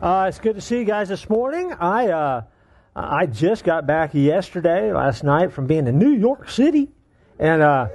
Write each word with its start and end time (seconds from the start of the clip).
Uh, 0.00 0.26
it's 0.28 0.38
good 0.38 0.54
to 0.54 0.60
see 0.60 0.78
you 0.78 0.84
guys 0.84 1.08
this 1.08 1.28
morning. 1.28 1.72
I 1.72 2.06
uh, 2.10 2.42
I 2.94 3.26
just 3.26 3.64
got 3.64 3.84
back 3.84 4.14
yesterday, 4.14 4.92
last 4.92 5.24
night, 5.24 5.52
from 5.52 5.66
being 5.66 5.88
in 5.88 5.98
New 5.98 6.12
York 6.12 6.48
City, 6.48 6.88
and 7.40 7.60
uh, 7.60 7.88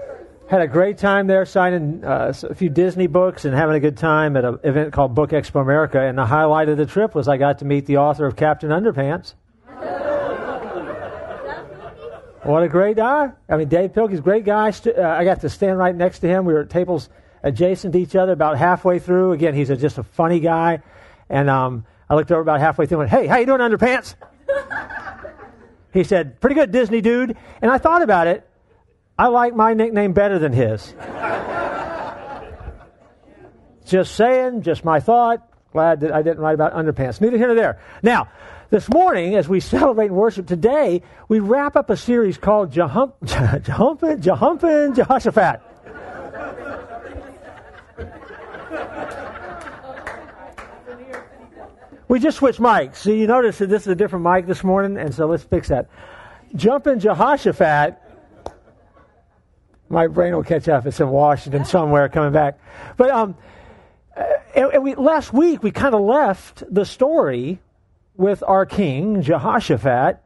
had 0.49 0.59
a 0.59 0.67
great 0.67 0.97
time 0.97 1.27
there, 1.27 1.45
signing 1.45 2.03
uh, 2.03 2.33
a 2.43 2.55
few 2.55 2.69
Disney 2.69 3.07
books 3.07 3.45
and 3.45 3.55
having 3.55 3.77
a 3.77 3.79
good 3.79 3.95
time 3.95 4.35
at 4.35 4.43
an 4.43 4.59
event 4.65 4.91
called 4.91 5.15
Book 5.15 5.29
Expo 5.29 5.61
America. 5.61 6.01
And 6.01 6.17
the 6.17 6.25
highlight 6.25 6.67
of 6.67 6.75
the 6.75 6.85
trip 6.85 7.15
was 7.15 7.29
I 7.29 7.37
got 7.37 7.59
to 7.59 7.65
meet 7.65 7.85
the 7.85 7.95
author 7.95 8.25
of 8.25 8.35
Captain 8.35 8.69
Underpants. 8.69 9.35
what 12.43 12.63
a 12.63 12.67
great 12.67 12.97
guy! 12.97 13.31
I 13.47 13.55
mean, 13.55 13.69
Dav 13.69 13.93
Pilkey's 13.93 14.19
a 14.19 14.21
great 14.21 14.43
guy. 14.43 14.73
Uh, 14.85 15.01
I 15.01 15.23
got 15.23 15.39
to 15.39 15.49
stand 15.49 15.77
right 15.77 15.95
next 15.95 16.19
to 16.19 16.27
him. 16.27 16.43
We 16.43 16.51
were 16.51 16.63
at 16.63 16.69
tables 16.69 17.07
adjacent 17.43 17.93
to 17.93 17.99
each 17.99 18.17
other 18.17 18.33
about 18.33 18.57
halfway 18.57 18.99
through. 18.99 19.31
Again, 19.31 19.53
he's 19.53 19.69
a, 19.69 19.77
just 19.77 19.97
a 19.99 20.03
funny 20.03 20.41
guy, 20.41 20.81
and 21.29 21.49
um, 21.49 21.85
I 22.13 22.15
looked 22.15 22.31
over 22.31 22.41
about 22.41 22.59
halfway 22.59 22.85
through 22.85 23.01
and 23.01 23.11
went, 23.11 23.23
Hey, 23.23 23.27
how 23.27 23.37
you 23.39 23.47
doing, 23.47 23.59
underpants? 23.59 24.13
he 25.91 26.03
said, 26.03 26.39
Pretty 26.39 26.53
good, 26.53 26.71
Disney 26.71 27.01
dude. 27.01 27.35
And 27.59 27.71
I 27.71 27.79
thought 27.79 28.03
about 28.03 28.27
it. 28.27 28.47
I 29.17 29.29
like 29.29 29.55
my 29.55 29.73
nickname 29.73 30.13
better 30.13 30.37
than 30.37 30.53
his. 30.53 30.93
just 33.87 34.13
saying, 34.13 34.61
just 34.61 34.85
my 34.85 34.99
thought. 34.99 35.41
Glad 35.71 36.01
that 36.01 36.11
I 36.11 36.21
didn't 36.21 36.37
write 36.37 36.53
about 36.53 36.73
underpants. 36.73 37.19
Neither 37.19 37.35
here 37.39 37.47
nor 37.47 37.55
there. 37.55 37.79
Now, 38.03 38.29
this 38.69 38.87
morning, 38.89 39.33
as 39.33 39.49
we 39.49 39.59
celebrate 39.59 40.07
and 40.07 40.15
worship 40.15 40.45
today, 40.45 41.01
we 41.29 41.39
wrap 41.39 41.75
up 41.75 41.89
a 41.89 41.97
series 41.97 42.37
called 42.37 42.71
Jehump, 42.71 43.13
Jehumpin, 43.63 44.21
Jehumpin, 44.21 44.95
Jehoshaphat. 44.95 45.61
We 52.13 52.19
just 52.19 52.37
switched 52.37 52.59
mics. 52.59 52.97
So 52.97 53.09
you 53.09 53.25
notice 53.25 53.57
that 53.57 53.69
this 53.69 53.81
is 53.81 53.87
a 53.87 53.95
different 53.95 54.23
mic 54.23 54.45
this 54.45 54.63
morning, 54.63 54.99
and 54.99 55.15
so 55.15 55.25
let's 55.25 55.43
fix 55.43 55.69
that. 55.69 55.89
Jumping 56.53 56.99
Jehoshaphat. 56.99 57.99
My 59.89 60.05
brain 60.05 60.35
will 60.35 60.43
catch 60.43 60.69
up. 60.69 60.85
It's 60.85 60.99
in 60.99 61.09
Washington 61.09 61.65
somewhere 61.65 62.07
coming 62.09 62.31
back. 62.31 62.59
But 62.97 63.09
um, 63.09 63.35
and, 64.53 64.73
and 64.73 64.83
we, 64.83 64.93
last 64.93 65.33
week 65.33 65.63
we 65.63 65.71
kind 65.71 65.95
of 65.95 66.01
left 66.01 66.61
the 66.71 66.85
story 66.85 67.59
with 68.15 68.43
our 68.45 68.67
king, 68.67 69.23
Jehoshaphat, 69.23 70.21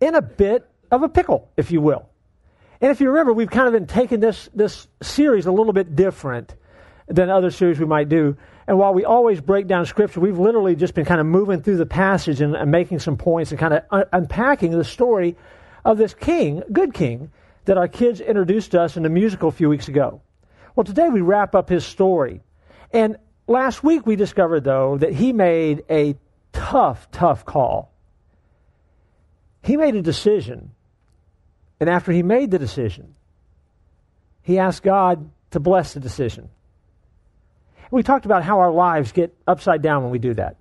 in 0.00 0.14
a 0.14 0.22
bit 0.22 0.70
of 0.92 1.02
a 1.02 1.08
pickle, 1.08 1.50
if 1.56 1.72
you 1.72 1.80
will. 1.80 2.08
And 2.80 2.92
if 2.92 3.00
you 3.00 3.08
remember, 3.08 3.32
we've 3.32 3.50
kind 3.50 3.66
of 3.66 3.72
been 3.72 3.88
taking 3.88 4.20
this, 4.20 4.48
this 4.54 4.86
series 5.02 5.46
a 5.46 5.50
little 5.50 5.72
bit 5.72 5.96
different 5.96 6.54
than 7.08 7.28
other 7.28 7.50
series 7.50 7.80
we 7.80 7.86
might 7.86 8.08
do. 8.08 8.36
And 8.66 8.78
while 8.78 8.94
we 8.94 9.04
always 9.04 9.40
break 9.40 9.66
down 9.66 9.84
Scripture, 9.86 10.20
we've 10.20 10.38
literally 10.38 10.74
just 10.74 10.94
been 10.94 11.04
kind 11.04 11.20
of 11.20 11.26
moving 11.26 11.62
through 11.62 11.76
the 11.76 11.86
passage 11.86 12.40
and, 12.40 12.56
and 12.56 12.70
making 12.70 12.98
some 12.98 13.16
points 13.16 13.50
and 13.50 13.60
kind 13.60 13.74
of 13.74 13.82
un- 13.90 14.04
unpacking 14.12 14.70
the 14.70 14.84
story 14.84 15.36
of 15.84 15.98
this 15.98 16.14
king, 16.14 16.62
good 16.72 16.94
king, 16.94 17.30
that 17.66 17.76
our 17.76 17.88
kids 17.88 18.20
introduced 18.20 18.70
to 18.70 18.80
us 18.80 18.96
in 18.96 19.02
the 19.02 19.08
musical 19.10 19.48
a 19.48 19.52
few 19.52 19.68
weeks 19.68 19.88
ago. 19.88 20.22
Well, 20.74 20.84
today 20.84 21.08
we 21.08 21.20
wrap 21.20 21.54
up 21.54 21.68
his 21.68 21.84
story. 21.84 22.40
And 22.92 23.16
last 23.46 23.84
week 23.84 24.06
we 24.06 24.16
discovered, 24.16 24.64
though, 24.64 24.98
that 24.98 25.12
he 25.12 25.32
made 25.32 25.84
a 25.90 26.16
tough, 26.52 27.10
tough 27.10 27.44
call. 27.44 27.92
He 29.62 29.76
made 29.76 29.94
a 29.94 30.02
decision. 30.02 30.72
And 31.80 31.90
after 31.90 32.12
he 32.12 32.22
made 32.22 32.50
the 32.50 32.58
decision, 32.58 33.14
he 34.42 34.58
asked 34.58 34.82
God 34.82 35.30
to 35.50 35.60
bless 35.60 35.94
the 35.94 36.00
decision. 36.00 36.48
We 37.94 38.02
talked 38.02 38.26
about 38.26 38.42
how 38.42 38.58
our 38.58 38.72
lives 38.72 39.12
get 39.12 39.32
upside 39.46 39.80
down 39.80 40.02
when 40.02 40.10
we 40.10 40.18
do 40.18 40.34
that. 40.34 40.56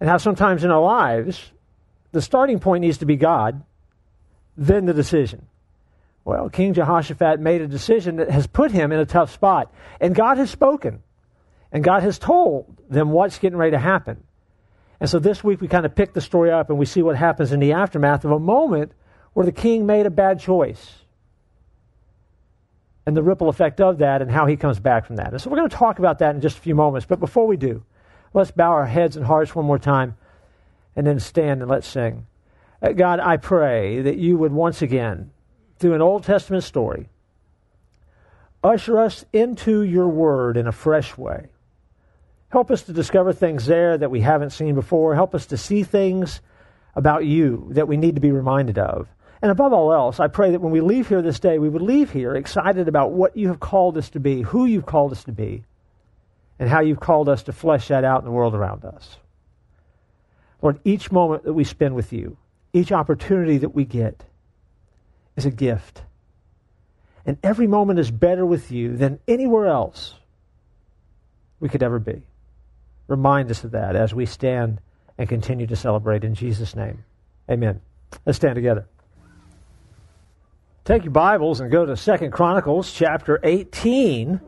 And 0.00 0.08
how 0.08 0.16
sometimes 0.16 0.64
in 0.64 0.70
our 0.70 0.80
lives, 0.80 1.52
the 2.12 2.22
starting 2.22 2.58
point 2.58 2.80
needs 2.80 2.96
to 2.98 3.04
be 3.04 3.16
God, 3.16 3.62
then 4.56 4.86
the 4.86 4.94
decision. 4.94 5.44
Well, 6.24 6.48
King 6.48 6.72
Jehoshaphat 6.72 7.38
made 7.38 7.60
a 7.60 7.66
decision 7.66 8.16
that 8.16 8.30
has 8.30 8.46
put 8.46 8.70
him 8.70 8.92
in 8.92 8.98
a 8.98 9.04
tough 9.04 9.30
spot. 9.30 9.74
And 10.00 10.14
God 10.14 10.38
has 10.38 10.48
spoken. 10.48 11.02
And 11.70 11.84
God 11.84 12.02
has 12.02 12.18
told 12.18 12.78
them 12.88 13.10
what's 13.10 13.38
getting 13.38 13.58
ready 13.58 13.72
to 13.72 13.78
happen. 13.78 14.24
And 15.00 15.10
so 15.10 15.18
this 15.18 15.44
week 15.44 15.60
we 15.60 15.68
kind 15.68 15.84
of 15.84 15.94
pick 15.94 16.14
the 16.14 16.22
story 16.22 16.50
up 16.50 16.70
and 16.70 16.78
we 16.78 16.86
see 16.86 17.02
what 17.02 17.16
happens 17.16 17.52
in 17.52 17.60
the 17.60 17.74
aftermath 17.74 18.24
of 18.24 18.30
a 18.30 18.40
moment 18.40 18.92
where 19.34 19.44
the 19.44 19.52
king 19.52 19.84
made 19.84 20.06
a 20.06 20.10
bad 20.10 20.40
choice 20.40 20.99
and 23.10 23.16
the 23.16 23.24
ripple 23.24 23.48
effect 23.48 23.80
of 23.80 23.98
that 23.98 24.22
and 24.22 24.30
how 24.30 24.46
he 24.46 24.56
comes 24.56 24.78
back 24.78 25.04
from 25.04 25.16
that. 25.16 25.32
And 25.32 25.40
so 25.40 25.50
we're 25.50 25.56
going 25.56 25.68
to 25.68 25.76
talk 25.76 25.98
about 25.98 26.20
that 26.20 26.36
in 26.36 26.40
just 26.40 26.58
a 26.58 26.60
few 26.60 26.76
moments. 26.76 27.06
But 27.06 27.18
before 27.18 27.44
we 27.44 27.56
do, 27.56 27.82
let's 28.32 28.52
bow 28.52 28.70
our 28.70 28.86
heads 28.86 29.16
and 29.16 29.26
hearts 29.26 29.52
one 29.52 29.64
more 29.64 29.80
time 29.80 30.16
and 30.94 31.04
then 31.04 31.18
stand 31.18 31.60
and 31.60 31.68
let's 31.68 31.88
sing. 31.88 32.28
Uh, 32.80 32.92
God, 32.92 33.18
I 33.18 33.36
pray 33.36 34.00
that 34.02 34.16
you 34.16 34.38
would 34.38 34.52
once 34.52 34.80
again, 34.80 35.32
through 35.80 35.94
an 35.94 36.00
Old 36.00 36.22
Testament 36.22 36.62
story, 36.62 37.08
usher 38.62 39.00
us 39.00 39.24
into 39.32 39.82
your 39.82 40.06
word 40.06 40.56
in 40.56 40.68
a 40.68 40.72
fresh 40.72 41.18
way. 41.18 41.48
Help 42.50 42.70
us 42.70 42.82
to 42.82 42.92
discover 42.92 43.32
things 43.32 43.66
there 43.66 43.98
that 43.98 44.12
we 44.12 44.20
haven't 44.20 44.50
seen 44.50 44.76
before. 44.76 45.16
Help 45.16 45.34
us 45.34 45.46
to 45.46 45.56
see 45.56 45.82
things 45.82 46.40
about 46.94 47.26
you 47.26 47.70
that 47.72 47.88
we 47.88 47.96
need 47.96 48.14
to 48.14 48.20
be 48.20 48.30
reminded 48.30 48.78
of. 48.78 49.08
And 49.42 49.50
above 49.50 49.72
all 49.72 49.92
else, 49.92 50.20
I 50.20 50.28
pray 50.28 50.50
that 50.50 50.60
when 50.60 50.72
we 50.72 50.80
leave 50.80 51.08
here 51.08 51.22
this 51.22 51.40
day, 51.40 51.58
we 51.58 51.68
would 51.68 51.82
leave 51.82 52.10
here 52.10 52.34
excited 52.34 52.88
about 52.88 53.12
what 53.12 53.36
you 53.36 53.48
have 53.48 53.60
called 53.60 53.96
us 53.96 54.10
to 54.10 54.20
be, 54.20 54.42
who 54.42 54.66
you've 54.66 54.86
called 54.86 55.12
us 55.12 55.24
to 55.24 55.32
be, 55.32 55.64
and 56.58 56.68
how 56.68 56.80
you've 56.80 57.00
called 57.00 57.28
us 57.28 57.44
to 57.44 57.52
flesh 57.52 57.88
that 57.88 58.04
out 58.04 58.20
in 58.20 58.26
the 58.26 58.30
world 58.30 58.54
around 58.54 58.84
us. 58.84 59.16
Lord, 60.60 60.78
each 60.84 61.10
moment 61.10 61.44
that 61.44 61.54
we 61.54 61.64
spend 61.64 61.94
with 61.94 62.12
you, 62.12 62.36
each 62.74 62.92
opportunity 62.92 63.58
that 63.58 63.74
we 63.74 63.86
get, 63.86 64.22
is 65.36 65.46
a 65.46 65.50
gift. 65.50 66.02
And 67.24 67.38
every 67.42 67.66
moment 67.66 67.98
is 67.98 68.10
better 68.10 68.44
with 68.44 68.70
you 68.70 68.96
than 68.96 69.20
anywhere 69.26 69.66
else 69.66 70.14
we 71.60 71.70
could 71.70 71.82
ever 71.82 71.98
be. 71.98 72.22
Remind 73.08 73.50
us 73.50 73.64
of 73.64 73.70
that 73.70 73.96
as 73.96 74.14
we 74.14 74.26
stand 74.26 74.80
and 75.16 75.28
continue 75.28 75.66
to 75.66 75.76
celebrate 75.76 76.24
in 76.24 76.34
Jesus' 76.34 76.76
name. 76.76 77.04
Amen. 77.50 77.80
Let's 78.26 78.36
stand 78.36 78.54
together. 78.54 78.86
Take 80.90 81.04
your 81.04 81.12
Bibles 81.12 81.60
and 81.60 81.70
go 81.70 81.86
to 81.86 81.96
Second 81.96 82.32
Chronicles 82.32 82.92
chapter 82.92 83.38
18. 83.44 84.40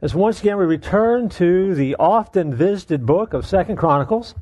As 0.00 0.14
once 0.14 0.40
again 0.40 0.56
we 0.56 0.64
return 0.64 1.28
to 1.28 1.74
the 1.74 1.96
often 1.96 2.54
visited 2.54 3.04
book 3.04 3.34
of 3.34 3.46
Second 3.46 3.76
Chronicles. 3.76 4.34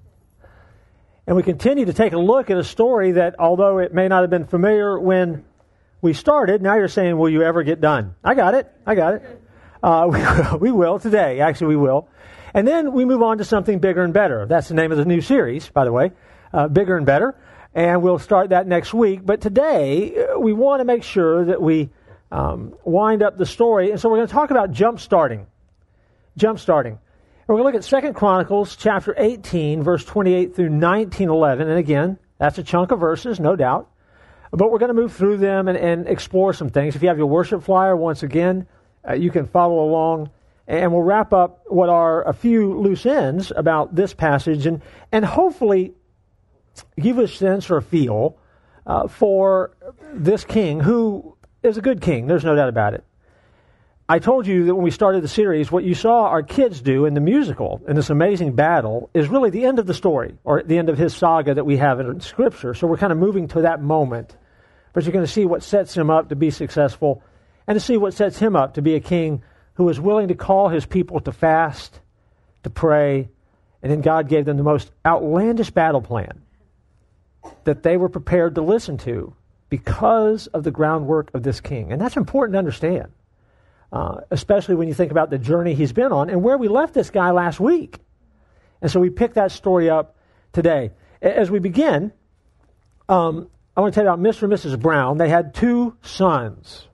And 1.27 1.35
we 1.35 1.43
continue 1.43 1.85
to 1.85 1.93
take 1.93 2.13
a 2.13 2.17
look 2.17 2.49
at 2.51 2.59
a 2.59 2.63
story 2.63 3.11
that, 3.11 3.35
although 3.41 3.79
it 3.79 3.93
may 3.93 4.07
not 4.07 4.21
have 4.21 4.31
been 4.31 4.47
familiar 4.47 4.97
when 5.01 5.45
we 6.01 6.13
started, 6.13 6.63
now 6.63 6.77
you're 6.77 6.87
saying, 6.87 7.19
Will 7.19 7.29
you 7.29 7.43
ever 7.43 7.65
get 7.65 7.81
done? 7.81 8.15
I 8.23 8.35
got 8.35 8.55
it. 8.55 8.73
I 8.87 8.95
got 8.95 9.15
it. 9.15 9.43
Uh, 9.83 10.07
we, 10.13 10.21
will, 10.21 10.59
we 10.59 10.71
will 10.71 10.99
today. 11.01 11.41
Actually, 11.41 11.75
we 11.75 11.83
will. 11.83 12.09
And 12.55 12.69
then 12.69 12.93
we 12.93 13.05
move 13.05 13.21
on 13.21 13.39
to 13.39 13.45
something 13.45 13.81
bigger 13.81 14.05
and 14.05 14.15
better. 14.15 14.47
That's 14.47 14.69
the 14.69 14.75
name 14.75 14.93
of 14.93 14.99
the 14.99 15.07
new 15.07 15.21
series, 15.21 15.69
by 15.71 15.87
the 15.87 15.93
way. 15.93 16.13
Uh, 16.53 16.69
bigger 16.69 16.97
and 16.97 17.05
better 17.05 17.35
and 17.75 18.03
we'll 18.03 18.19
start 18.19 18.51
that 18.51 18.67
next 18.67 18.93
week. 18.93 19.25
But 19.25 19.41
today, 19.41 20.15
uh, 20.17 20.39
we 20.39 20.53
want 20.53 20.81
to 20.81 20.85
make 20.85 21.03
sure 21.03 21.47
that 21.47 21.61
we 21.61 21.91
um, 22.31 22.75
wind 22.85 23.23
up 23.23 23.39
the 23.39 23.47
story. 23.47 23.91
And 23.91 24.01
so 24.01 24.09
we're 24.09 24.19
going 24.19 24.29
to 24.29 24.33
talk 24.33 24.51
about 24.51 24.73
jump 24.73 25.01
starting. 25.01 25.47
Jump 26.37 26.59
starting. 26.59 26.93
And 26.93 27.49
we're 27.49 27.57
going 27.57 27.73
to 27.73 27.79
look 27.79 27.83
at 27.83 27.89
Second 27.89 28.15
Chronicles 28.15 28.77
chapter 28.77 29.15
18, 29.17 29.83
verse 29.83 30.05
28 30.05 30.55
through 30.55 30.67
1911. 30.67 31.69
And 31.69 31.79
again, 31.79 32.19
that's 32.39 32.59
a 32.59 32.63
chunk 32.63 32.91
of 32.91 33.01
verses, 33.01 33.41
no 33.41 33.57
doubt. 33.57 33.91
But 34.51 34.71
we're 34.71 34.79
going 34.79 34.95
to 34.95 35.01
move 35.01 35.15
through 35.15 35.39
them 35.39 35.69
and, 35.69 35.79
and 35.79 36.07
explore 36.07 36.53
some 36.53 36.69
things. 36.69 36.95
If 36.95 37.03
you 37.03 37.09
have 37.09 37.17
your 37.17 37.27
worship 37.27 37.63
flyer, 37.63 37.97
once 37.97 38.23
again, 38.23 38.67
uh, 39.09 39.15
you 39.15 39.31
can 39.31 39.47
follow 39.47 39.85
along. 39.85 40.31
And 40.67 40.93
we'll 40.93 41.03
wrap 41.03 41.33
up 41.33 41.63
what 41.67 41.89
are 41.89 42.27
a 42.29 42.33
few 42.33 42.79
loose 42.79 43.07
ends 43.07 43.51
about 43.55 43.95
this 43.95 44.15
passage 44.15 44.67
and, 44.67 44.81
and 45.11 45.25
hopefully 45.25 45.95
give 46.99 47.19
a 47.19 47.29
sense 47.29 47.71
or 47.71 47.79
a 47.79 47.83
feel 47.83 48.39
uh, 48.87 49.09
for 49.09 49.77
this 50.13 50.45
king 50.45 50.81
who 50.81 51.37
is 51.63 51.77
a 51.77 51.81
good 51.81 52.01
king. 52.01 52.27
There's 52.27 52.45
no 52.45 52.55
doubt 52.55 52.69
about 52.69 52.95
it. 52.95 53.05
I 54.09 54.19
told 54.19 54.47
you 54.47 54.65
that 54.67 54.75
when 54.75 54.85
we 54.85 54.91
started 54.91 55.23
the 55.23 55.29
series, 55.29 55.71
what 55.71 55.85
you 55.85 55.95
saw 55.95 56.27
our 56.27 56.43
kids 56.43 56.81
do 56.81 57.07
in 57.07 57.15
the 57.15 57.21
musical, 57.21 57.81
in 57.89 57.97
this 57.97 58.11
amazing 58.11 58.55
battle, 58.55 59.09
is 59.15 59.29
really 59.29 59.51
the 59.51 59.65
end 59.65 59.79
of 59.79 59.87
the 59.87 59.95
story, 59.95 60.37
or 60.45 60.63
the 60.63 60.77
end 60.77 60.89
of 60.89 60.99
his 60.99 61.17
saga 61.17 61.55
that 61.55 61.65
we 61.65 61.77
have 61.79 62.01
in 62.01 62.21
Scripture. 62.21 62.75
So 62.75 62.87
we're 62.87 62.99
kind 62.99 63.13
of 63.13 63.19
moving 63.19 63.49
to 63.49 63.63
that 63.63 63.81
moment. 63.81 64.37
But 64.93 65.05
you're 65.05 65.13
going 65.13 65.25
to 65.25 65.31
see 65.31 65.47
what 65.47 65.63
sets 65.63 65.97
him 65.97 66.11
up 66.11 66.29
to 66.29 66.37
be 66.37 66.51
successful, 66.51 67.23
and 67.67 67.77
to 67.77 67.81
see 67.81 67.97
what 67.97 68.13
sets 68.13 68.39
him 68.39 68.57
up 68.57 68.75
to 68.75 68.83
be 68.83 68.97
a 68.97 69.01
king 69.01 69.43
who 69.75 69.89
is 69.89 69.99
willing 69.99 70.29
to 70.29 70.35
call 70.35 70.69
his 70.69 70.85
people 70.85 71.21
to 71.21 71.33
fast, 71.33 72.01
to 72.65 72.71
pray, 72.71 73.31
and 73.83 73.91
then 73.91 74.01
God 74.01 74.29
gave 74.29 74.45
them 74.45 74.57
the 74.57 74.63
most 74.63 74.91
outlandish 75.07 75.71
battle 75.71 76.03
plan 76.03 76.43
that 77.65 77.83
they 77.83 77.97
were 77.97 78.09
prepared 78.09 78.55
to 78.57 78.63
listen 78.63 78.99
to 78.99 79.35
because 79.69 80.49
of 80.49 80.65
the 80.65 80.71
groundwork 80.71 81.31
of 81.35 81.43
this 81.43 81.61
king. 81.61 81.93
And 81.93 82.01
that's 82.01 82.17
important 82.17 82.55
to 82.55 82.59
understand, 82.59 83.13
uh, 83.93 84.21
especially 84.31 84.75
when 84.75 84.89
you 84.89 84.95
think 84.95 85.11
about 85.11 85.31
the 85.31 85.39
journey 85.39 85.75
he's 85.75 85.93
been 85.93 86.13
on 86.13 86.29
and 86.29 86.43
where 86.43 86.59
we 86.59 86.69
left 86.69 86.95
this 86.95 87.11
guy 87.11 87.31
last 87.31 87.59
week. 87.59 87.99
And 88.81 88.91
so 88.91 89.01
we 89.01 89.11
pick 89.11 89.35
that 89.35 89.53
story 89.53 89.89
up 89.89 90.17
today. 90.53 90.91
As 91.23 91.51
we 91.51 91.59
begin, 91.59 92.13
um, 93.09 93.49
I 93.77 93.81
want 93.81 93.95
to 93.95 94.01
tell 94.01 94.05
you 94.05 94.11
about 94.11 94.21
Mr. 94.21 94.43
and 94.43 94.53
Mrs. 94.53 94.79
Brown. 94.79 95.19
They 95.19 95.29
had 95.29 95.55
two 95.55 95.97
sons. 96.03 96.87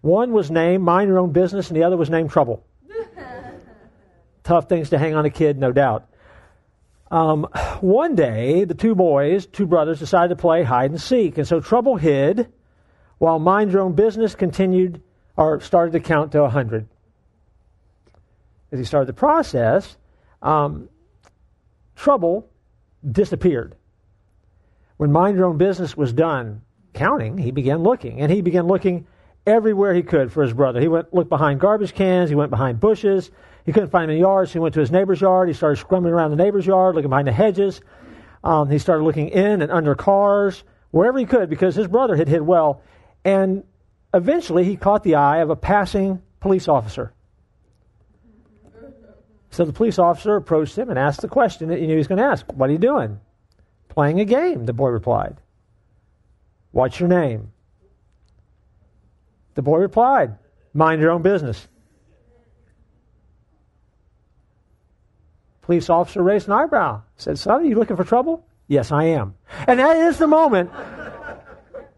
One 0.00 0.32
was 0.32 0.50
named 0.50 0.82
Mind 0.82 1.08
Your 1.08 1.18
Own 1.18 1.32
Business, 1.32 1.68
and 1.68 1.76
the 1.76 1.84
other 1.84 1.96
was 1.96 2.10
named 2.10 2.30
Trouble. 2.30 2.64
Tough 4.44 4.68
things 4.68 4.90
to 4.90 4.98
hang 4.98 5.14
on 5.14 5.24
a 5.24 5.30
kid, 5.30 5.58
no 5.58 5.72
doubt. 5.72 6.08
Um, 7.10 7.44
one 7.80 8.14
day, 8.14 8.64
the 8.64 8.74
two 8.74 8.94
boys, 8.94 9.46
two 9.46 9.66
brothers, 9.66 9.98
decided 9.98 10.30
to 10.30 10.40
play 10.40 10.62
hide 10.62 10.90
and 10.90 11.00
seek. 11.00 11.38
And 11.38 11.46
so 11.46 11.60
Trouble 11.60 11.96
hid 11.96 12.52
while 13.18 13.38
Mind 13.38 13.72
Your 13.72 13.82
Own 13.82 13.94
Business 13.94 14.34
continued 14.34 15.02
or 15.36 15.60
started 15.60 15.92
to 15.92 16.00
count 16.00 16.32
to 16.32 16.42
100. 16.42 16.88
As 18.72 18.78
he 18.78 18.84
started 18.84 19.06
the 19.06 19.12
process, 19.12 19.96
um, 20.42 20.88
Trouble 21.94 22.48
disappeared. 23.08 23.76
When 24.96 25.12
Mind 25.12 25.36
Your 25.36 25.46
Own 25.46 25.58
Business 25.58 25.96
was 25.96 26.12
done 26.12 26.62
counting, 26.92 27.38
he 27.38 27.50
began 27.50 27.82
looking. 27.82 28.20
And 28.20 28.32
he 28.32 28.40
began 28.40 28.66
looking 28.66 29.06
everywhere 29.46 29.94
he 29.94 30.02
could 30.02 30.32
for 30.32 30.42
his 30.42 30.52
brother. 30.52 30.80
He 30.80 30.88
went 30.88 31.14
looked 31.14 31.30
behind 31.30 31.60
garbage 31.60 31.94
cans, 31.94 32.28
he 32.28 32.34
went 32.34 32.50
behind 32.50 32.80
bushes, 32.80 33.30
he 33.66 33.72
couldn't 33.72 33.90
find 33.90 34.04
him 34.04 34.10
in 34.10 34.16
the 34.16 34.20
yard, 34.20 34.48
so 34.48 34.52
he 34.52 34.58
went 34.60 34.74
to 34.74 34.80
his 34.80 34.92
neighbor's 34.92 35.20
yard. 35.20 35.48
He 35.48 35.54
started 35.54 35.84
scrumming 35.84 36.12
around 36.12 36.30
the 36.30 36.36
neighbor's 36.36 36.64
yard, 36.64 36.94
looking 36.94 37.10
behind 37.10 37.26
the 37.26 37.32
hedges. 37.32 37.80
Um, 38.44 38.70
he 38.70 38.78
started 38.78 39.02
looking 39.02 39.28
in 39.28 39.60
and 39.60 39.72
under 39.72 39.96
cars, 39.96 40.62
wherever 40.92 41.18
he 41.18 41.24
could, 41.24 41.50
because 41.50 41.74
his 41.74 41.88
brother 41.88 42.14
had 42.14 42.28
hid 42.28 42.42
well. 42.42 42.80
And 43.24 43.64
eventually 44.14 44.62
he 44.62 44.76
caught 44.76 45.02
the 45.02 45.16
eye 45.16 45.38
of 45.38 45.50
a 45.50 45.56
passing 45.56 46.22
police 46.38 46.68
officer. 46.68 47.12
So 49.50 49.64
the 49.64 49.72
police 49.72 49.98
officer 49.98 50.36
approached 50.36 50.78
him 50.78 50.88
and 50.88 50.98
asked 50.98 51.22
the 51.22 51.28
question 51.28 51.68
that 51.68 51.80
he 51.80 51.86
knew 51.86 51.94
he 51.94 51.98
was 51.98 52.06
going 52.06 52.18
to 52.18 52.24
ask 52.24 52.46
What 52.52 52.70
are 52.70 52.72
you 52.72 52.78
doing? 52.78 53.18
Playing 53.88 54.20
a 54.20 54.24
game, 54.24 54.64
the 54.64 54.74
boy 54.74 54.90
replied. 54.90 55.38
What's 56.70 57.00
your 57.00 57.08
name? 57.08 57.50
The 59.54 59.62
boy 59.62 59.78
replied, 59.78 60.36
Mind 60.72 61.00
your 61.00 61.10
own 61.10 61.22
business. 61.22 61.66
Police 65.66 65.90
officer 65.90 66.22
raised 66.22 66.46
an 66.46 66.52
eyebrow. 66.52 67.02
Said, 67.16 67.40
Son, 67.40 67.60
are 67.60 67.64
you 67.64 67.74
looking 67.74 67.96
for 67.96 68.04
trouble? 68.04 68.46
Yes, 68.68 68.92
I 68.92 69.04
am. 69.04 69.34
And 69.66 69.80
that 69.80 69.96
is 69.96 70.16
the 70.16 70.28
moment 70.28 70.70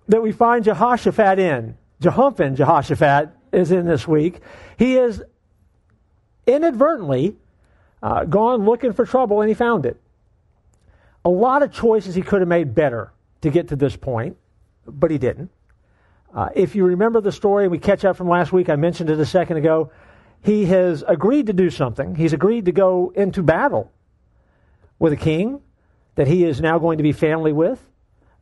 that 0.09 0.23
we 0.23 0.33
find 0.33 0.65
Jehoshaphat 0.65 1.39
in. 1.39 1.77
Jehoshaphat, 2.01 2.55
Jehoshaphat 2.55 3.29
is 3.53 3.71
in 3.71 3.85
this 3.85 4.09
week. 4.09 4.41
He 4.79 4.97
is 4.97 5.23
inadvertently 6.47 7.37
uh, 8.03 8.25
gone 8.25 8.65
looking 8.65 8.95
for 8.95 9.05
trouble 9.05 9.43
and 9.43 9.51
he 9.51 9.55
found 9.55 9.85
it. 9.85 10.01
A 11.27 11.29
lot 11.29 11.63
of 11.63 11.71
choices 11.71 12.15
he 12.15 12.23
could 12.23 12.41
have 12.41 12.49
made 12.49 12.75
better 12.75 13.13
to 13.43 13.51
get 13.51 13.69
to 13.69 13.77
this 13.77 13.97
point, 13.97 14.39
but 14.87 15.11
he 15.11 15.19
didn't. 15.19 15.51
Uh, 16.35 16.49
if 16.55 16.75
you 16.75 16.87
remember 16.87 17.21
the 17.21 17.33
story, 17.33 17.69
we 17.69 17.79
catch 17.79 18.07
up 18.07 18.17
from 18.17 18.29
last 18.29 18.51
week, 18.51 18.71
I 18.71 18.77
mentioned 18.77 19.11
it 19.11 19.21
a 19.21 19.27
second 19.27 19.59
ago 19.59 19.91
he 20.43 20.67
has 20.67 21.05
agreed 21.07 21.47
to 21.47 21.53
do 21.53 21.71
something. 21.71 22.15
He's 22.15 22.33
agreed 22.33 22.67
to 22.67 22.73
go 22.73 23.13
into 23.15 23.43
battle 23.43 23.93
with 24.99 25.13
a 25.13 25.17
king 25.17 25.61
that 26.15 26.27
he 26.27 26.45
is 26.45 26.61
now 26.61 26.79
going 26.79 26.99
to 26.99 27.05
be 27.05 27.13
family 27.13 27.53
with 27.53 27.81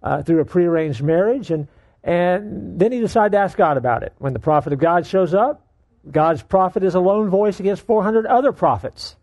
uh, 0.03 0.23
through 0.23 0.41
a 0.41 0.45
prearranged 0.45 1.03
marriage. 1.03 1.51
And, 1.51 1.69
and 2.03 2.79
then 2.79 2.93
he 2.93 3.01
decided 3.01 3.33
to 3.33 3.39
ask 3.39 3.57
God 3.57 3.77
about 3.77 4.03
it. 4.03 4.13
When 4.19 4.33
the 4.33 4.39
prophet 4.39 4.73
of 4.73 4.79
God 4.79 5.07
shows 5.07 5.35
up, 5.35 5.67
God's 6.11 6.43
prophet 6.43 6.85
is 6.85 6.95
a 6.95 7.01
lone 7.01 7.29
voice 7.29 7.61
against 7.61 7.83
400 7.83 8.27
other 8.27 8.53
prophets 8.53 9.17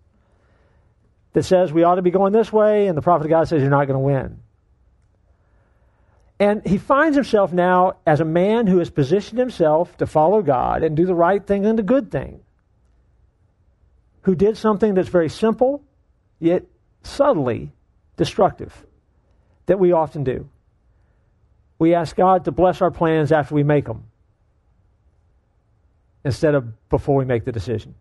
that 1.32 1.44
says 1.44 1.72
we 1.72 1.84
ought 1.84 1.96
to 1.96 2.02
be 2.02 2.12
going 2.12 2.34
this 2.34 2.52
way, 2.52 2.88
and 2.88 2.98
the 2.98 3.02
prophet 3.02 3.26
of 3.26 3.30
God 3.30 3.48
says 3.48 3.62
you're 3.62 3.72
not 3.72 3.88
going 3.88 3.96
to 3.96 4.00
win. 4.00 4.40
And 6.40 6.66
he 6.66 6.78
finds 6.78 7.16
himself 7.16 7.54
now 7.54 7.98
as 8.06 8.20
a 8.20 8.26
man 8.26 8.68
who 8.68 8.80
has 8.80 8.90
positioned 8.90 9.40
himself 9.40 9.96
to 9.98 10.06
follow 10.06 10.42
God 10.42 10.84
and 10.84 10.96
do 10.96 11.06
the 11.06 11.16
right 11.16 11.44
thing 11.44 11.66
and 11.66 11.80
the 11.80 11.84
good 11.84 12.12
thing 12.12 12.43
who 14.24 14.36
did 14.36 14.58
something 14.58 14.94
that's 14.94 15.10
very 15.10 15.30
simple, 15.30 15.84
yet 16.40 16.64
subtly 17.04 17.72
destructive, 18.18 18.86
that 19.66 19.80
we 19.80 19.92
often 19.92 20.24
do. 20.24 20.50
We 21.80 21.94
ask 21.94 22.16
God 22.16 22.46
to 22.46 22.52
bless 22.52 22.82
our 22.82 22.92
plans 22.92 23.32
after 23.32 23.56
we 23.56 23.64
make 23.64 23.86
them 23.86 24.06
instead 26.24 26.56
of 26.56 26.90
before 26.90 27.16
we 27.16 27.26
make 27.26 27.44
the 27.44 27.52
decision. 27.52 27.96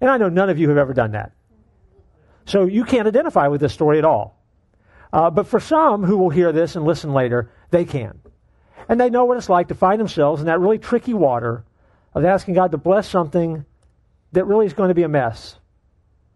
And 0.00 0.10
I 0.10 0.16
know 0.16 0.28
none 0.28 0.48
of 0.48 0.58
you 0.58 0.68
have 0.70 0.78
ever 0.78 0.94
done 0.94 1.12
that. 1.12 1.32
So 2.46 2.64
you 2.64 2.84
can't 2.84 3.06
identify 3.06 3.48
with 3.48 3.60
this 3.60 3.74
story 3.74 3.98
at 3.98 4.04
all. 4.04 4.38
Uh, 5.12 5.28
but 5.28 5.46
for 5.46 5.60
some 5.60 6.04
who 6.04 6.16
will 6.16 6.30
hear 6.30 6.52
this 6.52 6.76
and 6.76 6.84
listen 6.84 7.12
later, 7.12 7.50
they 7.70 7.84
can. 7.84 8.20
And 8.88 8.98
they 8.98 9.10
know 9.10 9.24
what 9.24 9.36
it's 9.36 9.48
like 9.48 9.68
to 9.68 9.74
find 9.74 10.00
themselves 10.00 10.40
in 10.40 10.46
that 10.46 10.60
really 10.60 10.78
tricky 10.78 11.14
water 11.14 11.64
of 12.14 12.24
asking 12.24 12.54
God 12.54 12.70
to 12.70 12.78
bless 12.78 13.08
something 13.08 13.66
that 14.32 14.44
really 14.46 14.66
is 14.66 14.74
going 14.74 14.88
to 14.88 14.94
be 14.94 15.02
a 15.02 15.08
mess 15.08 15.56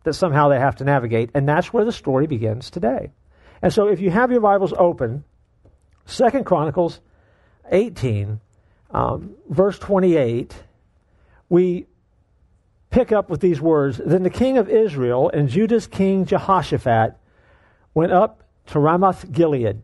that 0.05 0.15
somehow 0.15 0.49
they 0.49 0.59
have 0.59 0.77
to 0.77 0.85
navigate. 0.85 1.31
And 1.35 1.49
that's 1.49 1.73
where 1.73 1.85
the 1.85 1.93
story 1.93 2.27
begins 2.27 2.71
today. 2.71 3.13
And 3.63 3.73
so 3.73 3.89
if 3.89 4.01
you 4.01 4.11
have 4.11 4.31
your 4.31 4.41
Bibles 4.41 4.75
open, 4.77 5.25
Second 6.05 6.45
Chronicles 6.45 7.01
18, 7.71 8.41
um, 8.91 9.35
verse 9.49 9.79
28, 9.79 10.55
we 11.49 11.87
pick 12.91 13.11
up 13.11 13.31
with 13.31 13.41
these 13.41 13.61
words 13.61 14.01
Then 14.05 14.23
the 14.23 14.31
king 14.31 14.59
of 14.59 14.69
Israel 14.69 15.31
and 15.33 15.49
Judah's 15.49 15.87
king 15.87 16.27
Jehoshaphat 16.27 17.17
went 17.95 18.13
up 18.13 18.45
to 18.67 18.79
Ramoth 18.79 19.31
Gilead. 19.33 19.83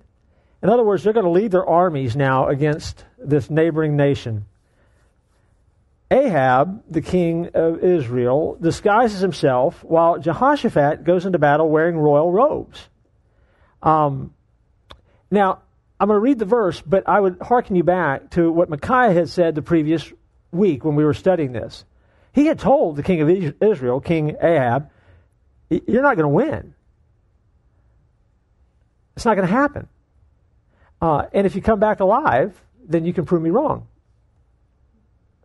In 0.63 0.69
other 0.69 0.85
words, 0.85 1.03
they're 1.03 1.13
going 1.13 1.25
to 1.25 1.31
lead 1.31 1.53
their 1.53 1.67
armies 1.67 2.17
now 2.17 2.49
against 2.49 3.05
this 3.19 3.49
neighboring 3.49 3.97
nation. 3.97 4.45
Ahab, 6.11 6.83
the 6.91 7.01
king 7.01 7.51
of 7.55 7.85
Israel, 7.85 8.57
disguises 8.61 9.21
himself 9.21 9.85
while 9.85 10.19
Jehoshaphat 10.19 11.05
goes 11.05 11.25
into 11.25 11.39
battle 11.39 11.69
wearing 11.69 11.97
royal 11.97 12.33
robes. 12.33 12.89
Um, 13.83 14.35
now, 15.31 15.61
I'm 16.01 16.09
going 16.09 16.17
to 16.17 16.21
read 16.21 16.39
the 16.39 16.47
verse, 16.47 16.81
but 16.81 17.09
I 17.09 17.21
would 17.21 17.41
hearken 17.41 17.77
you 17.77 17.85
back 17.85 18.31
to 18.31 18.51
what 18.51 18.69
Micaiah 18.69 19.13
had 19.13 19.29
said 19.29 19.55
the 19.55 19.63
previous 19.63 20.13
week 20.51 20.85
when 20.85 20.97
we 20.97 21.05
were 21.05 21.15
studying 21.15 21.53
this. 21.53 21.85
He 22.33 22.47
had 22.47 22.59
told 22.59 22.97
the 22.97 23.03
king 23.03 23.21
of 23.21 23.55
Israel, 23.61 24.01
King 24.01 24.37
Ahab, 24.41 24.91
you're 25.69 26.03
not 26.03 26.17
going 26.17 26.25
to 26.25 26.29
win. 26.29 26.75
It's 29.15 29.25
not 29.25 29.37
going 29.37 29.47
to 29.47 29.53
happen. 29.53 29.89
Uh, 31.01 31.27
and 31.33 31.47
if 31.47 31.55
you 31.55 31.63
come 31.63 31.79
back 31.81 32.01
alive, 32.01 32.61
then 32.83 33.05
you 33.05 33.13
can 33.13 33.25
prove 33.25 33.43
me 33.43 33.51
wrong. 33.51 33.87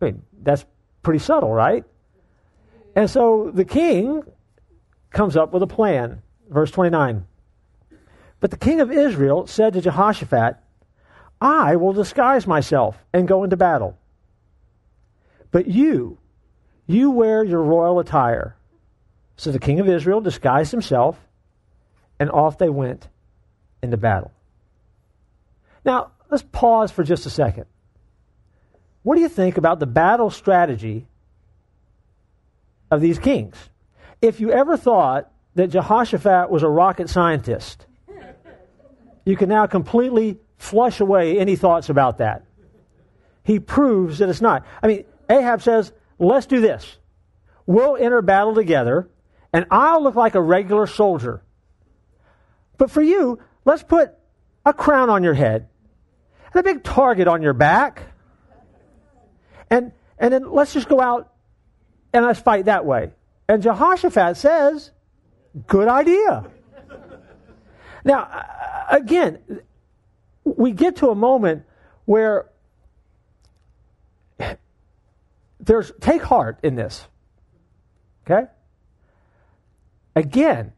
I 0.00 0.06
mean, 0.06 0.22
that's 0.46 0.64
pretty 1.02 1.18
subtle, 1.18 1.52
right? 1.52 1.84
And 2.94 3.10
so 3.10 3.50
the 3.52 3.64
king 3.64 4.22
comes 5.10 5.36
up 5.36 5.52
with 5.52 5.62
a 5.62 5.66
plan. 5.66 6.22
Verse 6.48 6.70
29. 6.70 7.26
But 8.38 8.50
the 8.50 8.56
king 8.56 8.80
of 8.80 8.92
Israel 8.92 9.46
said 9.46 9.72
to 9.72 9.80
Jehoshaphat, 9.80 10.56
I 11.40 11.76
will 11.76 11.92
disguise 11.92 12.46
myself 12.46 12.96
and 13.12 13.28
go 13.28 13.44
into 13.44 13.56
battle. 13.56 13.98
But 15.50 15.66
you, 15.66 16.18
you 16.86 17.10
wear 17.10 17.44
your 17.44 17.62
royal 17.62 17.98
attire. 17.98 18.56
So 19.36 19.50
the 19.50 19.58
king 19.58 19.80
of 19.80 19.88
Israel 19.88 20.20
disguised 20.20 20.70
himself, 20.70 21.18
and 22.18 22.30
off 22.30 22.56
they 22.56 22.70
went 22.70 23.08
into 23.82 23.96
battle. 23.96 24.32
Now, 25.84 26.12
let's 26.30 26.44
pause 26.52 26.90
for 26.90 27.04
just 27.04 27.26
a 27.26 27.30
second. 27.30 27.66
What 29.06 29.14
do 29.14 29.20
you 29.20 29.28
think 29.28 29.56
about 29.56 29.78
the 29.78 29.86
battle 29.86 30.30
strategy 30.30 31.06
of 32.90 33.00
these 33.00 33.20
kings? 33.20 33.54
If 34.20 34.40
you 34.40 34.50
ever 34.50 34.76
thought 34.76 35.30
that 35.54 35.68
Jehoshaphat 35.68 36.50
was 36.50 36.64
a 36.64 36.68
rocket 36.68 37.08
scientist, 37.08 37.86
you 39.24 39.36
can 39.36 39.48
now 39.48 39.68
completely 39.68 40.38
flush 40.58 40.98
away 40.98 41.38
any 41.38 41.54
thoughts 41.54 41.88
about 41.88 42.18
that. 42.18 42.46
He 43.44 43.60
proves 43.60 44.18
that 44.18 44.28
it's 44.28 44.40
not. 44.40 44.66
I 44.82 44.88
mean, 44.88 45.04
Ahab 45.30 45.62
says, 45.62 45.92
let's 46.18 46.46
do 46.46 46.60
this. 46.60 46.98
We'll 47.64 47.96
enter 47.96 48.22
battle 48.22 48.56
together, 48.56 49.08
and 49.52 49.66
I'll 49.70 50.02
look 50.02 50.16
like 50.16 50.34
a 50.34 50.42
regular 50.42 50.88
soldier. 50.88 51.44
But 52.76 52.90
for 52.90 53.02
you, 53.02 53.38
let's 53.64 53.84
put 53.84 54.16
a 54.64 54.72
crown 54.72 55.10
on 55.10 55.22
your 55.22 55.34
head 55.34 55.68
and 56.52 56.58
a 56.58 56.64
big 56.64 56.82
target 56.82 57.28
on 57.28 57.40
your 57.40 57.52
back 57.52 58.02
and, 59.70 59.92
and 60.18 60.32
then 60.32 60.50
let's 60.50 60.72
just 60.72 60.88
go 60.88 61.00
out 61.00 61.32
and 62.12 62.24
let's 62.24 62.40
fight 62.40 62.66
that 62.66 62.84
way. 62.84 63.10
And 63.48 63.62
Jehoshaphat 63.62 64.36
says, 64.36 64.90
good 65.66 65.88
idea. 65.88 66.44
now, 68.04 68.28
again, 68.90 69.38
we 70.44 70.72
get 70.72 70.96
to 70.96 71.10
a 71.10 71.14
moment 71.14 71.64
where 72.04 72.46
there's 75.60 75.92
take 76.00 76.22
heart 76.22 76.60
in 76.62 76.76
this. 76.76 77.06
Okay? 78.24 78.46
again, 80.16 80.72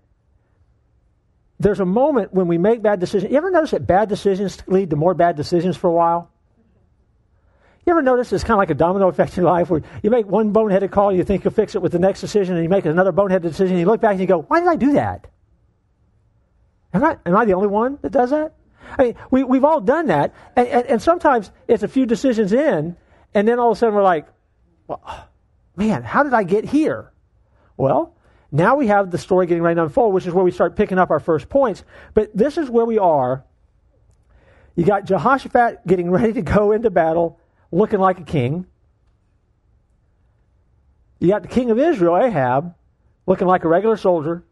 there's 1.61 1.81
a 1.81 1.87
moment 1.87 2.35
when 2.35 2.49
we 2.49 2.59
make 2.59 2.83
bad 2.83 3.01
decisions. 3.01 3.33
You 3.33 3.39
ever 3.39 3.51
notice 3.51 3.71
that 3.71 3.87
bad 3.87 4.09
decisions 4.09 4.59
lead 4.67 4.91
to 4.91 4.97
more 4.97 5.15
bad 5.15 5.37
decisions 5.37 5.77
for 5.77 5.89
a 5.89 5.93
while? 5.93 6.31
You 7.89 7.93
ever 7.93 8.03
notice 8.03 8.31
it's 8.35 8.45
kind 8.45 8.53
of 8.53 8.59
like 8.59 8.69
a 8.69 8.75
domino 8.75 9.09
effect 9.09 9.39
in 9.39 9.45
life 9.45 9.71
where 9.71 9.81
you 10.03 10.11
make 10.11 10.27
one 10.27 10.53
boneheaded 10.53 10.91
call, 10.91 11.11
you 11.11 11.25
think 11.25 11.43
you'll 11.43 11.55
fix 11.55 11.75
it 11.75 11.81
with 11.81 11.91
the 11.91 11.99
next 11.99 12.21
decision, 12.21 12.55
and 12.55 12.63
you 12.63 12.69
make 12.69 12.85
another 12.85 13.13
boneheaded 13.13 13.41
decision, 13.41 13.77
and 13.77 13.81
you 13.81 13.87
look 13.87 14.03
back 14.03 14.11
and 14.11 14.21
you 14.21 14.27
go, 14.27 14.43
why 14.43 14.61
did 14.61 14.69
I 14.69 14.77
do 14.77 14.93
that? 14.93 15.27
Am 16.93 17.03
I, 17.03 17.17
am 17.25 17.35
I 17.35 17.47
the 17.47 17.55
only 17.55 17.69
one 17.69 17.99
that 18.03 18.13
does 18.13 18.29
that? 18.29 18.53
I 18.99 19.05
mean, 19.05 19.15
we, 19.31 19.43
we've 19.43 19.65
all 19.65 19.81
done 19.81 20.09
that, 20.09 20.35
and, 20.55 20.69
and, 20.69 20.87
and 20.87 21.03
sometimes 21.03 21.51
it's 21.67 21.83
a 21.83 21.89
few 21.89 22.05
decisions 22.05 22.53
in, 22.53 22.95
and 23.33 23.49
then 23.49 23.59
all 23.59 23.71
of 23.71 23.79
a 23.79 23.81
sudden 23.81 23.95
we're 23.95 24.03
like, 24.03 24.27
well, 24.87 25.01
man, 25.75 26.03
how 26.03 26.25
did 26.25 26.35
I 26.35 26.43
get 26.43 26.67
here? 26.67 27.11
Well, 27.79 28.15
now 28.53 28.77
we 28.77 28.89
have 28.89 29.11
the 29.11 29.17
story 29.17 29.47
getting 29.47 29.63
ready 29.63 29.77
to 29.77 29.85
unfold, 29.85 30.13
which 30.13 30.27
is 30.27 30.35
where 30.35 30.45
we 30.45 30.51
start 30.51 30.77
picking 30.77 30.99
up 30.99 31.11
our 31.11 31.21
first 31.21 31.49
points. 31.49 31.85
But 32.13 32.37
this 32.37 32.59
is 32.59 32.69
where 32.69 32.85
we 32.85 32.99
are. 32.99 33.47
You 34.77 34.85
got 34.85 35.07
Jehoshaphat 35.07 35.87
getting 35.87 36.11
ready 36.11 36.35
to 36.35 36.43
go 36.43 36.73
into 36.73 36.91
battle, 36.91 37.41
looking 37.71 38.01
like 38.01 38.21
a 38.21 38.25
king. 38.25 38.67
You 41.19 41.29
got 41.29 41.43
the 41.43 41.49
king 41.49 41.71
of 41.71 41.79
Israel, 41.79 42.17
Ahab, 42.17 42.75
looking 43.27 43.47
like 43.47 43.65
a 43.65 43.69
regular 43.69 43.97
soldier. 43.97 44.45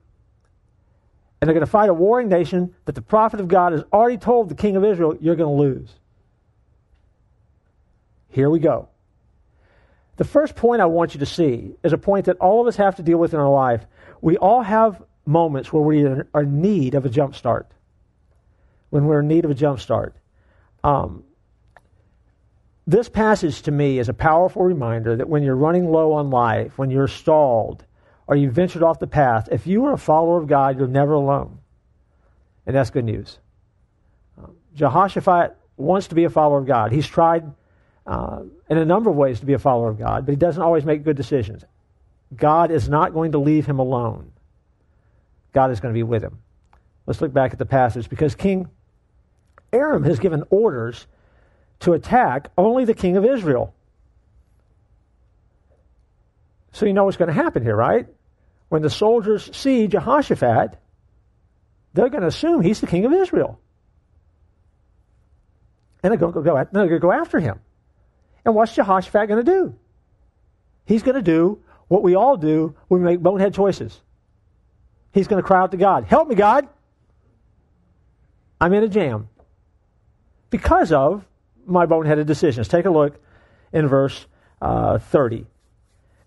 And 1.40 1.48
they're 1.48 1.54
going 1.54 1.66
to 1.66 1.70
fight 1.70 1.88
a 1.88 1.94
warring 1.94 2.28
nation 2.28 2.74
that 2.86 2.94
the 2.94 3.02
prophet 3.02 3.40
of 3.40 3.48
God 3.48 3.72
has 3.72 3.84
already 3.92 4.16
told 4.16 4.48
the 4.48 4.54
king 4.54 4.76
of 4.76 4.84
Israel, 4.84 5.16
you're 5.20 5.36
going 5.36 5.54
to 5.54 5.62
lose. 5.62 5.90
Here 8.30 8.50
we 8.50 8.58
go. 8.58 8.88
The 10.16 10.24
first 10.24 10.56
point 10.56 10.80
I 10.80 10.86
want 10.86 11.14
you 11.14 11.20
to 11.20 11.26
see 11.26 11.74
is 11.82 11.92
a 11.92 11.98
point 11.98 12.26
that 12.26 12.38
all 12.38 12.62
of 12.62 12.66
us 12.66 12.76
have 12.76 12.96
to 12.96 13.02
deal 13.02 13.18
with 13.18 13.34
in 13.34 13.40
our 13.40 13.50
life. 13.50 13.86
We 14.22 14.38
all 14.38 14.62
have 14.62 15.02
moments 15.26 15.72
where 15.72 15.82
we 15.82 16.04
are 16.04 16.42
in 16.42 16.62
need 16.62 16.94
of 16.94 17.04
a 17.04 17.10
jump 17.10 17.34
start. 17.34 17.70
When 18.90 19.04
we're 19.04 19.20
in 19.20 19.28
need 19.28 19.44
of 19.44 19.50
a 19.50 19.54
jump 19.54 19.78
start. 19.78 20.16
Um, 20.82 21.24
this 22.86 23.08
passage 23.08 23.62
to 23.62 23.70
me 23.70 23.98
is 23.98 24.08
a 24.08 24.14
powerful 24.14 24.62
reminder 24.62 25.16
that 25.16 25.28
when 25.28 25.42
you're 25.42 25.56
running 25.56 25.90
low 25.90 26.12
on 26.12 26.30
life, 26.30 26.78
when 26.78 26.90
you're 26.90 27.08
stalled, 27.08 27.84
or 28.26 28.36
you've 28.36 28.52
ventured 28.52 28.82
off 28.82 28.98
the 28.98 29.06
path, 29.06 29.48
if 29.50 29.66
you 29.66 29.86
are 29.86 29.94
a 29.94 29.98
follower 29.98 30.40
of 30.40 30.46
God, 30.46 30.78
you're 30.78 30.88
never 30.88 31.12
alone. 31.12 31.58
And 32.66 32.74
that's 32.74 32.90
good 32.90 33.04
news. 33.04 33.38
Um, 34.38 34.56
Jehoshaphat 34.74 35.56
wants 35.76 36.08
to 36.08 36.14
be 36.14 36.24
a 36.24 36.30
follower 36.30 36.58
of 36.58 36.66
God. 36.66 36.92
He's 36.92 37.06
tried 37.06 37.44
uh, 38.06 38.42
in 38.68 38.78
a 38.78 38.84
number 38.84 39.10
of 39.10 39.16
ways 39.16 39.40
to 39.40 39.46
be 39.46 39.52
a 39.52 39.58
follower 39.58 39.88
of 39.88 39.98
God, 39.98 40.26
but 40.26 40.32
he 40.32 40.36
doesn't 40.36 40.62
always 40.62 40.84
make 40.84 41.04
good 41.04 41.16
decisions. 41.16 41.64
God 42.34 42.70
is 42.70 42.88
not 42.88 43.12
going 43.12 43.32
to 43.32 43.38
leave 43.38 43.66
him 43.66 43.78
alone. 43.78 44.32
God 45.52 45.70
is 45.70 45.80
going 45.80 45.92
to 45.92 45.98
be 45.98 46.02
with 46.02 46.22
him. 46.22 46.38
Let's 47.06 47.20
look 47.20 47.32
back 47.32 47.52
at 47.52 47.58
the 47.58 47.66
passage 47.66 48.08
because 48.08 48.34
King 48.34 48.68
Aram 49.72 50.04
has 50.04 50.18
given 50.18 50.44
orders 50.50 51.06
to 51.80 51.92
attack 51.92 52.50
only 52.56 52.84
the 52.84 52.94
king 52.94 53.16
of 53.16 53.24
Israel. 53.24 53.74
So 56.72 56.86
you 56.86 56.92
know 56.92 57.04
what's 57.04 57.16
going 57.16 57.28
to 57.28 57.34
happen 57.34 57.62
here, 57.62 57.76
right? 57.76 58.06
When 58.68 58.82
the 58.82 58.90
soldiers 58.90 59.48
see 59.56 59.86
Jehoshaphat, 59.86 60.78
they're 61.94 62.10
going 62.10 62.22
to 62.22 62.28
assume 62.28 62.60
he's 62.60 62.80
the 62.80 62.86
king 62.86 63.04
of 63.04 63.12
Israel. 63.12 63.58
And 66.02 66.10
they're 66.10 66.18
going 66.18 66.32
to 66.32 66.40
go, 66.42 66.42
they're 66.42 66.64
going 66.72 66.88
to 66.90 66.98
go 66.98 67.12
after 67.12 67.40
him. 67.40 67.60
And 68.44 68.54
what's 68.54 68.74
Jehoshaphat 68.74 69.28
going 69.28 69.44
to 69.44 69.50
do? 69.50 69.74
He's 70.84 71.02
going 71.02 71.16
to 71.16 71.22
do 71.22 71.62
what 71.88 72.02
we 72.02 72.14
all 72.14 72.36
do 72.36 72.76
when 72.88 73.00
we 73.00 73.06
make 73.06 73.20
bonehead 73.20 73.54
choices. 73.54 73.98
He's 75.12 75.28
going 75.28 75.42
to 75.42 75.46
cry 75.46 75.60
out 75.60 75.70
to 75.70 75.76
God, 75.76 76.04
Help 76.04 76.28
me, 76.28 76.34
God! 76.34 76.68
I'm 78.60 78.72
in 78.72 78.82
a 78.82 78.88
jam. 78.88 79.28
Because 80.50 80.92
of 80.92 81.24
my 81.66 81.86
boneheaded 81.86 82.26
decisions. 82.26 82.68
Take 82.68 82.86
a 82.86 82.90
look 82.90 83.20
in 83.72 83.88
verse 83.88 84.26
uh, 84.62 84.98
30. 84.98 85.46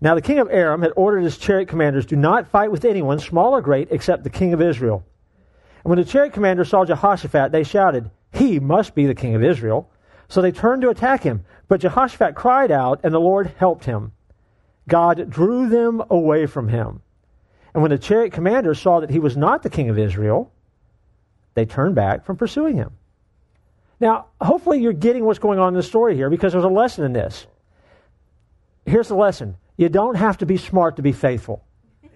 Now 0.02 0.16
the 0.16 0.22
king 0.22 0.40
of 0.40 0.50
Aram 0.50 0.82
had 0.82 0.94
ordered 0.96 1.24
his 1.24 1.38
chariot 1.38 1.68
commanders, 1.68 2.06
Do 2.06 2.16
not 2.16 2.48
fight 2.48 2.72
with 2.72 2.86
anyone, 2.86 3.20
small 3.20 3.54
or 3.54 3.62
great, 3.62 3.90
except 3.92 4.24
the 4.24 4.30
king 4.30 4.54
of 4.54 4.62
Israel. 4.62 5.04
And 5.84 5.90
when 5.90 5.98
the 5.98 6.06
chariot 6.06 6.34
commanders 6.34 6.70
saw 6.70 6.86
Jehoshaphat, 6.86 7.52
they 7.52 7.64
shouted, 7.64 8.12
He 8.32 8.60
must 8.60 8.96
be 8.96 9.06
the 9.06 9.16
king 9.16 9.36
of 9.36 9.44
Israel. 9.44 9.90
So 10.28 10.42
they 10.42 10.52
turned 10.52 10.84
to 10.84 10.90
attack 10.90 11.24
him. 11.24 11.44
But 11.68 11.82
Jehoshaphat 11.82 12.36
cried 12.36 12.72
out, 12.72 13.02
and 13.04 13.14
the 13.14 13.20
Lord 13.20 13.54
helped 13.58 13.86
him. 13.86 14.12
God 14.88 15.30
drew 15.30 15.70
them 15.70 16.04
away 16.10 16.46
from 16.46 16.68
him. 16.68 17.02
And 17.74 17.82
when 17.82 17.92
the 17.92 17.98
chariot 17.98 18.34
commanders 18.34 18.80
saw 18.80 19.00
that 19.00 19.10
he 19.10 19.20
was 19.20 19.38
not 19.38 19.64
the 19.64 19.70
king 19.70 19.90
of 19.90 20.00
Israel, 20.00 20.52
they 21.54 21.66
turned 21.66 21.96
back 21.96 22.26
from 22.26 22.38
pursuing 22.38 22.76
him. 22.76 22.92
Now, 24.00 24.28
hopefully, 24.40 24.82
you're 24.82 24.94
getting 24.94 25.26
what's 25.26 25.40
going 25.40 25.60
on 25.60 25.70
in 25.70 25.74
the 25.74 25.84
story 25.84 26.16
here 26.16 26.30
because 26.30 26.54
there's 26.54 26.64
a 26.64 26.70
lesson 26.70 27.04
in 27.06 27.14
this. 27.14 27.48
Here's 28.86 29.08
the 29.08 29.16
lesson 29.16 29.58
you 29.78 29.90
don't 29.90 30.16
have 30.16 30.38
to 30.40 30.46
be 30.46 30.58
smart 30.58 30.96
to 30.98 31.02
be 31.02 31.12
faithful. 31.12 31.64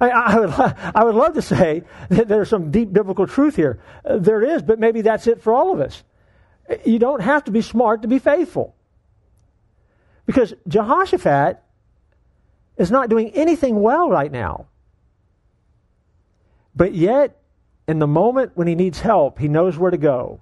I, 0.00 0.10
I, 0.10 0.38
would, 0.38 0.50
I 0.50 1.04
would 1.04 1.14
love 1.14 1.34
to 1.34 1.42
say 1.42 1.82
that 2.08 2.28
there's 2.28 2.48
some 2.48 2.70
deep 2.70 2.92
biblical 2.92 3.26
truth 3.26 3.56
here. 3.56 3.80
There 4.04 4.42
is, 4.42 4.62
but 4.62 4.78
maybe 4.78 5.00
that's 5.02 5.26
it 5.26 5.42
for 5.42 5.52
all 5.52 5.72
of 5.72 5.80
us. 5.80 6.02
You 6.84 6.98
don't 6.98 7.20
have 7.20 7.44
to 7.44 7.50
be 7.50 7.62
smart 7.62 8.02
to 8.02 8.08
be 8.08 8.18
faithful. 8.18 8.74
Because 10.26 10.52
Jehoshaphat 10.66 11.62
is 12.76 12.90
not 12.90 13.08
doing 13.08 13.30
anything 13.30 13.80
well 13.80 14.10
right 14.10 14.30
now. 14.30 14.66
But 16.74 16.94
yet, 16.94 17.40
in 17.88 17.98
the 17.98 18.06
moment 18.06 18.52
when 18.54 18.66
he 18.66 18.74
needs 18.74 19.00
help, 19.00 19.38
he 19.38 19.48
knows 19.48 19.78
where 19.78 19.90
to 19.90 19.96
go. 19.96 20.40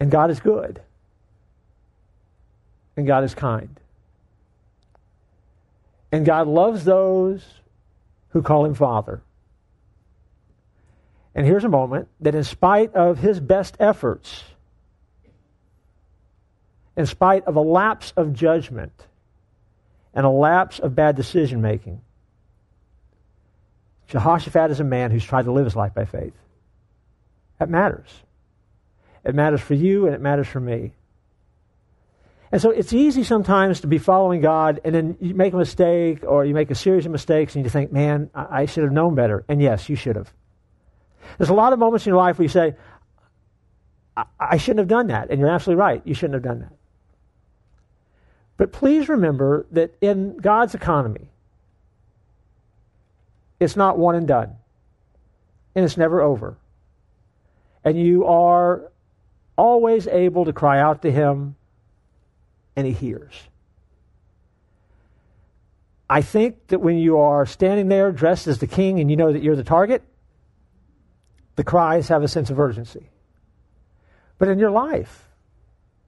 And 0.00 0.10
God 0.10 0.30
is 0.30 0.40
good. 0.40 0.80
And 2.96 3.06
God 3.06 3.24
is 3.24 3.34
kind. 3.34 3.78
And 6.10 6.24
God 6.24 6.48
loves 6.48 6.84
those 6.84 7.44
who 8.30 8.42
call 8.42 8.64
him 8.64 8.74
Father. 8.74 9.20
And 11.34 11.46
here's 11.46 11.64
a 11.64 11.68
moment 11.68 12.08
that, 12.20 12.34
in 12.34 12.42
spite 12.42 12.94
of 12.94 13.18
his 13.18 13.38
best 13.38 13.76
efforts, 13.78 14.42
in 16.96 17.06
spite 17.06 17.44
of 17.44 17.54
a 17.54 17.60
lapse 17.60 18.12
of 18.16 18.32
judgment 18.32 19.06
and 20.14 20.26
a 20.26 20.30
lapse 20.30 20.80
of 20.80 20.96
bad 20.96 21.14
decision 21.14 21.60
making, 21.60 22.00
Jehoshaphat 24.08 24.70
is 24.70 24.80
a 24.80 24.84
man 24.84 25.10
who's 25.10 25.24
tried 25.24 25.44
to 25.44 25.52
live 25.52 25.64
his 25.64 25.76
life 25.76 25.94
by 25.94 26.04
faith. 26.04 26.34
That 27.58 27.68
matters. 27.68 28.08
It 29.24 29.34
matters 29.34 29.60
for 29.60 29.74
you 29.74 30.06
and 30.06 30.14
it 30.14 30.20
matters 30.20 30.48
for 30.48 30.60
me. 30.60 30.94
And 32.50 32.62
so 32.62 32.70
it's 32.70 32.94
easy 32.94 33.24
sometimes 33.24 33.82
to 33.82 33.86
be 33.86 33.98
following 33.98 34.40
God 34.40 34.80
and 34.82 34.94
then 34.94 35.16
you 35.20 35.34
make 35.34 35.52
a 35.52 35.58
mistake 35.58 36.24
or 36.26 36.46
you 36.46 36.54
make 36.54 36.70
a 36.70 36.74
series 36.74 37.04
of 37.04 37.12
mistakes 37.12 37.54
and 37.54 37.64
you 37.64 37.70
think, 37.70 37.92
man, 37.92 38.30
I, 38.34 38.64
should 38.64 38.84
have 38.84 38.92
known 38.92 39.14
better. 39.14 39.44
And 39.48 39.60
yes, 39.60 39.90
you 39.90 39.96
should 39.96 40.16
have. 40.16 40.32
There's 41.36 41.50
a 41.50 41.54
lot 41.54 41.74
of 41.74 41.78
moments 41.78 42.06
in 42.06 42.10
your 42.10 42.16
life 42.16 42.38
where 42.38 42.44
you 42.44 42.48
say, 42.48 42.76
I, 44.16 44.24
I 44.40 44.56
shouldn't 44.56 44.78
have 44.78 44.88
done 44.88 45.08
that. 45.08 45.30
And 45.30 45.38
you're 45.38 45.50
absolutely 45.50 45.80
right. 45.80 46.00
You 46.06 46.14
shouldn't 46.14 46.34
have 46.34 46.42
done 46.42 46.60
that. 46.60 46.72
But 48.56 48.72
please 48.72 49.10
remember 49.10 49.66
that 49.72 49.94
in 50.00 50.38
God's 50.38 50.74
economy, 50.74 51.30
it's 53.60 53.76
not 53.76 53.98
one 53.98 54.14
and 54.14 54.26
done. 54.26 54.56
And 55.74 55.84
it's 55.84 55.96
never 55.96 56.20
over. 56.20 56.56
And 57.84 57.98
you 57.98 58.26
are 58.26 58.90
always 59.56 60.06
able 60.06 60.44
to 60.44 60.52
cry 60.52 60.80
out 60.80 61.02
to 61.02 61.10
Him 61.10 61.56
and 62.78 62.86
he 62.86 62.92
hears. 62.92 63.34
I 66.08 66.22
think 66.22 66.68
that 66.68 66.78
when 66.78 66.96
you 66.96 67.18
are 67.18 67.44
standing 67.44 67.88
there 67.88 68.12
dressed 68.12 68.46
as 68.46 68.60
the 68.60 68.68
king 68.68 69.00
and 69.00 69.10
you 69.10 69.16
know 69.16 69.32
that 69.32 69.42
you're 69.42 69.56
the 69.56 69.64
target, 69.64 70.04
the 71.56 71.64
cries 71.64 72.06
have 72.06 72.22
a 72.22 72.28
sense 72.28 72.50
of 72.50 72.60
urgency. 72.60 73.10
But 74.38 74.46
in 74.46 74.60
your 74.60 74.70
life, 74.70 75.28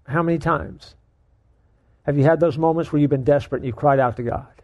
how 0.06 0.22
many 0.22 0.38
times 0.38 0.94
have 2.04 2.16
you 2.16 2.22
had 2.22 2.38
those 2.38 2.56
moments 2.56 2.92
where 2.92 3.02
you've 3.02 3.10
been 3.10 3.24
desperate 3.24 3.58
and 3.58 3.66
you've 3.66 3.74
cried 3.74 3.98
out 3.98 4.16
to 4.18 4.22
God? 4.22 4.59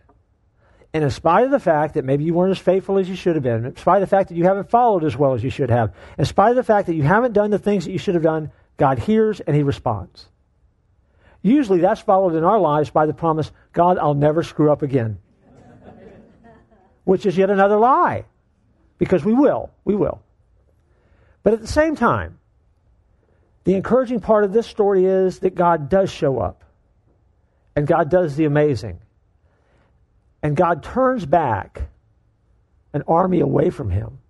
And 0.96 1.04
in 1.04 1.10
spite 1.10 1.44
of 1.44 1.50
the 1.50 1.60
fact 1.60 1.92
that 1.92 2.06
maybe 2.06 2.24
you 2.24 2.32
weren't 2.32 2.52
as 2.52 2.58
faithful 2.58 2.96
as 2.96 3.06
you 3.06 3.16
should 3.16 3.34
have 3.34 3.42
been, 3.42 3.66
in 3.66 3.76
spite 3.76 4.00
of 4.00 4.08
the 4.08 4.16
fact 4.16 4.30
that 4.30 4.34
you 4.34 4.44
haven't 4.44 4.70
followed 4.70 5.04
as 5.04 5.14
well 5.14 5.34
as 5.34 5.44
you 5.44 5.50
should 5.50 5.68
have, 5.68 5.94
in 6.16 6.24
spite 6.24 6.48
of 6.48 6.56
the 6.56 6.62
fact 6.62 6.86
that 6.86 6.94
you 6.94 7.02
haven't 7.02 7.32
done 7.32 7.50
the 7.50 7.58
things 7.58 7.84
that 7.84 7.90
you 7.90 7.98
should 7.98 8.14
have 8.14 8.22
done, 8.22 8.50
God 8.78 8.98
hears 8.98 9.40
and 9.40 9.54
He 9.54 9.62
responds. 9.62 10.26
Usually 11.42 11.80
that's 11.80 12.00
followed 12.00 12.34
in 12.34 12.44
our 12.44 12.58
lives 12.58 12.88
by 12.88 13.04
the 13.04 13.12
promise, 13.12 13.52
God, 13.74 13.98
I'll 13.98 14.14
never 14.14 14.42
screw 14.42 14.72
up 14.72 14.80
again. 14.80 15.18
Which 17.04 17.26
is 17.26 17.36
yet 17.36 17.50
another 17.50 17.76
lie. 17.76 18.24
Because 18.96 19.22
we 19.22 19.34
will. 19.34 19.68
We 19.84 19.94
will. 19.94 20.22
But 21.42 21.52
at 21.52 21.60
the 21.60 21.66
same 21.66 21.94
time, 21.94 22.38
the 23.64 23.74
encouraging 23.74 24.20
part 24.20 24.44
of 24.44 24.54
this 24.54 24.66
story 24.66 25.04
is 25.04 25.40
that 25.40 25.54
God 25.54 25.90
does 25.90 26.10
show 26.10 26.38
up. 26.38 26.64
And 27.76 27.86
God 27.86 28.08
does 28.10 28.34
the 28.36 28.46
amazing. 28.46 29.00
And 30.46 30.54
God 30.54 30.84
turns 30.84 31.26
back 31.26 31.88
an 32.92 33.02
army 33.08 33.40
away 33.40 33.70
from 33.70 33.90
him. 33.90 34.20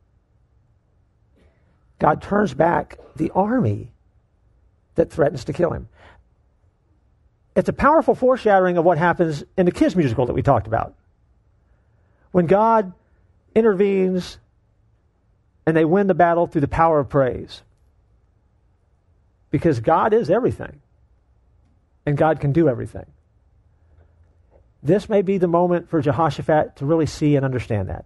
God 1.99 2.23
turns 2.23 2.55
back 2.55 2.99
the 3.17 3.33
army 3.33 3.93
that 4.95 5.11
threatens 5.11 5.45
to 5.45 5.53
kill 5.53 5.75
him. 5.75 5.91
It's 7.55 7.69
a 7.69 7.75
powerful 7.75 8.15
foreshadowing 8.15 8.79
of 8.79 8.85
what 8.87 8.97
happens 8.97 9.45
in 9.59 9.67
the 9.67 9.73
kids 9.73 9.95
musical 9.95 10.25
that 10.25 10.33
we 10.33 10.41
talked 10.41 10.67
about. 10.67 10.95
When 12.33 12.47
God 12.47 12.95
intervenes 13.55 14.39
and 15.67 15.77
they 15.77 15.85
win 15.85 16.07
the 16.07 16.15
battle 16.15 16.47
through 16.47 16.63
the 16.63 16.67
power 16.67 16.99
of 16.99 17.11
praise. 17.11 17.61
Because 19.51 19.81
God 19.81 20.15
is 20.15 20.31
everything. 20.31 20.81
And 22.07 22.17
God 22.17 22.41
can 22.41 22.53
do 22.53 22.71
everything. 22.71 23.05
This 24.87 25.09
may 25.09 25.23
be 25.23 25.39
the 25.39 25.49
moment 25.49 25.91
for 25.91 26.01
Jehoshaphat 26.01 26.77
to 26.77 26.87
really 26.87 27.07
see 27.07 27.35
and 27.35 27.45
understand 27.45 27.89
that. 27.89 28.05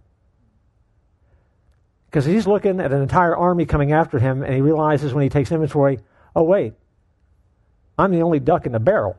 Because 2.07 2.25
he's 2.25 2.47
looking 2.47 2.79
at 2.79 2.91
an 2.91 3.01
entire 3.01 3.37
army 3.37 3.65
coming 3.65 3.93
after 3.93 4.17
him, 4.17 4.41
and 4.41 4.53
he 4.53 4.61
realizes 4.61 5.13
when 5.13 5.21
he 5.21 5.29
takes 5.29 5.51
inventory, 5.51 5.99
oh, 6.35 6.43
wait, 6.43 6.73
I'm 7.97 8.11
the 8.11 8.23
only 8.23 8.39
duck 8.39 8.65
in 8.65 8.71
the 8.71 8.79
barrel. 8.79 9.15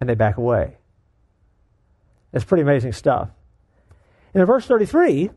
And 0.00 0.08
they 0.08 0.14
back 0.14 0.36
away. 0.36 0.76
It's 2.32 2.44
pretty 2.44 2.62
amazing 2.62 2.92
stuff. 2.92 3.28
And 4.34 4.40
in 4.40 4.46
verse 4.46 4.66
33, 4.66 5.30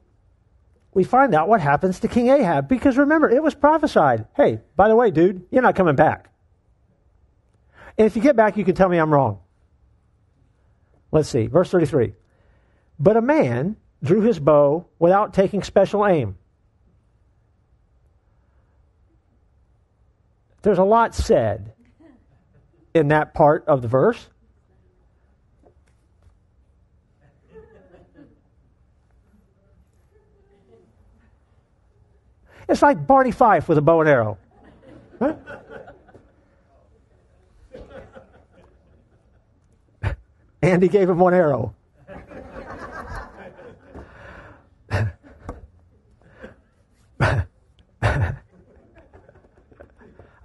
we 0.94 1.04
find 1.04 1.36
out 1.36 1.48
what 1.48 1.62
happens 1.62 2.00
to 2.00 2.08
King 2.08 2.30
Ahab. 2.30 2.68
Because 2.68 2.98
remember, 2.98 3.30
it 3.30 3.44
was 3.44 3.54
prophesied 3.54 4.26
hey, 4.36 4.60
by 4.76 4.88
the 4.88 4.96
way, 4.96 5.12
dude, 5.12 5.46
you're 5.52 5.62
not 5.62 5.76
coming 5.76 5.96
back. 5.96 6.33
And 7.98 8.08
if 8.08 8.16
you 8.16 8.22
get 8.22 8.36
back, 8.36 8.58
you 8.58 8.66
can 8.66 8.76
tell 8.76 8.90
me 8.90 8.98
I'm 8.98 9.14
wrong. 9.14 9.40
Let's 11.12 11.30
see, 11.30 11.48
verse 11.48 11.70
33. 11.70 12.14
But 13.00 13.18
a 13.18 13.22
man 13.22 13.76
drew 14.04 14.22
his 14.22 14.40
bow 14.40 14.88
without 15.00 15.34
taking 15.34 15.62
special 15.64 16.06
aim. 16.06 16.38
There's 20.64 20.80
a 20.80 20.84
lot 20.84 21.14
said 21.14 21.74
in 22.94 23.10
that 23.10 23.34
part 23.34 23.66
of 23.68 23.82
the 23.82 23.88
verse. 23.88 24.30
It's 32.70 32.82
like 32.82 33.06
Barney 33.06 33.32
Fife 33.32 33.68
with 33.68 33.78
a 33.78 33.82
bow 33.82 34.00
and 34.02 34.10
arrow. 34.10 34.38
Huh? 35.20 35.36
Andy 40.64 40.88
gave 40.88 41.10
him 41.10 41.20
one 41.20 41.34
arrow. 41.34 41.76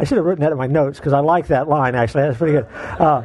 I 0.00 0.04
should 0.04 0.16
have 0.16 0.24
written 0.24 0.42
that 0.42 0.50
in 0.50 0.58
my 0.58 0.66
notes 0.66 0.98
because 0.98 1.12
I 1.12 1.20
like 1.20 1.46
that 1.48 1.68
line, 1.68 1.94
actually. 1.94 2.22
That's 2.22 2.38
pretty 2.38 2.54
good. 2.54 2.66
Uh, 2.72 3.22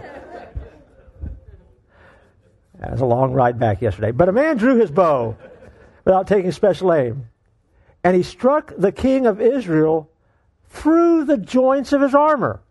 that 2.80 2.92
was 2.92 3.02
a 3.02 3.06
long 3.06 3.34
ride 3.34 3.58
back 3.58 3.82
yesterday. 3.82 4.12
But 4.12 4.30
a 4.30 4.32
man 4.32 4.58
drew 4.58 4.76
his 4.76 4.92
bow 4.92 5.36
without 6.06 6.28
taking 6.28 6.52
special 6.52 6.94
aim, 6.94 7.28
and 8.04 8.16
he 8.16 8.22
struck 8.22 8.72
the 8.78 8.92
king 8.92 9.26
of 9.26 9.42
Israel 9.42 10.12
through 10.70 11.26
the 11.26 11.38
joints 11.38 11.92
of 11.92 12.02
his 12.02 12.14
armor. 12.14 12.62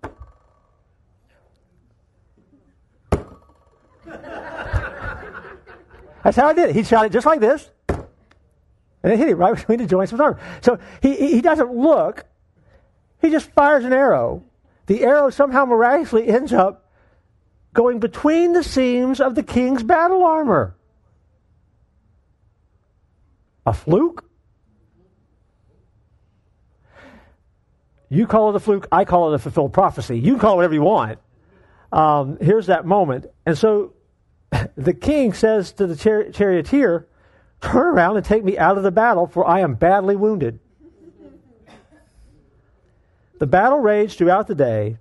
That's 6.22 6.36
how 6.36 6.48
I 6.48 6.54
did 6.54 6.70
it. 6.70 6.76
He 6.76 6.84
shot 6.84 7.06
it 7.06 7.12
just 7.12 7.26
like 7.26 7.40
this, 7.40 7.68
and 7.88 9.12
it 9.12 9.18
hit 9.18 9.28
it 9.28 9.34
right 9.36 9.54
between 9.56 9.78
the 9.78 9.86
joints 9.86 10.12
of 10.12 10.18
his 10.18 10.20
armor. 10.20 10.40
So 10.60 10.78
he, 11.00 11.14
he 11.16 11.40
doesn't 11.40 11.74
look 11.74 12.26
he 13.22 13.30
just 13.30 13.50
fires 13.52 13.84
an 13.84 13.92
arrow. 13.92 14.42
The 14.86 15.04
arrow 15.04 15.30
somehow 15.30 15.64
miraculously 15.64 16.26
ends 16.26 16.52
up 16.52 16.90
going 17.72 18.00
between 18.00 18.52
the 18.52 18.64
seams 18.64 19.20
of 19.20 19.36
the 19.36 19.44
king's 19.44 19.84
battle 19.84 20.24
armor. 20.24 20.76
A 23.64 23.72
fluke? 23.72 24.28
You 28.08 28.26
call 28.26 28.50
it 28.50 28.56
a 28.56 28.60
fluke, 28.60 28.88
I 28.90 29.04
call 29.04 29.32
it 29.32 29.36
a 29.36 29.38
fulfilled 29.38 29.72
prophecy. 29.72 30.18
You 30.18 30.36
call 30.36 30.54
it 30.54 30.56
whatever 30.56 30.74
you 30.74 30.82
want. 30.82 31.20
Um, 31.92 32.38
here's 32.40 32.66
that 32.66 32.84
moment. 32.84 33.26
And 33.46 33.56
so 33.56 33.94
the 34.76 34.94
king 34.94 35.32
says 35.32 35.72
to 35.72 35.86
the 35.86 35.96
char- 35.96 36.30
charioteer, 36.30 37.06
Turn 37.60 37.86
around 37.86 38.16
and 38.16 38.26
take 38.26 38.42
me 38.42 38.58
out 38.58 38.76
of 38.76 38.82
the 38.82 38.90
battle, 38.90 39.26
for 39.26 39.46
I 39.46 39.60
am 39.60 39.74
badly 39.74 40.16
wounded. 40.16 40.58
The 43.38 43.46
battle 43.46 43.78
raged 43.78 44.18
throughout 44.18 44.48
the 44.48 44.54
day, 44.54 44.98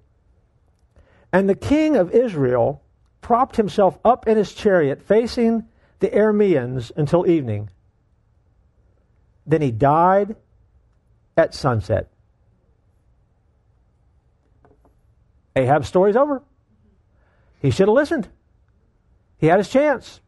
and 1.34 1.50
the 1.50 1.56
king 1.56 1.96
of 1.96 2.12
Israel 2.12 2.84
propped 3.22 3.56
himself 3.56 4.00
up 4.06 4.28
in 4.28 4.38
his 4.38 4.54
chariot 4.54 5.02
facing 5.02 5.68
the 6.00 6.10
Arameans 6.10 6.92
until 6.96 7.28
evening. 7.28 7.70
Then 9.46 9.62
he 9.62 9.72
died 9.72 10.36
at 11.38 11.54
sunset. 11.54 12.10
Ahab's 15.56 15.88
story's 15.88 16.16
over. 16.16 16.42
He 17.60 17.72
should 17.72 17.88
have 17.88 17.96
listened. 17.96 18.28
He 19.42 19.48
had 19.48 19.58
his 19.58 19.70
chance. 19.70 20.22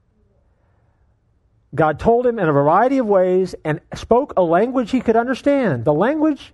God 1.73 1.99
told 1.99 2.25
him 2.25 2.39
in 2.39 2.49
a 2.49 2.51
variety 2.51 2.97
of 2.97 3.05
ways 3.05 3.53
and 3.63 3.79
spoke 3.93 4.33
a 4.35 4.41
language 4.41 4.89
he 4.89 5.01
could 5.01 5.15
understand. 5.15 5.85
The 5.85 5.93
language 5.93 6.51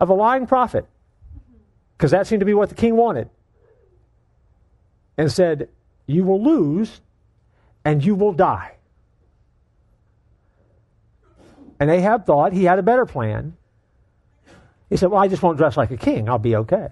of 0.00 0.10
a 0.10 0.14
lying 0.14 0.46
prophet, 0.48 0.86
because 1.96 2.10
that 2.10 2.26
seemed 2.26 2.40
to 2.40 2.46
be 2.46 2.54
what 2.54 2.68
the 2.68 2.74
king 2.74 2.96
wanted, 2.96 3.30
and 5.16 5.30
said, 5.30 5.68
You 6.06 6.24
will 6.24 6.42
lose 6.42 7.00
and 7.84 8.04
you 8.04 8.16
will 8.16 8.32
die. 8.32 8.74
And 11.78 11.90
Ahab 11.90 12.26
thought 12.26 12.52
he 12.52 12.64
had 12.64 12.80
a 12.80 12.82
better 12.82 13.06
plan. 13.06 13.56
He 14.90 14.96
said, 14.96 15.10
Well, 15.10 15.22
I 15.22 15.28
just 15.28 15.42
won't 15.42 15.58
dress 15.58 15.76
like 15.76 15.92
a 15.92 15.96
king. 15.96 16.28
I'll 16.28 16.38
be 16.38 16.56
okay. 16.56 16.88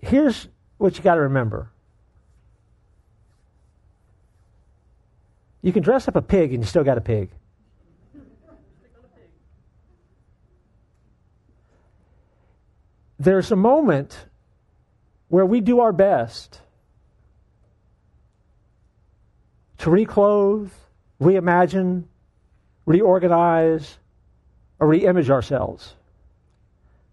Here's 0.00 0.48
what 0.78 0.96
you 0.96 1.02
got 1.02 1.14
to 1.14 1.22
remember 1.22 1.70
you 5.62 5.72
can 5.72 5.82
dress 5.82 6.06
up 6.06 6.14
a 6.14 6.22
pig 6.22 6.52
and 6.52 6.62
you 6.62 6.66
still 6.66 6.84
got 6.84 6.96
a 6.96 7.00
pig. 7.00 7.30
there's 13.18 13.50
a 13.50 13.56
moment 13.56 14.26
where 15.28 15.46
we 15.46 15.60
do 15.60 15.80
our 15.80 15.92
best 15.92 16.60
to 19.78 19.90
reclothe, 19.90 20.70
reimagine, 21.20 22.04
reorganize, 22.84 23.98
or 24.78 24.88
reimage 24.88 25.30
ourselves. 25.30 25.94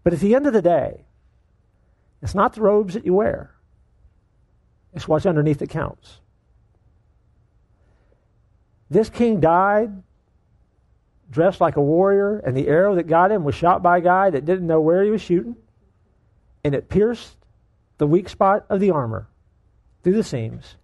But 0.02 0.12
at 0.12 0.20
the 0.20 0.34
end 0.34 0.46
of 0.46 0.52
the 0.52 0.62
day, 0.62 1.03
it's 2.24 2.34
not 2.34 2.54
the 2.54 2.62
robes 2.62 2.94
that 2.94 3.06
you 3.06 3.14
wear, 3.14 3.54
it's 4.92 5.06
what's 5.06 5.26
underneath 5.26 5.60
that 5.60 5.70
counts. 5.70 6.20
This 8.90 9.08
king 9.08 9.38
died 9.38 10.02
dressed 11.30 11.60
like 11.60 11.76
a 11.76 11.80
warrior, 11.80 12.38
and 12.38 12.56
the 12.56 12.68
arrow 12.68 12.94
that 12.96 13.04
got 13.04 13.30
him 13.30 13.44
was 13.44 13.54
shot 13.54 13.82
by 13.82 13.98
a 13.98 14.00
guy 14.00 14.30
that 14.30 14.44
didn't 14.44 14.66
know 14.66 14.80
where 14.80 15.02
he 15.02 15.10
was 15.10 15.20
shooting 15.20 15.56
and 16.64 16.74
it 16.74 16.88
pierced 16.88 17.36
the 17.98 18.06
weak 18.06 18.28
spot 18.28 18.64
of 18.70 18.80
the 18.80 18.90
armor 18.90 19.28
through 20.02 20.14
the 20.14 20.24
seams, 20.24 20.76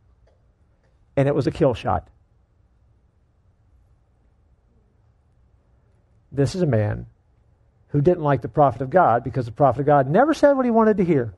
and 1.16 1.26
it 1.26 1.34
was 1.34 1.46
a 1.46 1.50
kill 1.50 1.74
shot. 1.74 2.08
This 6.30 6.54
is 6.54 6.62
a 6.62 6.66
man 6.66 7.06
who 7.90 8.00
didn't 8.00 8.22
like 8.22 8.42
the 8.42 8.48
prophet 8.48 8.82
of 8.82 8.90
God 8.90 9.24
because 9.24 9.46
the 9.46 9.52
prophet 9.52 9.80
of 9.80 9.86
God 9.86 10.08
never 10.08 10.32
said 10.32 10.52
what 10.52 10.64
he 10.64 10.70
wanted 10.70 10.96
to 10.98 11.04
hear. 11.04 11.34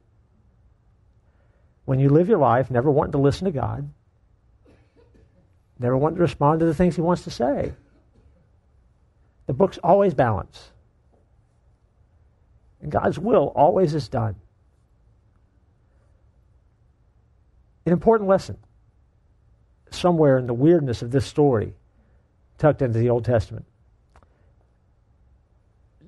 When 1.85 1.99
you 1.99 2.09
live 2.09 2.29
your 2.29 2.39
life 2.39 2.71
never 2.71 2.91
wanting 2.91 3.13
to 3.13 3.19
listen 3.19 3.47
to 3.47 3.51
God, 3.51 3.91
never 5.79 5.97
wanting 5.97 6.17
to 6.17 6.23
respond 6.23 6.61
to 6.61 6.67
the 6.67 6.75
things 6.75 6.95
he 6.95 7.03
wants 7.03 7.25
to 7.25 7.31
say, 7.31 7.73
the 9.47 9.53
book's 9.53 9.79
always 9.79 10.15
balance. 10.15 10.71
And 12.81 12.93
God's 12.93 13.19
will 13.19 13.53
always 13.57 13.95
is 13.95 14.09
done. 14.09 14.37
An 17.87 17.93
important 17.93 18.29
lesson 18.29 18.59
somewhere 19.91 20.39
in 20.39 20.47
the 20.47 20.55
weirdness 20.55 21.03
of 21.03 21.11
this 21.11 21.27
story 21.27 21.75
tucked 22.59 22.83
into 22.83 22.99
the 22.99 23.11
Old 23.11 23.25
Testament. 23.25 23.67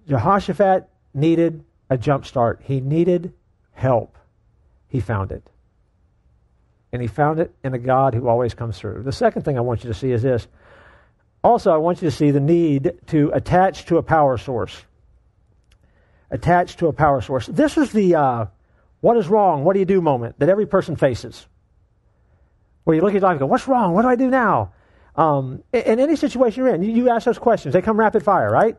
Jehoshaphat 0.09 0.89
needed 1.13 1.65
a 1.91 1.97
jump 1.97 2.27
start. 2.27 2.61
He 2.65 2.81
needed 2.81 3.33
help. 3.73 4.17
he 4.89 5.01
found 5.01 5.33
it. 5.33 5.49
And 6.93 7.03
he 7.03 7.09
found 7.09 7.41
it 7.41 7.53
in 7.65 7.75
a 7.75 7.79
God 7.79 8.15
who 8.15 8.29
always 8.29 8.55
comes 8.55 8.79
through. 8.79 9.03
The 9.03 9.13
second 9.13 9.43
thing 9.43 9.59
I 9.59 9.63
want 9.63 9.83
you 9.83 9.89
to 9.89 9.99
see 9.99 10.13
is 10.13 10.23
this. 10.23 10.47
Also, 11.43 11.73
I 11.73 11.77
want 11.77 12.01
you 12.01 12.09
to 12.09 12.17
see 12.17 12.31
the 12.31 12.41
need 12.41 12.93
to 13.09 13.31
attach 13.35 13.87
to 13.87 13.99
a 13.99 14.03
power 14.03 14.39
source. 14.39 14.85
Attach 16.31 16.77
to 16.77 16.87
a 16.87 16.93
power 16.93 17.21
source. 17.21 17.47
This 17.47 17.77
is 17.77 17.91
the 17.91 18.15
uh, 18.15 18.47
what 19.05 19.19
is 19.19 19.29
wrong, 19.29 19.65
what 19.65 19.75
do 19.75 19.81
you 19.81 19.85
do 19.85 20.01
moment 20.01 20.39
that 20.39 20.49
every 20.49 20.65
person 20.65 20.97
faces. 20.97 21.47
Where 22.85 22.97
you 22.97 23.03
look 23.03 23.15
at 23.15 23.21
life 23.21 23.33
and 23.33 23.41
go, 23.41 23.47
what's 23.47 23.69
wrong? 23.69 23.93
What 23.93 24.01
do 24.01 24.09
I 24.09 24.17
do 24.17 24.31
now? 24.31 24.73
Um, 25.15 25.63
in, 25.75 26.01
any 26.01 26.17
situation 26.17 26.65
you're 26.65 26.75
in, 26.75 26.83
you 26.83 27.11
ask 27.11 27.27
those 27.27 27.39
questions. 27.39 27.75
They 27.75 27.83
come 27.83 27.99
rapid 27.99 28.23
fire, 28.23 28.51
right? 28.51 28.79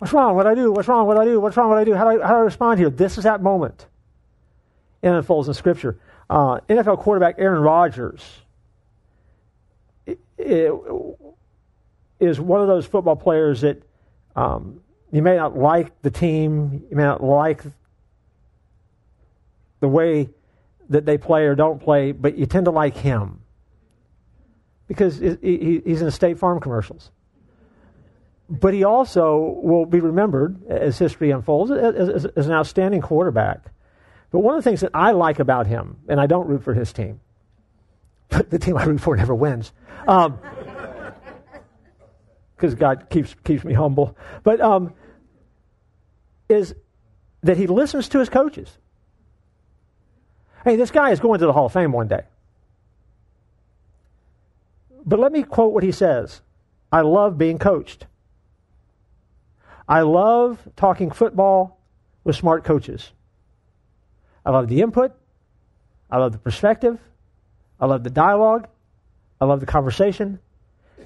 What's 0.00 0.14
wrong? 0.14 0.34
What 0.34 0.44
do 0.44 0.48
I 0.48 0.54
do? 0.54 0.72
What's 0.72 0.88
wrong? 0.88 1.06
What 1.06 1.16
do 1.16 1.20
I 1.20 1.24
do? 1.26 1.38
What's 1.38 1.58
wrong? 1.58 1.68
What 1.68 1.74
do 1.74 1.80
I 1.82 1.84
do? 1.84 1.94
How 1.94 2.10
do 2.10 2.22
I, 2.22 2.26
how 2.26 2.32
do 2.32 2.36
I 2.36 2.40
respond 2.40 2.78
here? 2.78 2.88
This 2.88 3.18
is 3.18 3.24
that 3.24 3.42
moment. 3.42 3.86
It 5.02 5.08
unfolds 5.08 5.46
in 5.46 5.52
Scripture. 5.52 6.00
Uh, 6.30 6.60
NFL 6.70 7.00
quarterback 7.00 7.34
Aaron 7.36 7.60
Rodgers 7.60 8.24
is 10.38 12.40
one 12.40 12.62
of 12.62 12.66
those 12.66 12.86
football 12.86 13.14
players 13.14 13.60
that 13.60 13.82
um, 14.36 14.80
you 15.12 15.20
may 15.20 15.36
not 15.36 15.58
like 15.58 16.00
the 16.00 16.10
team, 16.10 16.82
you 16.88 16.96
may 16.96 17.02
not 17.02 17.22
like 17.22 17.62
the 19.80 19.88
way 19.88 20.30
that 20.88 21.04
they 21.04 21.18
play 21.18 21.44
or 21.44 21.54
don't 21.54 21.78
play, 21.78 22.12
but 22.12 22.38
you 22.38 22.46
tend 22.46 22.64
to 22.64 22.70
like 22.70 22.96
him 22.96 23.42
because 24.88 25.18
he's 25.18 26.00
in 26.00 26.06
the 26.06 26.10
State 26.10 26.38
Farm 26.38 26.58
commercials. 26.58 27.10
But 28.50 28.74
he 28.74 28.82
also 28.82 29.60
will 29.62 29.86
be 29.86 30.00
remembered 30.00 30.66
as 30.68 30.98
history 30.98 31.30
unfolds 31.30 31.70
as, 31.70 32.26
as 32.36 32.46
an 32.46 32.52
outstanding 32.52 33.00
quarterback. 33.00 33.66
But 34.32 34.40
one 34.40 34.56
of 34.56 34.64
the 34.64 34.68
things 34.68 34.80
that 34.80 34.90
I 34.92 35.12
like 35.12 35.38
about 35.38 35.68
him, 35.68 35.98
and 36.08 36.20
I 36.20 36.26
don't 36.26 36.48
root 36.48 36.64
for 36.64 36.74
his 36.74 36.92
team, 36.92 37.20
but 38.28 38.50
the 38.50 38.58
team 38.58 38.76
I 38.76 38.84
root 38.84 39.00
for 39.00 39.16
never 39.16 39.34
wins, 39.34 39.72
because 40.00 40.26
um, 40.26 40.38
God 42.76 43.06
keeps 43.08 43.36
keeps 43.44 43.64
me 43.64 43.72
humble. 43.72 44.16
But 44.42 44.60
um, 44.60 44.94
is 46.48 46.74
that 47.42 47.56
he 47.56 47.66
listens 47.66 48.08
to 48.10 48.18
his 48.18 48.28
coaches. 48.28 48.78
Hey, 50.64 50.76
this 50.76 50.90
guy 50.90 51.10
is 51.10 51.20
going 51.20 51.38
to 51.38 51.46
the 51.46 51.52
Hall 51.52 51.66
of 51.66 51.72
Fame 51.72 51.92
one 51.92 52.08
day. 52.08 52.24
But 55.06 55.18
let 55.18 55.32
me 55.32 55.42
quote 55.42 55.72
what 55.72 55.82
he 55.82 55.92
says 55.92 56.42
I 56.92 57.00
love 57.00 57.38
being 57.38 57.58
coached. 57.58 58.06
I 59.90 60.02
love 60.02 60.60
talking 60.76 61.10
football 61.10 61.80
with 62.22 62.36
smart 62.36 62.62
coaches. 62.62 63.10
I 64.46 64.50
love 64.50 64.68
the 64.68 64.82
input. 64.82 65.12
I 66.08 66.18
love 66.18 66.30
the 66.30 66.38
perspective. 66.38 67.00
I 67.80 67.86
love 67.86 68.04
the 68.04 68.10
dialogue. 68.10 68.68
I 69.40 69.46
love 69.46 69.58
the 69.58 69.66
conversation. 69.66 70.38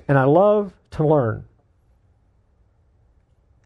And 0.06 0.18
I 0.18 0.24
love 0.24 0.74
to 0.92 1.06
learn. 1.06 1.46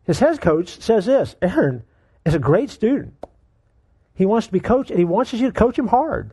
His 0.05 0.21
head 0.21 0.41
coach 0.41 0.81
says 0.81 1.07
this 1.07 1.35
Aaron 1.43 1.83
is 2.25 2.37
a 2.37 2.39
great 2.39 2.71
student. 2.71 3.15
He 4.15 4.25
wants 4.25 4.47
to 4.47 4.53
be 4.53 4.61
coached, 4.61 4.91
and 4.91 5.01
he 5.01 5.05
wants 5.05 5.33
you 5.33 5.47
to 5.47 5.53
coach 5.53 5.77
him 5.77 5.89
hard. 5.89 6.33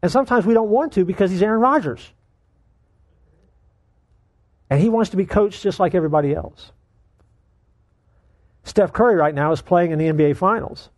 And 0.00 0.10
sometimes 0.10 0.46
we 0.46 0.54
don't 0.54 0.70
want 0.70 0.94
to 0.94 1.04
because 1.04 1.30
he's 1.30 1.42
Aaron 1.42 1.60
Rodgers. 1.60 2.10
And 4.70 4.80
he 4.80 4.88
wants 4.88 5.10
to 5.10 5.18
be 5.18 5.26
coached 5.26 5.62
just 5.62 5.78
like 5.78 5.94
everybody 5.94 6.34
else. 6.34 6.72
Steph 8.66 8.92
Curry 8.92 9.14
right 9.14 9.34
now 9.34 9.52
is 9.52 9.62
playing 9.62 9.92
in 9.92 9.98
the 9.98 10.06
NBA 10.06 10.36
Finals 10.36 10.90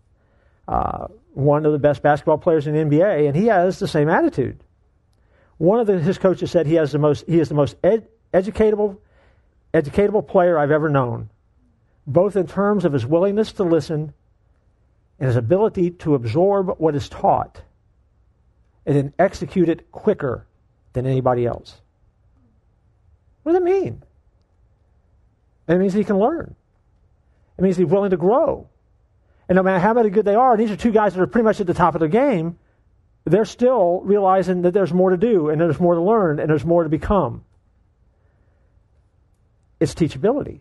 uh, 0.66 1.08
one 1.34 1.66
of 1.66 1.72
the 1.72 1.78
best 1.78 2.02
basketball 2.02 2.38
players 2.38 2.66
in 2.66 2.74
the 2.74 2.80
NBA, 2.80 3.26
and 3.26 3.36
he 3.36 3.46
has 3.46 3.78
the 3.78 3.86
same 3.86 4.08
attitude. 4.08 4.62
One 5.58 5.78
of 5.78 5.86
the, 5.86 5.98
his 5.98 6.18
coaches 6.18 6.50
said 6.50 6.66
he 6.66 6.74
has 6.74 6.92
the 6.92 6.98
most 6.98 7.24
he 7.26 7.38
is 7.38 7.48
the 7.48 7.54
most 7.54 7.76
ed, 7.82 8.08
educatable 8.32 8.98
educatable 9.74 10.26
player 10.26 10.58
I've 10.58 10.70
ever 10.70 10.88
known, 10.88 11.28
both 12.06 12.36
in 12.36 12.46
terms 12.46 12.84
of 12.84 12.92
his 12.92 13.04
willingness 13.04 13.52
to 13.52 13.64
listen 13.64 14.14
and 15.18 15.26
his 15.26 15.36
ability 15.36 15.90
to 15.90 16.14
absorb 16.14 16.78
what 16.78 16.94
is 16.94 17.08
taught 17.08 17.62
and 18.86 18.96
then 18.96 19.12
execute 19.18 19.68
it 19.68 19.90
quicker 19.92 20.46
than 20.94 21.06
anybody 21.06 21.44
else. 21.44 21.80
What 23.42 23.52
does 23.52 23.60
it 23.60 23.64
mean? 23.64 24.02
It 25.68 25.76
means 25.76 25.92
he 25.92 26.04
can 26.04 26.18
learn. 26.18 26.54
It 27.58 27.62
means 27.62 27.76
he's 27.76 27.86
willing 27.86 28.10
to 28.10 28.16
grow. 28.16 28.68
And 29.48 29.56
no 29.56 29.62
matter 29.62 29.80
how 29.80 29.94
many 29.94 30.10
good 30.10 30.24
they 30.24 30.34
are, 30.34 30.56
these 30.56 30.70
are 30.70 30.76
two 30.76 30.92
guys 30.92 31.14
that 31.14 31.20
are 31.20 31.26
pretty 31.26 31.44
much 31.44 31.60
at 31.60 31.66
the 31.66 31.74
top 31.74 31.94
of 31.94 32.00
their 32.00 32.08
game, 32.08 32.58
they're 33.24 33.44
still 33.44 34.00
realizing 34.04 34.62
that 34.62 34.72
there's 34.72 34.92
more 34.92 35.10
to 35.10 35.16
do 35.16 35.48
and 35.48 35.60
there's 35.60 35.80
more 35.80 35.94
to 35.94 36.00
learn 36.00 36.38
and 36.38 36.48
there's 36.48 36.64
more 36.64 36.84
to 36.84 36.88
become. 36.88 37.44
It's 39.80 39.94
teachability. 39.94 40.60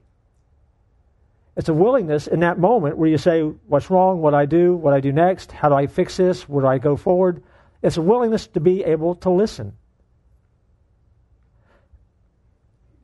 It's 1.55 1.69
a 1.69 1.73
willingness 1.73 2.27
in 2.27 2.41
that 2.41 2.59
moment 2.59 2.97
where 2.97 3.09
you 3.09 3.17
say, 3.17 3.41
What's 3.41 3.89
wrong? 3.89 4.21
What 4.21 4.31
do 4.31 4.37
I 4.37 4.45
do? 4.45 4.75
What 4.75 4.91
do 4.91 4.97
I 4.97 4.99
do 4.99 5.11
next? 5.11 5.51
How 5.51 5.69
do 5.69 5.75
I 5.75 5.87
fix 5.87 6.17
this? 6.17 6.47
Where 6.47 6.61
do 6.61 6.67
I 6.67 6.77
go 6.77 6.95
forward? 6.95 7.43
It's 7.81 7.97
a 7.97 8.01
willingness 8.01 8.47
to 8.47 8.59
be 8.59 8.83
able 8.83 9.15
to 9.15 9.29
listen. 9.29 9.73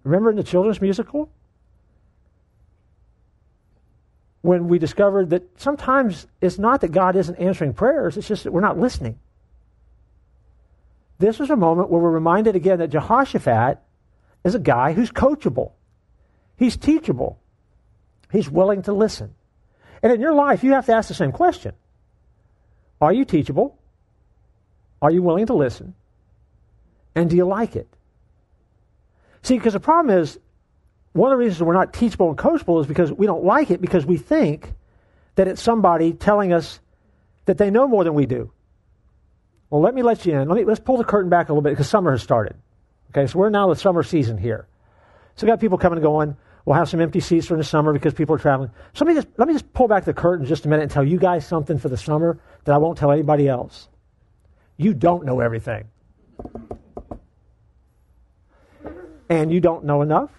Remember 0.04 0.30
in 0.30 0.36
the 0.36 0.44
children's 0.44 0.82
musical? 0.82 1.30
When 4.44 4.68
we 4.68 4.78
discovered 4.78 5.30
that 5.30 5.60
sometimes 5.60 6.28
it's 6.42 6.60
not 6.60 6.82
that 6.82 6.92
God 6.92 7.16
isn't 7.16 7.38
answering 7.38 7.74
prayers, 7.74 8.18
it's 8.18 8.28
just 8.28 8.44
that 8.44 8.52
we're 8.52 8.60
not 8.60 8.78
listening. 8.78 9.18
This 11.18 11.40
is 11.40 11.50
a 11.50 11.56
moment 11.56 11.90
where 11.90 12.02
we're 12.02 12.12
reminded 12.12 12.58
again 12.58 12.80
that 12.80 12.90
Jehoshaphat 12.90 13.80
is 14.44 14.54
a 14.54 14.60
guy 14.60 14.92
who's 14.92 15.12
coachable, 15.12 15.72
he's 16.58 16.76
teachable, 16.76 17.40
he's 18.32 18.50
willing 18.50 18.82
to 18.82 18.92
listen. 18.92 19.34
And 20.04 20.12
in 20.12 20.20
your 20.20 20.34
life, 20.34 20.62
you 20.62 20.74
have 20.74 20.88
to 20.88 20.94
ask 20.94 21.08
the 21.08 21.14
same 21.14 21.32
question 21.32 21.74
Are 23.00 23.14
you 23.14 23.24
teachable? 23.24 23.80
Are 25.02 25.10
you 25.12 25.22
willing 25.22 25.46
to 25.46 25.54
listen? 25.54 25.96
And 27.16 27.30
do 27.30 27.38
you 27.38 27.46
like 27.46 27.78
it? 27.78 27.88
See, 29.42 29.58
because 29.58 29.74
the 29.74 29.80
problem 29.80 30.18
is 30.18 30.38
one 31.14 31.32
of 31.32 31.38
the 31.38 31.44
reasons 31.44 31.62
we're 31.62 31.74
not 31.74 31.94
teachable 31.94 32.30
and 32.30 32.38
coachable 32.38 32.82
is 32.82 32.88
because 32.88 33.12
we 33.12 33.26
don't 33.26 33.44
like 33.44 33.72
it 33.72 33.80
because 33.80 34.06
we 34.06 34.18
think 34.18 34.74
that 35.36 35.48
it's 35.48 35.62
somebody 35.62 36.14
telling 36.14 36.52
us 36.52 36.80
that 37.46 37.58
they 37.58 37.70
know 37.70 37.88
more 37.88 38.04
than 38.04 38.14
we 38.14 38.26
do. 38.26 38.52
Well, 39.70 39.82
let 39.82 39.94
me 39.94 40.04
let 40.04 40.26
you 40.26 40.34
in. 40.34 40.48
Let 40.48 40.58
me, 40.58 40.66
let's 40.66 40.80
pull 40.80 40.98
the 40.98 41.04
curtain 41.04 41.30
back 41.30 41.50
a 41.50 41.52
little 41.52 41.62
bit 41.62 41.72
because 41.72 41.90
summer 41.90 42.12
has 42.12 42.22
started. 42.22 42.56
Okay, 43.12 43.28
so 43.28 43.40
we're 43.40 43.50
now 43.50 43.70
the 43.70 43.76
summer 43.76 44.04
season 44.04 44.38
here. 44.38 44.68
So 45.36 45.46
we 45.46 45.52
got 45.52 45.60
people 45.60 45.78
coming 45.78 45.98
and 45.98 46.04
going. 46.04 46.36
We'll 46.66 46.76
have 46.76 46.90
some 46.90 47.02
empty 47.02 47.20
seats 47.20 47.48
during 47.48 47.60
the 47.60 47.66
summer 47.66 47.92
because 47.92 48.14
people 48.14 48.36
are 48.36 48.40
traveling. 48.40 48.72
So 48.94 49.06
let 49.06 49.14
me 49.14 49.22
just, 49.22 49.28
let 49.38 49.48
me 49.48 49.54
just 49.54 49.72
pull 49.74 49.88
back 49.88 50.06
the 50.06 50.14
curtain 50.14 50.46
just 50.46 50.66
a 50.66 50.70
minute 50.70 50.84
and 50.84 50.92
tell 50.92 51.04
you 51.04 51.18
guys 51.18 51.46
something 51.46 51.78
for 51.78 51.90
the 51.90 51.98
summer 51.98 52.40
that 52.64 52.74
I 52.74 52.78
won't 52.78 52.98
tell 52.98 53.12
anybody 53.12 53.48
else. 53.48 53.90
You 54.78 54.94
don't 54.94 55.26
know 55.26 55.42
everything. 55.42 55.86
And 59.30 59.52
you 59.52 59.60
don't 59.60 59.86
know 59.86 60.02
enough 60.02 60.32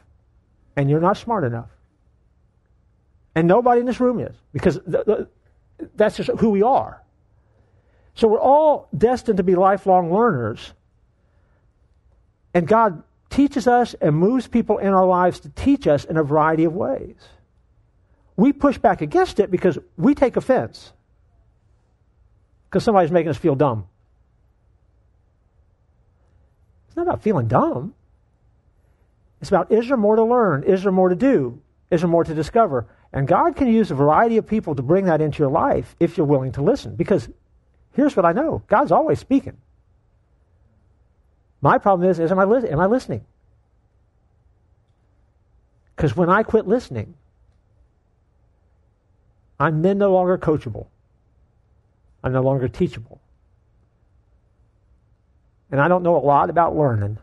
and 0.76 0.90
you're 0.90 1.00
not 1.00 1.16
smart 1.16 1.44
enough. 1.44 1.70
And 3.34 3.48
nobody 3.48 3.80
in 3.80 3.86
this 3.86 4.00
room 4.00 4.20
is, 4.20 4.34
because 4.52 4.78
that's 5.96 6.16
just 6.16 6.30
who 6.38 6.50
we 6.50 6.62
are. 6.62 7.02
So 8.14 8.28
we're 8.28 8.40
all 8.40 8.88
destined 8.96 9.38
to 9.38 9.42
be 9.42 9.56
lifelong 9.56 10.12
learners. 10.12 10.72
And 12.52 12.66
God 12.68 13.02
teaches 13.30 13.66
us 13.66 13.94
and 13.94 14.14
moves 14.16 14.46
people 14.46 14.78
in 14.78 14.88
our 14.88 15.04
lives 15.04 15.40
to 15.40 15.48
teach 15.48 15.88
us 15.88 16.04
in 16.04 16.16
a 16.16 16.22
variety 16.22 16.64
of 16.64 16.74
ways. 16.74 17.16
We 18.36 18.52
push 18.52 18.78
back 18.78 19.00
against 19.00 19.40
it 19.40 19.50
because 19.50 19.78
we 19.96 20.14
take 20.14 20.36
offense. 20.36 20.92
Because 22.66 22.84
somebody's 22.84 23.10
making 23.10 23.30
us 23.30 23.36
feel 23.36 23.56
dumb. 23.56 23.86
It's 26.86 26.96
not 26.96 27.08
about 27.08 27.22
feeling 27.22 27.48
dumb. 27.48 27.94
It's 29.44 29.50
about 29.50 29.70
is 29.70 29.88
there 29.88 29.98
more 29.98 30.16
to 30.16 30.24
learn? 30.24 30.62
Is 30.62 30.84
there 30.84 30.90
more 30.90 31.10
to 31.10 31.14
do? 31.14 31.60
Is 31.90 32.00
there 32.00 32.08
more 32.08 32.24
to 32.24 32.32
discover? 32.32 32.86
And 33.12 33.28
God 33.28 33.56
can 33.56 33.68
use 33.68 33.90
a 33.90 33.94
variety 33.94 34.38
of 34.38 34.46
people 34.46 34.74
to 34.74 34.80
bring 34.80 35.04
that 35.04 35.20
into 35.20 35.40
your 35.40 35.50
life 35.50 35.94
if 36.00 36.16
you're 36.16 36.26
willing 36.26 36.52
to 36.52 36.62
listen. 36.62 36.96
Because 36.96 37.28
here's 37.92 38.16
what 38.16 38.24
I 38.24 38.32
know 38.32 38.62
God's 38.68 38.90
always 38.90 39.18
speaking. 39.18 39.58
My 41.60 41.76
problem 41.76 42.08
is, 42.08 42.18
is 42.18 42.32
am 42.32 42.38
I, 42.38 42.44
li- 42.44 42.70
am 42.70 42.80
I 42.80 42.86
listening? 42.86 43.26
Because 45.94 46.16
when 46.16 46.30
I 46.30 46.42
quit 46.42 46.66
listening, 46.66 47.12
I'm 49.60 49.82
then 49.82 49.98
no 49.98 50.10
longer 50.10 50.38
coachable. 50.38 50.86
I'm 52.22 52.32
no 52.32 52.40
longer 52.40 52.66
teachable. 52.66 53.20
And 55.70 55.82
I 55.82 55.88
don't 55.88 56.02
know 56.02 56.16
a 56.16 56.24
lot 56.24 56.48
about 56.48 56.74
learning. 56.74 57.18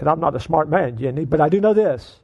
Because 0.00 0.12
I'm 0.14 0.20
not 0.20 0.34
a 0.34 0.40
smart 0.40 0.70
man, 0.70 0.96
Jenny, 0.96 1.26
but 1.26 1.42
I 1.42 1.50
do 1.50 1.60
know 1.60 1.74
this. 1.74 2.16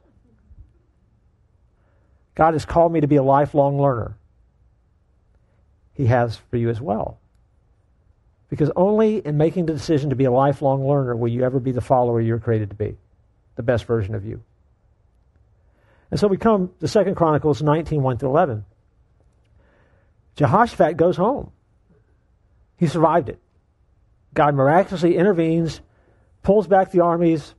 God 2.33 2.55
has 2.55 2.65
called 2.65 2.91
me 2.91 3.01
to 3.01 3.07
be 3.07 3.17
a 3.17 3.23
lifelong 3.23 3.79
learner. 3.79 4.17
he 5.93 6.07
has 6.07 6.35
for 6.49 6.57
you 6.57 6.71
as 6.71 6.81
well. 6.81 7.19
Because 8.49 8.71
only 8.75 9.19
in 9.19 9.37
making 9.37 9.67
the 9.67 9.73
decision 9.73 10.09
to 10.09 10.15
be 10.15 10.23
a 10.23 10.31
lifelong 10.31 10.87
learner 10.87 11.15
will 11.15 11.27
you 11.27 11.43
ever 11.43 11.59
be 11.59 11.71
the 11.71 11.81
follower 11.81 12.19
you're 12.19 12.39
created 12.39 12.71
to 12.71 12.75
be, 12.75 12.97
the 13.57 13.61
best 13.61 13.85
version 13.85 14.15
of 14.15 14.25
you. 14.25 14.41
And 16.09 16.19
so 16.19 16.27
we 16.27 16.37
come 16.37 16.71
to 16.79 16.87
2 16.87 17.13
Chronicles 17.13 17.61
19, 17.61 18.01
1 18.01 18.17
through 18.17 18.29
11. 18.29 18.65
Jehoshaphat 20.35 20.97
goes 20.97 21.15
home. 21.15 21.51
He 22.77 22.87
survived 22.87 23.29
it. 23.29 23.39
God 24.33 24.55
miraculously 24.55 25.15
intervenes, 25.15 25.79
pulls 26.41 26.65
back 26.65 26.89
the 26.89 27.01
armies. 27.01 27.53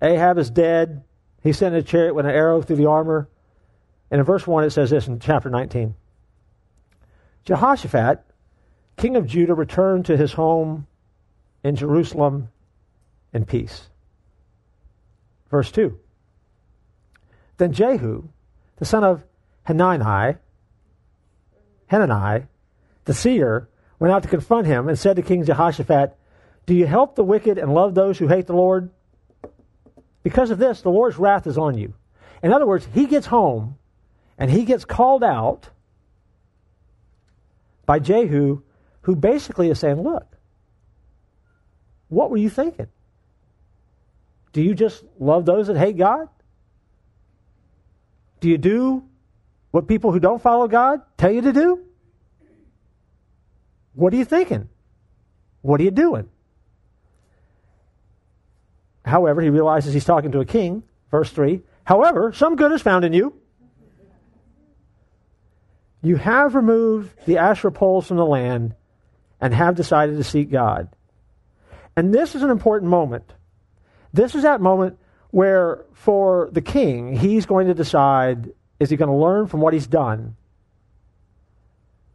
Ahab 0.00 0.38
is 0.38 0.50
dead. 0.50 1.02
He 1.42 1.52
sent 1.52 1.74
a 1.74 1.82
chariot 1.82 2.14
with 2.14 2.26
an 2.26 2.32
arrow 2.32 2.62
through 2.62 2.76
the 2.76 2.86
armor. 2.86 3.28
And 4.10 4.20
in 4.20 4.24
verse 4.24 4.46
1, 4.46 4.64
it 4.64 4.70
says 4.70 4.90
this 4.90 5.06
in 5.06 5.18
chapter 5.20 5.50
19 5.50 5.94
Jehoshaphat, 7.44 8.24
king 8.96 9.16
of 9.16 9.26
Judah, 9.26 9.54
returned 9.54 10.06
to 10.06 10.16
his 10.16 10.32
home 10.32 10.86
in 11.64 11.76
Jerusalem 11.76 12.48
in 13.32 13.44
peace. 13.44 13.88
Verse 15.50 15.70
2 15.72 15.98
Then 17.56 17.72
Jehu, 17.72 18.28
the 18.76 18.84
son 18.84 19.04
of 19.04 19.22
Hanani, 19.64 20.36
Hanani, 21.90 22.46
the 23.04 23.14
seer, 23.14 23.68
went 23.98 24.12
out 24.12 24.22
to 24.22 24.28
confront 24.28 24.66
him 24.66 24.88
and 24.88 24.98
said 24.98 25.16
to 25.16 25.22
King 25.22 25.44
Jehoshaphat, 25.44 26.16
Do 26.66 26.74
you 26.74 26.86
help 26.86 27.16
the 27.16 27.24
wicked 27.24 27.58
and 27.58 27.74
love 27.74 27.94
those 27.94 28.18
who 28.18 28.28
hate 28.28 28.46
the 28.46 28.54
Lord? 28.54 28.90
Because 30.22 30.50
of 30.50 30.58
this, 30.58 30.82
the 30.82 30.90
Lord's 30.90 31.16
wrath 31.16 31.46
is 31.46 31.58
on 31.58 31.76
you. 31.78 31.94
In 32.42 32.52
other 32.52 32.66
words, 32.66 32.86
he 32.92 33.06
gets 33.06 33.26
home 33.26 33.78
and 34.36 34.50
he 34.50 34.64
gets 34.64 34.84
called 34.84 35.24
out 35.24 35.68
by 37.86 37.98
Jehu, 37.98 38.62
who 39.02 39.16
basically 39.16 39.70
is 39.70 39.78
saying, 39.80 40.02
Look, 40.02 40.26
what 42.08 42.30
were 42.30 42.36
you 42.36 42.50
thinking? 42.50 42.88
Do 44.52 44.62
you 44.62 44.74
just 44.74 45.04
love 45.18 45.44
those 45.44 45.66
that 45.66 45.76
hate 45.76 45.96
God? 45.96 46.28
Do 48.40 48.48
you 48.48 48.58
do 48.58 49.04
what 49.70 49.88
people 49.88 50.12
who 50.12 50.20
don't 50.20 50.40
follow 50.40 50.68
God 50.68 51.02
tell 51.16 51.30
you 51.30 51.42
to 51.42 51.52
do? 51.52 51.84
What 53.94 54.12
are 54.12 54.16
you 54.16 54.24
thinking? 54.24 54.68
What 55.60 55.80
are 55.80 55.84
you 55.84 55.90
doing? 55.90 56.28
However, 59.08 59.40
he 59.40 59.50
realizes 59.50 59.94
he's 59.94 60.04
talking 60.04 60.32
to 60.32 60.40
a 60.40 60.44
king. 60.44 60.82
Verse 61.10 61.30
3 61.30 61.62
However, 61.84 62.32
some 62.32 62.56
good 62.56 62.72
is 62.72 62.82
found 62.82 63.04
in 63.04 63.12
you. 63.12 63.34
You 66.02 66.16
have 66.16 66.54
removed 66.54 67.12
the 67.26 67.38
Asherah 67.38 67.72
poles 67.72 68.06
from 68.06 68.18
the 68.18 68.26
land 68.26 68.74
and 69.40 69.52
have 69.52 69.74
decided 69.74 70.16
to 70.16 70.24
seek 70.24 70.50
God. 70.50 70.88
And 71.96 72.14
this 72.14 72.34
is 72.34 72.42
an 72.42 72.50
important 72.50 72.90
moment. 72.90 73.32
This 74.12 74.34
is 74.34 74.42
that 74.42 74.60
moment 74.60 74.98
where, 75.30 75.84
for 75.92 76.48
the 76.52 76.62
king, 76.62 77.16
he's 77.16 77.46
going 77.46 77.66
to 77.66 77.74
decide 77.74 78.52
is 78.78 78.90
he 78.90 78.96
going 78.96 79.10
to 79.10 79.16
learn 79.16 79.48
from 79.48 79.60
what 79.60 79.74
he's 79.74 79.86
done? 79.86 80.36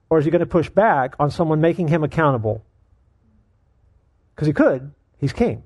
Or 0.10 0.20
is 0.20 0.26
he 0.26 0.32
going 0.32 0.40
to 0.40 0.46
push 0.46 0.70
back 0.70 1.16
on 1.20 1.32
someone 1.32 1.60
making 1.60 1.90
him 1.90 2.04
accountable? 2.04 2.64
Because 4.34 4.48
he 4.48 4.54
could. 4.54 4.92
He's 5.18 5.34
king. 5.34 5.64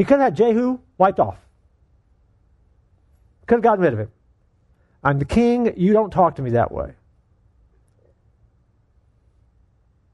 He 0.00 0.04
could 0.04 0.18
have 0.18 0.32
had 0.32 0.36
Jehu 0.36 0.78
wiped 0.96 1.20
off. 1.20 1.36
Could 3.46 3.56
have 3.56 3.62
gotten 3.62 3.84
rid 3.84 3.92
of 3.92 3.98
him. 3.98 4.10
I'm 5.04 5.18
the 5.18 5.26
king. 5.26 5.74
You 5.76 5.92
don't 5.92 6.08
talk 6.10 6.36
to 6.36 6.42
me 6.42 6.52
that 6.52 6.72
way. 6.72 6.94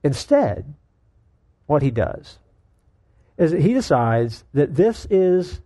Instead, 0.03 0.75
what 1.67 1.83
he 1.83 1.93
does 1.93 2.37
is 3.39 3.53
that 3.53 3.61
he 3.61 3.75
decides 3.75 4.43
that 4.55 4.75
this 4.75 5.07
is 5.09 5.61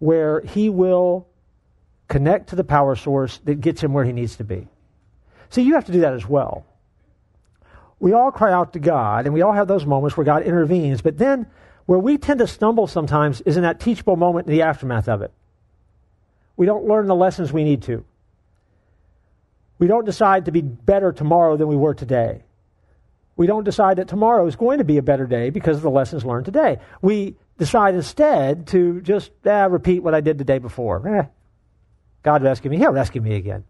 where 0.00 0.40
he 0.40 0.68
will 0.68 1.28
connect 2.08 2.48
to 2.48 2.56
the 2.56 2.64
power 2.64 2.96
source 2.96 3.38
that 3.44 3.60
gets 3.60 3.80
him 3.80 3.92
where 3.92 4.04
he 4.04 4.12
needs 4.12 4.34
to 4.38 4.44
be. 4.44 4.66
See, 5.50 5.62
you 5.62 5.74
have 5.74 5.84
to 5.84 5.92
do 5.92 6.00
that 6.00 6.12
as 6.12 6.26
well. 6.26 6.66
We 8.00 8.14
all 8.14 8.32
cry 8.32 8.52
out 8.52 8.72
to 8.72 8.80
God, 8.80 9.26
and 9.26 9.32
we 9.32 9.42
all 9.42 9.52
have 9.52 9.68
those 9.68 9.86
moments 9.86 10.16
where 10.16 10.24
God 10.24 10.42
intervenes, 10.42 11.02
but 11.02 11.18
then 11.18 11.46
where 11.88 11.98
we 11.98 12.18
tend 12.18 12.38
to 12.38 12.46
stumble 12.46 12.86
sometimes 12.86 13.40
is 13.40 13.56
in 13.56 13.62
that 13.62 13.80
teachable 13.80 14.14
moment 14.14 14.46
in 14.46 14.52
the 14.52 14.60
aftermath 14.60 15.08
of 15.08 15.22
it. 15.22 15.32
We 16.54 16.66
don't 16.66 16.84
learn 16.84 17.06
the 17.06 17.14
lessons 17.14 17.50
we 17.50 17.64
need 17.64 17.84
to. 17.84 18.04
We 19.78 19.86
don't 19.86 20.04
decide 20.04 20.44
to 20.44 20.52
be 20.52 20.60
better 20.60 21.12
tomorrow 21.12 21.56
than 21.56 21.66
we 21.66 21.76
were 21.76 21.94
today. 21.94 22.42
We 23.36 23.46
don't 23.46 23.64
decide 23.64 23.96
that 23.96 24.08
tomorrow 24.08 24.46
is 24.46 24.54
going 24.54 24.78
to 24.78 24.84
be 24.84 24.98
a 24.98 25.02
better 25.02 25.24
day 25.24 25.48
because 25.48 25.78
of 25.78 25.82
the 25.82 25.88
lessons 25.88 26.26
learned 26.26 26.44
today. 26.44 26.76
We 27.00 27.36
decide 27.56 27.94
instead 27.94 28.66
to 28.66 29.00
just 29.00 29.30
ah, 29.46 29.64
repeat 29.64 30.00
what 30.00 30.14
I 30.14 30.20
did 30.20 30.36
the 30.36 30.44
day 30.44 30.58
before. 30.58 31.08
Eh, 31.08 31.24
God 32.22 32.42
rescue 32.42 32.70
me. 32.70 32.76
He'll 32.76 32.92
rescue 32.92 33.22
me 33.22 33.34
again. 33.34 33.64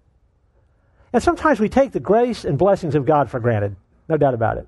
And 1.12 1.22
sometimes 1.22 1.60
we 1.60 1.68
take 1.68 1.92
the 1.92 2.00
grace 2.00 2.44
and 2.44 2.58
blessings 2.58 2.96
of 2.96 3.06
God 3.06 3.30
for 3.30 3.38
granted. 3.38 3.76
No 4.08 4.16
doubt 4.16 4.34
about 4.34 4.58
it. 4.58 4.66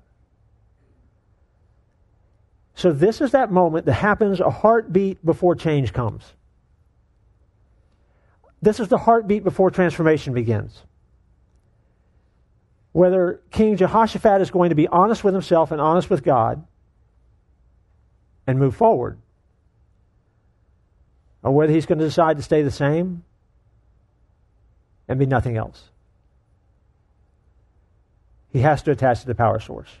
So, 2.81 2.91
this 2.91 3.21
is 3.21 3.33
that 3.33 3.51
moment 3.51 3.85
that 3.85 3.93
happens 3.93 4.39
a 4.39 4.49
heartbeat 4.49 5.23
before 5.23 5.53
change 5.53 5.93
comes. 5.93 6.23
This 8.59 8.79
is 8.79 8.87
the 8.87 8.97
heartbeat 8.97 9.43
before 9.43 9.69
transformation 9.69 10.33
begins. 10.33 10.81
Whether 12.91 13.39
King 13.51 13.77
Jehoshaphat 13.77 14.41
is 14.41 14.49
going 14.49 14.69
to 14.69 14.75
be 14.75 14.87
honest 14.87 15.23
with 15.23 15.35
himself 15.35 15.71
and 15.71 15.79
honest 15.79 16.09
with 16.09 16.23
God 16.23 16.65
and 18.47 18.57
move 18.57 18.75
forward, 18.75 19.19
or 21.43 21.51
whether 21.51 21.71
he's 21.71 21.85
going 21.85 21.99
to 21.99 22.05
decide 22.05 22.37
to 22.37 22.43
stay 22.43 22.63
the 22.63 22.71
same 22.71 23.23
and 25.07 25.19
be 25.19 25.27
nothing 25.27 25.55
else. 25.55 25.83
He 28.51 28.61
has 28.61 28.81
to 28.81 28.91
attach 28.91 29.21
to 29.21 29.27
the 29.27 29.35
power 29.35 29.59
source. 29.59 29.91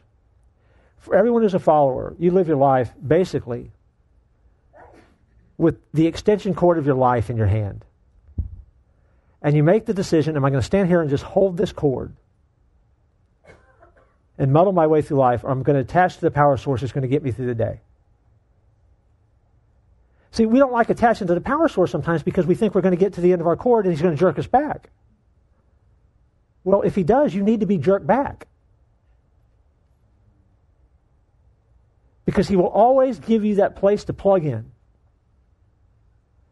For 1.01 1.15
everyone 1.15 1.41
who's 1.41 1.55
a 1.55 1.59
follower, 1.59 2.15
you 2.19 2.31
live 2.31 2.47
your 2.47 2.57
life 2.57 2.93
basically 3.05 3.71
with 5.57 5.77
the 5.93 6.07
extension 6.07 6.53
cord 6.53 6.77
of 6.77 6.85
your 6.85 6.95
life 6.95 7.29
in 7.29 7.37
your 7.37 7.47
hand. 7.47 7.83
And 9.41 9.55
you 9.55 9.63
make 9.63 9.87
the 9.87 9.95
decision 9.95 10.35
am 10.35 10.45
I 10.45 10.51
going 10.51 10.61
to 10.61 10.65
stand 10.65 10.87
here 10.87 11.01
and 11.01 11.09
just 11.09 11.23
hold 11.23 11.57
this 11.57 11.71
cord 11.71 12.15
and 14.37 14.53
muddle 14.53 14.73
my 14.73 14.87
way 14.87 15.01
through 15.01 15.17
life, 15.17 15.43
or 15.43 15.51
am 15.51 15.57
I'm 15.57 15.63
going 15.63 15.75
to 15.75 15.81
attach 15.81 16.15
to 16.15 16.21
the 16.21 16.31
power 16.31 16.55
source 16.55 16.81
that's 16.81 16.93
going 16.93 17.01
to 17.03 17.07
get 17.07 17.23
me 17.23 17.31
through 17.31 17.47
the 17.47 17.55
day? 17.55 17.81
See, 20.31 20.45
we 20.45 20.59
don't 20.59 20.71
like 20.71 20.89
attaching 20.89 21.27
to 21.27 21.33
the 21.33 21.41
power 21.41 21.67
source 21.67 21.91
sometimes 21.91 22.23
because 22.23 22.45
we 22.45 22.55
think 22.55 22.73
we're 22.73 22.81
going 22.81 22.95
to 22.95 22.99
get 22.99 23.13
to 23.13 23.21
the 23.21 23.33
end 23.33 23.41
of 23.41 23.47
our 23.47 23.57
cord 23.57 23.85
and 23.85 23.93
he's 23.93 24.01
going 24.01 24.15
to 24.15 24.19
jerk 24.19 24.37
us 24.37 24.47
back. 24.47 24.89
Well, 26.63 26.83
if 26.83 26.95
he 26.95 27.03
does, 27.03 27.33
you 27.33 27.43
need 27.43 27.59
to 27.59 27.65
be 27.65 27.77
jerked 27.77 28.05
back. 28.05 28.47
Because 32.25 32.47
he 32.47 32.55
will 32.55 32.67
always 32.67 33.19
give 33.19 33.43
you 33.43 33.55
that 33.55 33.75
place 33.75 34.03
to 34.05 34.13
plug 34.13 34.45
in 34.45 34.71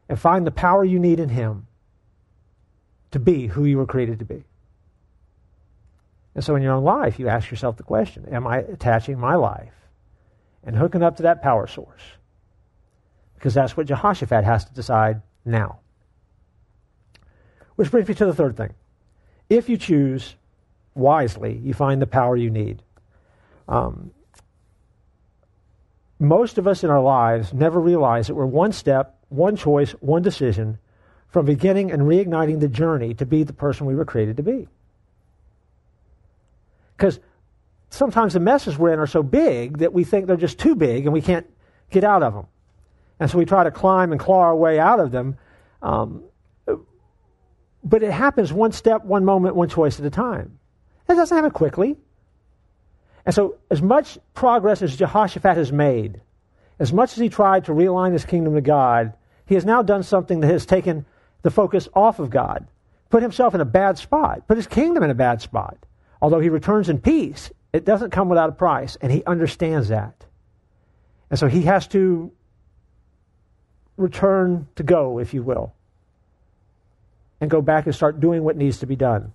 and 0.08 0.20
find 0.20 0.46
the 0.46 0.52
power 0.52 0.84
you 0.84 1.00
need 1.00 1.20
in 1.20 1.30
him 1.30 1.68
to 3.12 3.20
be 3.20 3.48
who 3.48 3.66
you 3.66 3.78
were 3.78 3.86
created 3.86 4.20
to 4.20 4.26
be. 4.26 4.44
And 6.36 6.44
so 6.44 6.56
in 6.56 6.62
your 6.62 6.74
own 6.74 6.84
life, 6.84 7.20
you 7.20 7.28
ask 7.28 7.50
yourself 7.52 7.78
the 7.78 7.84
question 7.84 8.28
Am 8.32 8.48
I 8.48 8.60
attaching 8.60 9.20
my 9.20 9.36
life 9.36 9.74
and 10.64 10.76
hooking 10.76 11.04
up 11.04 11.18
to 11.18 11.24
that 11.24 11.42
power 11.42 11.68
source? 11.68 12.02
because 13.40 13.54
that's 13.54 13.78
what 13.78 13.88
Jehoshaphat 13.88 14.44
has 14.44 14.66
to 14.66 14.74
decide 14.74 15.22
now. 15.46 15.80
Which 17.78 17.90
brings 17.90 18.10
me 18.10 18.14
to 18.16 18.26
the 18.26 18.34
third 18.34 18.58
thing. 18.58 18.74
If 19.50 19.70
you 19.70 19.78
choose 19.78 20.36
wisely, 20.94 21.58
you 21.64 21.74
find 21.74 22.02
the 22.02 22.08
power 22.08 22.36
you 22.36 22.50
need. 22.50 22.84
Um, 23.70 24.12
most 26.20 26.58
of 26.58 26.68
us 26.68 26.84
in 26.84 26.90
our 26.90 27.02
lives 27.02 27.54
never 27.54 27.80
realize 27.80 28.28
that 28.28 28.36
we're 28.36 28.46
one 28.46 28.74
step, 28.74 29.18
one 29.30 29.56
choice, 29.56 29.92
one 30.02 30.22
decision 30.22 30.78
from 31.30 31.46
beginning 31.46 31.92
and 31.92 32.02
reigniting 32.04 32.60
the 32.60 32.68
journey 32.68 33.14
to 33.14 33.26
be 33.26 33.44
the 33.44 33.54
person 33.54 33.86
we 33.86 33.96
were 33.96 34.06
created 34.06 34.38
to 34.38 34.44
be. 34.44 34.68
Because 36.98 37.20
sometimes 37.90 38.34
the 38.34 38.40
messes 38.40 38.78
we're 38.78 38.92
in 38.92 39.00
are 39.00 39.08
so 39.08 39.24
big 39.24 39.78
that 39.78 39.94
we 39.94 40.04
think 40.04 40.28
they're 40.28 40.36
just 40.36 40.60
too 40.60 40.76
big 40.76 41.06
and 41.06 41.14
we 41.14 41.22
can't 41.22 41.48
get 41.90 42.04
out 42.04 42.24
of 42.24 42.34
them. 42.34 42.48
And 43.20 43.32
so 43.32 43.38
we 43.38 43.46
try 43.46 43.64
to 43.64 43.72
climb 43.72 44.12
and 44.12 44.20
claw 44.20 44.40
our 44.40 44.56
way 44.56 44.80
out 44.80 45.00
of 45.00 45.12
them. 45.12 45.38
Um, 45.82 46.24
but 47.84 48.04
it 48.04 48.12
happens 48.12 48.52
one 48.52 48.74
step, 48.74 49.06
one 49.06 49.24
moment, 49.24 49.56
one 49.56 49.70
choice 49.70 50.00
at 50.00 50.06
a 50.06 50.10
time. 50.10 50.60
It 51.08 51.16
doesn't 51.16 51.36
happen 51.36 51.52
quickly. 51.52 51.98
And 53.30 53.36
so, 53.36 53.60
as 53.70 53.80
much 53.80 54.18
progress 54.34 54.82
as 54.82 54.96
Jehoshaphat 54.96 55.56
has 55.56 55.72
made, 55.72 56.20
as 56.80 56.92
much 56.92 57.12
as 57.12 57.20
he 57.20 57.30
tried 57.30 57.65
to 57.65 57.74
realign 57.74 58.12
his 58.12 58.26
kingdom 58.26 58.56
to 58.56 58.62
God, 58.62 59.13
he 59.46 59.54
has 59.54 59.65
now 59.65 59.84
done 59.84 60.02
something 60.02 60.39
that 60.39 60.48
has 60.48 60.65
taken 60.65 61.06
the 61.44 61.52
focus 61.52 61.88
off 61.94 62.18
of 62.18 62.32
God, 62.32 62.65
put 63.12 63.22
himself 63.22 63.54
in 63.54 63.62
a 63.62 63.65
bad 63.65 64.00
spot, 64.00 64.48
put 64.48 64.58
his 64.58 64.65
kingdom 64.65 65.04
in 65.04 65.12
a 65.12 65.13
bad 65.13 65.44
spot. 65.44 65.78
Although 66.20 66.39
he 66.39 66.50
returns 66.50 66.89
in 66.89 67.02
peace, 67.02 67.52
it 67.72 67.86
doesn't 67.86 68.10
come 68.10 68.30
without 68.30 68.50
a 68.50 68.54
price, 68.54 68.98
and 69.00 69.12
he 69.12 69.24
understands 69.26 69.89
that. 69.89 70.26
And 71.30 71.38
so 71.38 71.46
he 71.46 71.62
has 71.62 71.86
to 71.89 72.32
return 73.96 74.68
to 74.76 74.82
go, 74.82 75.20
if 75.20 75.36
you 75.36 75.44
will, 75.44 75.76
and 77.39 77.52
go 77.52 77.62
back 77.62 77.86
and 77.86 77.94
start 77.94 78.20
doing 78.20 78.44
what 78.44 78.58
needs 78.58 78.80
to 78.80 78.88
be 78.88 78.96
done. 78.96 79.34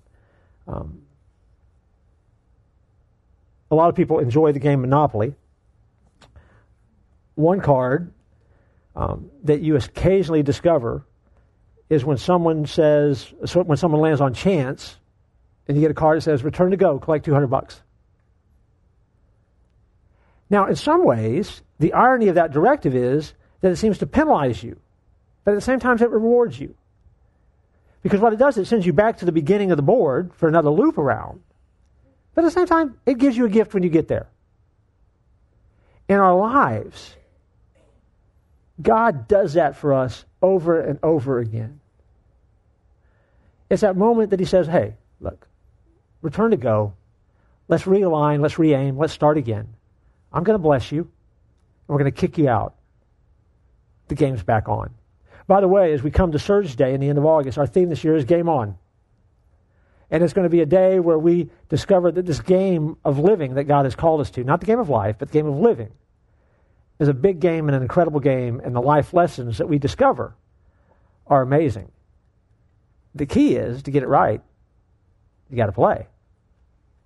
Um, 0.66 1.03
a 3.74 3.76
lot 3.76 3.88
of 3.88 3.96
people 3.96 4.20
enjoy 4.20 4.52
the 4.52 4.60
game 4.60 4.80
Monopoly. 4.82 5.34
One 7.34 7.60
card 7.60 8.12
um, 8.94 9.30
that 9.42 9.60
you 9.60 9.76
occasionally 9.76 10.42
discover 10.42 11.04
is 11.90 12.04
when 12.04 12.16
someone 12.16 12.66
says, 12.66 13.32
when 13.52 13.76
someone 13.76 14.00
lands 14.00 14.20
on 14.20 14.32
chance, 14.32 14.96
and 15.66 15.76
you 15.76 15.80
get 15.80 15.90
a 15.90 15.94
card 15.94 16.18
that 16.18 16.22
says, 16.22 16.44
return 16.44 16.70
to 16.70 16.76
go, 16.76 16.98
collect 16.98 17.24
200 17.24 17.48
bucks. 17.48 17.82
Now, 20.48 20.66
in 20.66 20.76
some 20.76 21.04
ways, 21.04 21.62
the 21.78 21.92
irony 21.92 22.28
of 22.28 22.36
that 22.36 22.52
directive 22.52 22.94
is 22.94 23.34
that 23.60 23.72
it 23.72 23.76
seems 23.76 23.98
to 23.98 24.06
penalize 24.06 24.62
you, 24.62 24.78
but 25.42 25.52
at 25.52 25.54
the 25.54 25.60
same 25.60 25.80
time, 25.80 25.98
it 26.00 26.10
rewards 26.10 26.60
you. 26.60 26.74
Because 28.02 28.20
what 28.20 28.32
it 28.32 28.38
does, 28.38 28.56
it 28.58 28.66
sends 28.66 28.86
you 28.86 28.92
back 28.92 29.18
to 29.18 29.24
the 29.24 29.32
beginning 29.32 29.70
of 29.70 29.76
the 29.78 29.82
board 29.82 30.32
for 30.34 30.48
another 30.48 30.70
loop 30.70 30.98
around. 30.98 31.40
But 32.34 32.44
at 32.44 32.48
the 32.48 32.50
same 32.50 32.66
time, 32.66 32.98
it 33.06 33.18
gives 33.18 33.36
you 33.36 33.46
a 33.46 33.48
gift 33.48 33.74
when 33.74 33.82
you 33.82 33.88
get 33.88 34.08
there. 34.08 34.28
In 36.08 36.16
our 36.16 36.36
lives, 36.36 37.16
God 38.80 39.28
does 39.28 39.54
that 39.54 39.76
for 39.76 39.94
us 39.94 40.24
over 40.42 40.80
and 40.80 40.98
over 41.02 41.38
again. 41.38 41.80
It's 43.70 43.82
that 43.82 43.96
moment 43.96 44.30
that 44.30 44.40
He 44.40 44.46
says, 44.46 44.66
hey, 44.66 44.94
look, 45.20 45.46
return 46.22 46.50
to 46.50 46.56
go. 46.56 46.94
Let's 47.68 47.84
realign, 47.84 48.40
let's 48.40 48.58
re 48.58 48.74
aim, 48.74 48.98
let's 48.98 49.12
start 49.12 49.38
again. 49.38 49.68
I'm 50.32 50.44
going 50.44 50.58
to 50.58 50.62
bless 50.62 50.92
you. 50.92 51.00
And 51.00 51.08
we're 51.88 51.98
going 51.98 52.12
to 52.12 52.20
kick 52.20 52.36
you 52.36 52.48
out. 52.48 52.74
The 54.08 54.14
game's 54.14 54.42
back 54.42 54.68
on. 54.68 54.92
By 55.46 55.60
the 55.60 55.68
way, 55.68 55.92
as 55.92 56.02
we 56.02 56.10
come 56.10 56.32
to 56.32 56.38
Surge 56.38 56.76
Day 56.76 56.94
in 56.94 57.00
the 57.00 57.08
end 57.08 57.18
of 57.18 57.24
August, 57.24 57.58
our 57.58 57.66
theme 57.66 57.88
this 57.88 58.04
year 58.04 58.16
is 58.16 58.24
Game 58.24 58.48
On. 58.48 58.76
And 60.14 60.22
it's 60.22 60.32
going 60.32 60.44
to 60.44 60.48
be 60.48 60.60
a 60.60 60.66
day 60.66 61.00
where 61.00 61.18
we 61.18 61.50
discover 61.68 62.12
that 62.12 62.24
this 62.24 62.38
game 62.38 62.96
of 63.04 63.18
living 63.18 63.54
that 63.54 63.64
God 63.64 63.84
has 63.84 63.96
called 63.96 64.20
us 64.20 64.30
to, 64.30 64.44
not 64.44 64.60
the 64.60 64.66
game 64.66 64.78
of 64.78 64.88
life, 64.88 65.16
but 65.18 65.26
the 65.26 65.32
game 65.32 65.46
of 65.48 65.56
living, 65.56 65.90
is 67.00 67.08
a 67.08 67.12
big 67.12 67.40
game 67.40 67.68
and 67.68 67.74
an 67.74 67.82
incredible 67.82 68.20
game, 68.20 68.60
and 68.62 68.76
the 68.76 68.80
life 68.80 69.12
lessons 69.12 69.58
that 69.58 69.68
we 69.68 69.76
discover 69.76 70.36
are 71.26 71.42
amazing. 71.42 71.90
The 73.16 73.26
key 73.26 73.56
is 73.56 73.82
to 73.82 73.90
get 73.90 74.04
it 74.04 74.06
right, 74.06 74.40
you 75.50 75.56
got 75.56 75.66
to 75.66 75.72
play. 75.72 76.06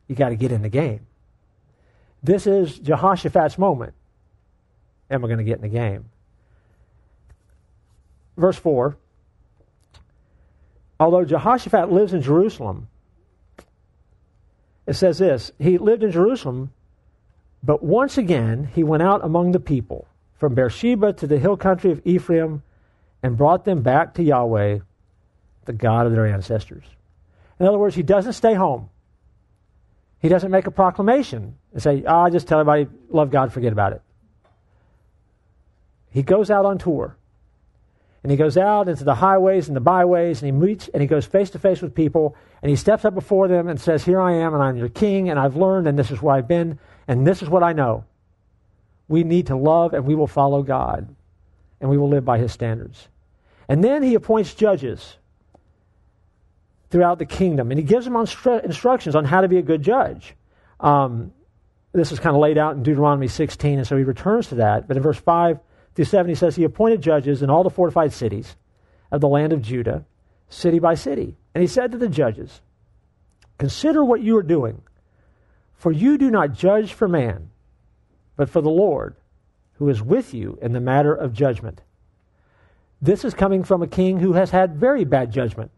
You 0.06 0.14
got 0.14 0.28
to 0.28 0.36
get 0.36 0.52
in 0.52 0.60
the 0.60 0.68
game. 0.68 1.06
This 2.22 2.46
is 2.46 2.78
Jehoshaphat's 2.78 3.56
moment. 3.56 3.94
And 5.08 5.22
we're 5.22 5.30
going 5.30 5.38
to 5.38 5.44
get 5.44 5.56
in 5.56 5.62
the 5.62 5.68
game. 5.68 6.10
Verse 8.36 8.58
4 8.58 8.98
Although 11.00 11.24
Jehoshaphat 11.24 11.90
lives 11.90 12.12
in 12.12 12.20
Jerusalem, 12.20 12.88
it 14.88 14.94
says 14.94 15.18
this 15.18 15.52
He 15.58 15.76
lived 15.76 16.02
in 16.02 16.10
Jerusalem, 16.10 16.72
but 17.62 17.82
once 17.82 18.16
again 18.16 18.70
he 18.74 18.82
went 18.82 19.02
out 19.02 19.22
among 19.22 19.52
the 19.52 19.60
people 19.60 20.08
from 20.38 20.54
Beersheba 20.54 21.12
to 21.12 21.26
the 21.26 21.38
hill 21.38 21.56
country 21.56 21.92
of 21.92 22.00
Ephraim 22.04 22.62
and 23.22 23.36
brought 23.36 23.64
them 23.64 23.82
back 23.82 24.14
to 24.14 24.22
Yahweh, 24.22 24.78
the 25.66 25.72
God 25.72 26.06
of 26.06 26.12
their 26.12 26.26
ancestors. 26.26 26.84
In 27.60 27.66
other 27.66 27.78
words, 27.78 27.94
he 27.94 28.02
doesn't 28.02 28.32
stay 28.32 28.54
home. 28.54 28.88
He 30.20 30.28
doesn't 30.28 30.50
make 30.50 30.66
a 30.66 30.70
proclamation 30.70 31.56
and 31.72 31.82
say, 31.82 32.04
I 32.04 32.30
just 32.30 32.48
tell 32.48 32.60
everybody, 32.60 32.88
love 33.10 33.30
God, 33.30 33.52
forget 33.52 33.72
about 33.72 33.92
it. 33.92 34.02
He 36.10 36.22
goes 36.22 36.50
out 36.50 36.64
on 36.64 36.78
tour. 36.78 37.16
And 38.22 38.30
he 38.32 38.36
goes 38.36 38.56
out 38.56 38.88
into 38.88 39.04
the 39.04 39.14
highways 39.14 39.68
and 39.68 39.76
the 39.76 39.80
byways 39.80 40.42
and 40.42 40.46
he 40.46 40.52
meets 40.52 40.88
and 40.88 41.00
he 41.00 41.06
goes 41.06 41.24
face 41.24 41.50
to 41.50 41.58
face 41.58 41.80
with 41.80 41.94
people 41.94 42.36
and 42.62 42.70
he 42.70 42.76
steps 42.76 43.04
up 43.04 43.14
before 43.14 43.46
them 43.48 43.68
and 43.68 43.80
says, 43.80 44.04
Here 44.04 44.20
I 44.20 44.32
am 44.34 44.54
and 44.54 44.62
I'm 44.62 44.76
your 44.76 44.88
king 44.88 45.30
and 45.30 45.38
I've 45.38 45.56
learned 45.56 45.86
and 45.86 45.98
this 45.98 46.10
is 46.10 46.20
where 46.20 46.34
I've 46.34 46.48
been 46.48 46.78
and 47.06 47.26
this 47.26 47.42
is 47.42 47.48
what 47.48 47.62
I 47.62 47.72
know. 47.72 48.04
We 49.06 49.22
need 49.24 49.46
to 49.46 49.56
love 49.56 49.94
and 49.94 50.04
we 50.04 50.14
will 50.14 50.26
follow 50.26 50.62
God 50.62 51.14
and 51.80 51.88
we 51.88 51.96
will 51.96 52.08
live 52.08 52.24
by 52.24 52.38
his 52.38 52.52
standards. 52.52 53.08
And 53.68 53.84
then 53.84 54.02
he 54.02 54.14
appoints 54.14 54.54
judges 54.54 55.16
throughout 56.90 57.18
the 57.18 57.26
kingdom. 57.26 57.70
And 57.70 57.78
he 57.78 57.84
gives 57.84 58.04
them 58.04 58.14
instru- 58.14 58.64
instructions 58.64 59.14
on 59.14 59.24
how 59.24 59.42
to 59.42 59.48
be 59.48 59.58
a 59.58 59.62
good 59.62 59.82
judge. 59.82 60.34
Um, 60.80 61.32
this 61.92 62.12
is 62.12 62.18
kind 62.18 62.34
of 62.34 62.40
laid 62.40 62.58
out 62.58 62.76
in 62.76 62.82
Deuteronomy 62.82 63.28
16, 63.28 63.78
and 63.78 63.86
so 63.86 63.96
he 63.96 64.04
returns 64.04 64.48
to 64.48 64.56
that. 64.56 64.88
But 64.88 64.96
in 64.96 65.02
verse 65.02 65.18
5 65.18 65.58
through 65.98 66.04
7, 66.04 66.28
he 66.28 66.36
says, 66.36 66.54
He 66.54 66.62
appointed 66.62 67.02
judges 67.02 67.42
in 67.42 67.50
all 67.50 67.64
the 67.64 67.70
fortified 67.70 68.12
cities 68.12 68.54
of 69.10 69.20
the 69.20 69.26
land 69.26 69.52
of 69.52 69.62
Judah, 69.62 70.04
city 70.48 70.78
by 70.78 70.94
city. 70.94 71.34
And 71.52 71.60
he 71.60 71.66
said 71.66 71.90
to 71.90 71.98
the 71.98 72.08
judges, 72.08 72.60
Consider 73.58 74.04
what 74.04 74.20
you 74.20 74.36
are 74.36 74.44
doing, 74.44 74.80
for 75.74 75.90
you 75.90 76.16
do 76.16 76.30
not 76.30 76.52
judge 76.52 76.92
for 76.92 77.08
man, 77.08 77.50
but 78.36 78.48
for 78.48 78.60
the 78.60 78.70
Lord, 78.70 79.16
who 79.78 79.88
is 79.88 80.00
with 80.00 80.32
you 80.32 80.56
in 80.62 80.72
the 80.72 80.78
matter 80.78 81.12
of 81.12 81.32
judgment. 81.32 81.80
This 83.02 83.24
is 83.24 83.34
coming 83.34 83.64
from 83.64 83.82
a 83.82 83.88
king 83.88 84.20
who 84.20 84.34
has 84.34 84.52
had 84.52 84.76
very 84.76 85.04
bad 85.04 85.32
judgment 85.32 85.72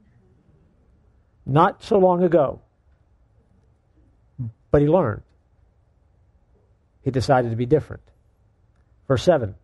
not 1.47 1.83
so 1.83 1.97
long 1.97 2.23
ago. 2.23 2.61
But 4.71 4.83
he 4.83 4.87
learned. 4.87 5.23
He 7.05 7.11
decided 7.11 7.53
to 7.53 7.57
be 7.57 7.65
different. 7.65 8.03
Verse 9.09 9.23
7 9.23 9.55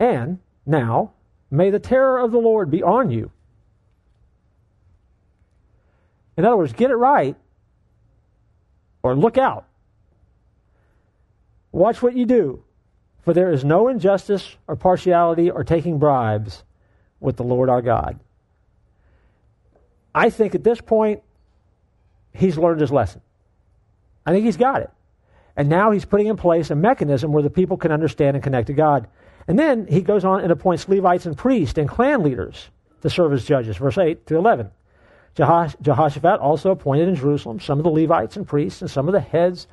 And 0.00 0.38
now, 0.64 1.12
may 1.50 1.70
the 1.70 1.78
terror 1.78 2.18
of 2.18 2.32
the 2.32 2.38
Lord 2.38 2.70
be 2.70 2.82
on 2.82 3.10
you. 3.10 3.30
In 6.36 6.44
other 6.46 6.56
words, 6.56 6.72
get 6.72 6.90
it 6.90 6.96
right 6.96 7.36
or 9.02 9.14
look 9.14 9.36
out. 9.36 9.66
Watch 11.70 12.02
what 12.02 12.16
you 12.16 12.24
do, 12.24 12.64
for 13.22 13.34
there 13.34 13.52
is 13.52 13.62
no 13.62 13.88
injustice 13.88 14.56
or 14.66 14.74
partiality 14.74 15.50
or 15.50 15.64
taking 15.64 15.98
bribes 15.98 16.64
with 17.20 17.36
the 17.36 17.44
Lord 17.44 17.68
our 17.68 17.82
God. 17.82 18.18
I 20.14 20.30
think 20.30 20.54
at 20.54 20.64
this 20.64 20.80
point, 20.80 21.22
he's 22.32 22.56
learned 22.56 22.80
his 22.80 22.90
lesson. 22.90 23.20
I 24.24 24.32
think 24.32 24.44
he's 24.44 24.56
got 24.56 24.80
it. 24.80 24.90
And 25.56 25.68
now 25.68 25.90
he's 25.90 26.04
putting 26.04 26.26
in 26.26 26.36
place 26.36 26.70
a 26.70 26.74
mechanism 26.74 27.32
where 27.32 27.42
the 27.42 27.50
people 27.50 27.76
can 27.76 27.92
understand 27.92 28.36
and 28.36 28.42
connect 28.42 28.68
to 28.68 28.72
God. 28.72 29.08
And 29.48 29.58
then 29.58 29.86
he 29.86 30.00
goes 30.00 30.24
on 30.24 30.40
and 30.40 30.52
appoints 30.52 30.88
Levites 30.88 31.26
and 31.26 31.36
priests 31.36 31.78
and 31.78 31.88
clan 31.88 32.22
leaders 32.22 32.68
to 33.02 33.10
serve 33.10 33.32
as 33.32 33.44
judges. 33.44 33.76
Verse 33.76 33.98
8 33.98 34.26
to 34.26 34.36
11. 34.36 34.70
Jehosh- 35.36 35.80
Jehoshaphat 35.80 36.40
also 36.40 36.70
appointed 36.70 37.08
in 37.08 37.14
Jerusalem 37.14 37.60
some 37.60 37.78
of 37.78 37.84
the 37.84 37.90
Levites 37.90 38.36
and 38.36 38.46
priests 38.46 38.82
and 38.82 38.90
some 38.90 39.08
of 39.08 39.12
the 39.12 39.20
heads 39.20 39.66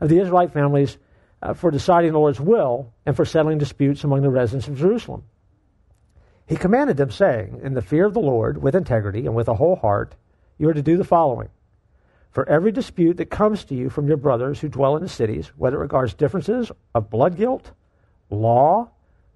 of 0.00 0.08
the 0.08 0.18
Israelite 0.18 0.52
families 0.52 0.98
uh, 1.42 1.54
for 1.54 1.70
deciding 1.70 2.12
the 2.12 2.18
Lord's 2.18 2.40
will 2.40 2.92
and 3.06 3.14
for 3.14 3.24
settling 3.24 3.58
disputes 3.58 4.02
among 4.02 4.22
the 4.22 4.30
residents 4.30 4.66
of 4.66 4.78
Jerusalem. 4.78 5.24
He 6.46 6.56
commanded 6.56 6.96
them, 6.96 7.10
saying, 7.10 7.60
In 7.62 7.74
the 7.74 7.82
fear 7.82 8.04
of 8.04 8.14
the 8.14 8.20
Lord, 8.20 8.62
with 8.62 8.74
integrity 8.74 9.26
and 9.26 9.34
with 9.34 9.48
a 9.48 9.54
whole 9.54 9.76
heart, 9.76 10.14
you 10.58 10.68
are 10.68 10.74
to 10.74 10.82
do 10.82 10.96
the 10.96 11.04
following. 11.04 11.48
For 12.30 12.48
every 12.48 12.72
dispute 12.72 13.18
that 13.18 13.30
comes 13.30 13.64
to 13.64 13.74
you 13.74 13.88
from 13.88 14.08
your 14.08 14.16
brothers 14.16 14.60
who 14.60 14.68
dwell 14.68 14.96
in 14.96 15.02
the 15.02 15.08
cities, 15.08 15.52
whether 15.56 15.76
it 15.76 15.80
regards 15.80 16.14
differences 16.14 16.70
of 16.94 17.08
blood 17.08 17.36
guilt, 17.36 17.70
law, 18.28 18.90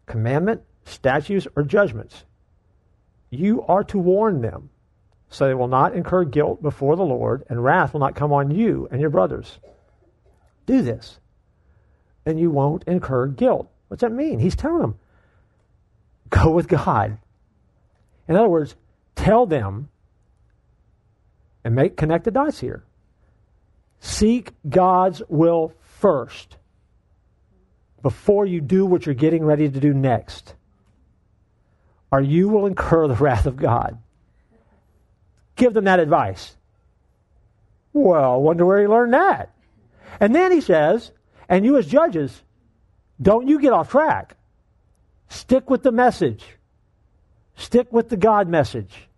commandment, 0.08 0.62
statutes, 0.84 1.46
or 1.54 1.62
judgments, 1.62 2.24
you 3.30 3.62
are 3.62 3.84
to 3.84 3.98
warn 3.98 4.40
them, 4.40 4.70
so 5.28 5.46
they 5.46 5.54
will 5.54 5.68
not 5.68 5.94
incur 5.94 6.24
guilt 6.24 6.62
before 6.62 6.96
the 6.96 7.04
Lord, 7.04 7.44
and 7.48 7.62
wrath 7.62 7.92
will 7.92 8.00
not 8.00 8.16
come 8.16 8.32
on 8.32 8.50
you 8.50 8.88
and 8.90 9.00
your 9.00 9.11
brothers. 9.11 9.59
Do 10.66 10.82
this, 10.82 11.20
and 12.26 12.40
you 12.40 12.50
won't 12.50 12.84
incur 12.84 13.26
guilt. 13.26 13.70
What's 13.88 14.00
that 14.00 14.12
mean? 14.12 14.38
He's 14.38 14.56
telling 14.56 14.80
them, 14.80 14.98
Go 16.30 16.50
with 16.50 16.68
God. 16.68 17.18
In 18.26 18.36
other 18.36 18.48
words, 18.48 18.74
tell 19.14 19.46
them 19.46 19.88
and 21.64 21.74
make 21.74 21.96
connect 21.96 22.24
the 22.24 22.30
dots 22.30 22.61
here. 22.61 22.84
Seek 24.00 24.52
God's 24.68 25.22
will 25.28 25.72
first 25.80 26.57
before 28.03 28.46
you 28.46 28.61
do 28.61 28.86
what 28.86 29.07
you're 29.07 29.14
getting 29.14 29.44
ready 29.44 29.68
to 29.68 29.80
do 29.80 29.92
next, 29.92 30.55
or 32.11 32.20
you 32.20 32.49
will 32.49 32.66
incur 32.66 33.09
the 33.09 33.14
wrath 33.14 33.46
of 33.46 33.57
God. 33.57 33.99
Give 35.57 35.74
them 35.74 35.84
that 35.84 36.01
advice. 36.01 36.57
Well, 37.92 38.34
I 38.34 38.36
wonder 38.36 38.64
where 38.64 38.80
he 38.80 38.86
learned 38.86 39.14
that. 39.14 39.53
And 40.20 40.34
then 40.34 40.53
he 40.53 40.61
says, 40.61 41.11
and 41.49 41.64
you 41.64 41.76
as 41.76 41.86
judges, 41.86 42.42
don't 43.20 43.49
you 43.49 43.61
get 43.61 43.72
off 43.72 43.90
track. 43.90 44.36
Stick 45.28 45.68
with 45.68 45.82
the 45.82 45.92
message. 45.92 46.44
Stick 47.57 47.92
with 47.92 48.09
the 48.09 48.16
God 48.16 48.49
message. 48.49 49.09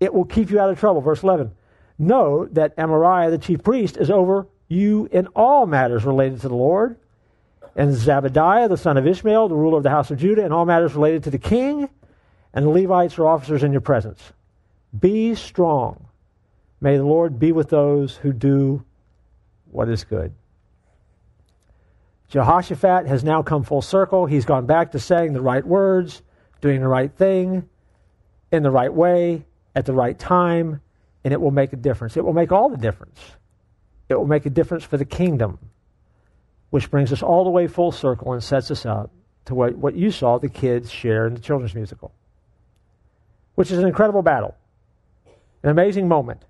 It 0.00 0.14
will 0.14 0.24
keep 0.24 0.50
you 0.50 0.60
out 0.60 0.70
of 0.70 0.78
trouble. 0.78 1.00
Verse 1.00 1.22
11. 1.22 1.50
Know 1.98 2.46
that 2.52 2.76
Amariah, 2.76 3.30
the 3.30 3.38
chief 3.38 3.62
priest, 3.62 3.96
is 3.96 4.10
over 4.10 4.46
you 4.68 5.08
in 5.12 5.26
all 5.28 5.66
matters 5.66 6.04
related 6.04 6.40
to 6.40 6.48
the 6.48 6.54
Lord, 6.54 6.96
and 7.76 7.92
Zebadiah, 7.92 8.68
the 8.68 8.76
son 8.76 8.96
of 8.96 9.06
Ishmael, 9.06 9.48
the 9.48 9.54
ruler 9.54 9.78
of 9.78 9.82
the 9.82 9.90
house 9.90 10.10
of 10.10 10.18
Judah, 10.18 10.44
in 10.44 10.52
all 10.52 10.64
matters 10.64 10.94
related 10.94 11.24
to 11.24 11.30
the 11.30 11.38
king, 11.38 11.88
and 12.52 12.64
the 12.64 12.70
Levites 12.70 13.18
are 13.18 13.26
officers 13.26 13.62
in 13.62 13.72
your 13.72 13.80
presence. 13.80 14.32
Be 14.98 15.34
strong. 15.34 16.06
May 16.80 16.96
the 16.96 17.04
Lord 17.04 17.38
be 17.38 17.50
with 17.52 17.68
those 17.68 18.16
who 18.16 18.32
do 18.32 18.84
what 19.70 19.88
is 19.88 20.04
good. 20.04 20.32
Jehoshaphat 22.28 23.06
has 23.06 23.24
now 23.24 23.42
come 23.42 23.62
full 23.62 23.82
circle. 23.82 24.26
He's 24.26 24.44
gone 24.44 24.66
back 24.66 24.92
to 24.92 24.98
saying 24.98 25.32
the 25.32 25.40
right 25.40 25.64
words, 25.64 26.22
doing 26.60 26.80
the 26.80 26.88
right 26.88 27.12
thing, 27.12 27.68
in 28.50 28.62
the 28.62 28.70
right 28.70 28.92
way, 28.92 29.46
at 29.74 29.86
the 29.86 29.92
right 29.92 30.18
time, 30.18 30.80
and 31.24 31.32
it 31.32 31.40
will 31.40 31.50
make 31.50 31.72
a 31.72 31.76
difference. 31.76 32.16
It 32.16 32.24
will 32.24 32.32
make 32.32 32.52
all 32.52 32.68
the 32.68 32.76
difference. 32.76 33.18
It 34.08 34.14
will 34.14 34.26
make 34.26 34.46
a 34.46 34.50
difference 34.50 34.84
for 34.84 34.96
the 34.96 35.04
kingdom, 35.04 35.58
which 36.74 36.90
brings 36.90 37.12
us 37.12 37.22
all 37.22 37.44
the 37.44 37.50
way 37.50 37.68
full 37.68 37.92
circle 37.92 38.32
and 38.32 38.42
sets 38.42 38.68
us 38.68 38.84
up 38.84 39.08
to 39.44 39.54
what, 39.54 39.76
what 39.76 39.94
you 39.94 40.10
saw 40.10 40.38
the 40.38 40.48
kids 40.48 40.90
share 40.90 41.24
in 41.28 41.34
the 41.34 41.38
children's 41.38 41.72
musical, 41.72 42.10
which 43.54 43.70
is 43.70 43.78
an 43.78 43.86
incredible 43.86 44.22
battle, 44.22 44.56
an 45.62 45.70
amazing 45.70 46.08
moment 46.08 46.44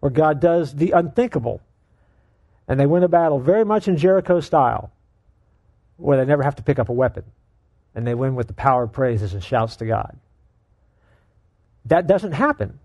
where 0.00 0.08
God 0.08 0.40
does 0.40 0.74
the 0.74 0.92
unthinkable. 0.92 1.60
And 2.66 2.80
they 2.80 2.86
win 2.86 3.02
a 3.02 3.08
battle 3.08 3.40
very 3.40 3.62
much 3.62 3.88
in 3.88 3.98
Jericho 3.98 4.40
style, 4.40 4.90
where 5.98 6.16
they 6.16 6.24
never 6.24 6.44
have 6.44 6.56
to 6.56 6.62
pick 6.62 6.78
up 6.78 6.88
a 6.88 6.94
weapon. 6.94 7.24
And 7.94 8.06
they 8.06 8.14
win 8.14 8.34
with 8.34 8.46
the 8.46 8.54
power 8.54 8.84
of 8.84 8.92
praises 8.92 9.34
and 9.34 9.44
shouts 9.44 9.76
to 9.76 9.84
God. 9.84 10.16
That 11.84 12.06
doesn't 12.06 12.32
happen 12.32 12.78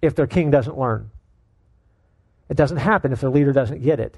if 0.00 0.14
their 0.14 0.28
king 0.28 0.52
doesn't 0.52 0.78
learn. 0.78 1.10
It 2.48 2.56
doesn't 2.56 2.76
happen 2.76 3.12
if 3.12 3.20
their 3.20 3.30
leader 3.30 3.52
doesn't 3.52 3.82
get 3.82 3.98
it. 3.98 4.16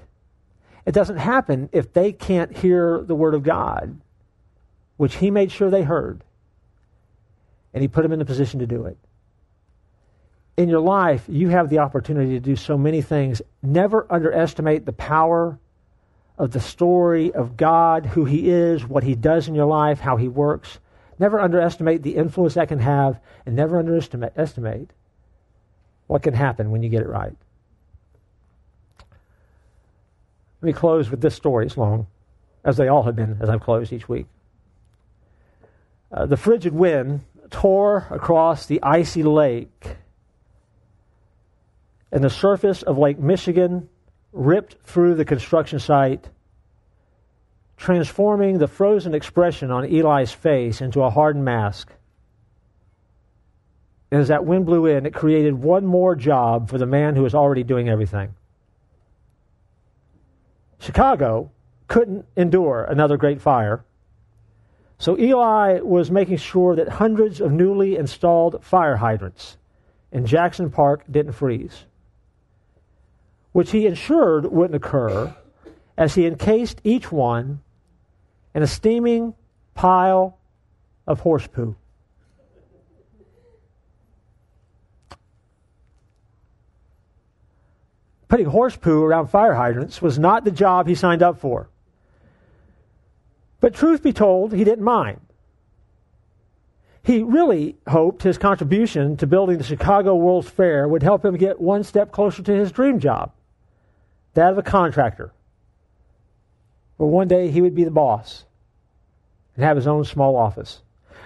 It 0.85 0.93
doesn't 0.93 1.17
happen 1.17 1.69
if 1.71 1.93
they 1.93 2.11
can't 2.11 2.55
hear 2.55 3.01
the 3.01 3.15
word 3.15 3.33
of 3.33 3.43
God, 3.43 3.99
which 4.97 5.15
he 5.15 5.31
made 5.31 5.51
sure 5.51 5.69
they 5.69 5.83
heard. 5.83 6.23
And 7.73 7.81
he 7.81 7.87
put 7.87 8.03
them 8.03 8.11
in 8.11 8.19
the 8.19 8.25
position 8.25 8.59
to 8.59 8.67
do 8.67 8.85
it. 8.85 8.97
In 10.57 10.67
your 10.67 10.81
life, 10.81 11.23
you 11.27 11.49
have 11.49 11.69
the 11.69 11.79
opportunity 11.79 12.31
to 12.31 12.39
do 12.39 12.55
so 12.55 12.77
many 12.77 13.01
things. 13.01 13.41
Never 13.61 14.05
underestimate 14.09 14.85
the 14.85 14.93
power 14.93 15.57
of 16.37 16.51
the 16.51 16.59
story 16.59 17.33
of 17.33 17.57
God, 17.57 18.05
who 18.05 18.25
he 18.25 18.49
is, 18.49 18.85
what 18.85 19.03
he 19.03 19.15
does 19.15 19.47
in 19.47 19.55
your 19.55 19.65
life, 19.65 19.99
how 19.99 20.17
he 20.17 20.27
works. 20.27 20.79
Never 21.19 21.39
underestimate 21.39 22.01
the 22.01 22.15
influence 22.15 22.53
that 22.53 22.69
can 22.69 22.79
have, 22.79 23.19
and 23.45 23.55
never 23.55 23.77
underestimate 23.77 24.91
what 26.07 26.23
can 26.23 26.33
happen 26.33 26.71
when 26.71 26.81
you 26.81 26.89
get 26.89 27.01
it 27.01 27.07
right. 27.07 27.35
Let 30.61 30.67
me 30.67 30.73
close 30.73 31.09
with 31.09 31.21
this 31.21 31.35
story. 31.35 31.65
It's 31.65 31.77
long, 31.77 32.07
as 32.65 32.77
they 32.77 32.87
all 32.87 33.03
have 33.03 33.15
been 33.15 33.37
as 33.41 33.49
I've 33.49 33.61
closed 33.61 33.93
each 33.93 34.09
week. 34.09 34.25
Uh, 36.11 36.25
the 36.25 36.37
frigid 36.37 36.73
wind 36.73 37.21
tore 37.49 38.07
across 38.11 38.65
the 38.65 38.81
icy 38.83 39.23
lake, 39.23 39.95
and 42.11 42.23
the 42.23 42.29
surface 42.29 42.81
of 42.81 42.97
Lake 42.97 43.19
Michigan 43.19 43.87
ripped 44.33 44.77
through 44.83 45.15
the 45.15 45.25
construction 45.25 45.79
site, 45.79 46.27
transforming 47.77 48.57
the 48.57 48.67
frozen 48.67 49.13
expression 49.13 49.71
on 49.71 49.85
Eli's 49.85 50.31
face 50.31 50.81
into 50.81 51.01
a 51.01 51.09
hardened 51.09 51.45
mask. 51.45 51.91
And 54.11 54.19
as 54.19 54.27
that 54.27 54.43
wind 54.43 54.65
blew 54.65 54.87
in, 54.87 55.05
it 55.05 55.13
created 55.13 55.53
one 55.53 55.85
more 55.85 56.15
job 56.15 56.69
for 56.69 56.77
the 56.77 56.85
man 56.85 57.15
who 57.15 57.21
was 57.21 57.35
already 57.35 57.63
doing 57.63 57.87
everything. 57.87 58.33
Chicago 60.79 61.51
couldn't 61.87 62.25
endure 62.35 62.83
another 62.83 63.17
great 63.17 63.41
fire. 63.41 63.83
So 64.97 65.17
Eli 65.17 65.79
was 65.81 66.09
making 66.09 66.37
sure 66.37 66.75
that 66.75 66.89
hundreds 66.89 67.39
of 67.41 67.51
newly 67.51 67.95
installed 67.95 68.63
fire 68.63 68.97
hydrants 68.97 69.57
in 70.11 70.25
Jackson 70.25 70.69
Park 70.69 71.03
didn't 71.09 71.33
freeze, 71.33 71.85
which 73.51 73.71
he 73.71 73.85
ensured 73.85 74.45
wouldn't 74.45 74.75
occur 74.75 75.35
as 75.97 76.15
he 76.15 76.25
encased 76.25 76.81
each 76.83 77.11
one 77.11 77.61
in 78.55 78.63
a 78.63 78.67
steaming 78.67 79.35
pile 79.73 80.37
of 81.05 81.21
horse 81.21 81.47
poo. 81.47 81.75
Putting 88.29 88.45
horse 88.45 88.77
poo 88.77 89.03
around 89.03 89.27
fire 89.27 89.55
hydrants 89.55 90.01
was 90.01 90.17
not 90.17 90.45
the 90.45 90.51
job 90.51 90.87
he 90.87 90.95
signed 90.95 91.23
up 91.23 91.39
for. 91.39 91.67
But 93.59 93.73
truth 93.73 94.01
be 94.01 94.13
told, 94.13 94.53
he 94.53 94.63
didn't 94.63 94.85
mind. 94.85 95.19
He 97.03 97.23
really 97.23 97.75
hoped 97.87 98.23
his 98.23 98.37
contribution 98.37 99.17
to 99.17 99.27
building 99.27 99.57
the 99.57 99.63
Chicago 99.63 100.15
World's 100.15 100.49
Fair 100.49 100.87
would 100.87 101.01
help 101.01 101.25
him 101.25 101.37
get 101.37 101.59
one 101.59 101.83
step 101.83 102.11
closer 102.11 102.43
to 102.43 102.55
his 102.55 102.71
dream 102.71 102.99
job, 102.99 103.31
that 104.35 104.51
of 104.51 104.57
a 104.59 104.63
contractor. 104.63 105.33
Where 106.97 107.09
one 107.09 107.27
day 107.27 107.49
he 107.49 107.61
would 107.61 107.75
be 107.75 107.83
the 107.83 107.91
boss 107.91 108.45
and 109.55 109.65
have 109.65 109.75
his 109.75 109.87
own 109.87 110.05
small 110.05 110.35
office. 110.35 110.81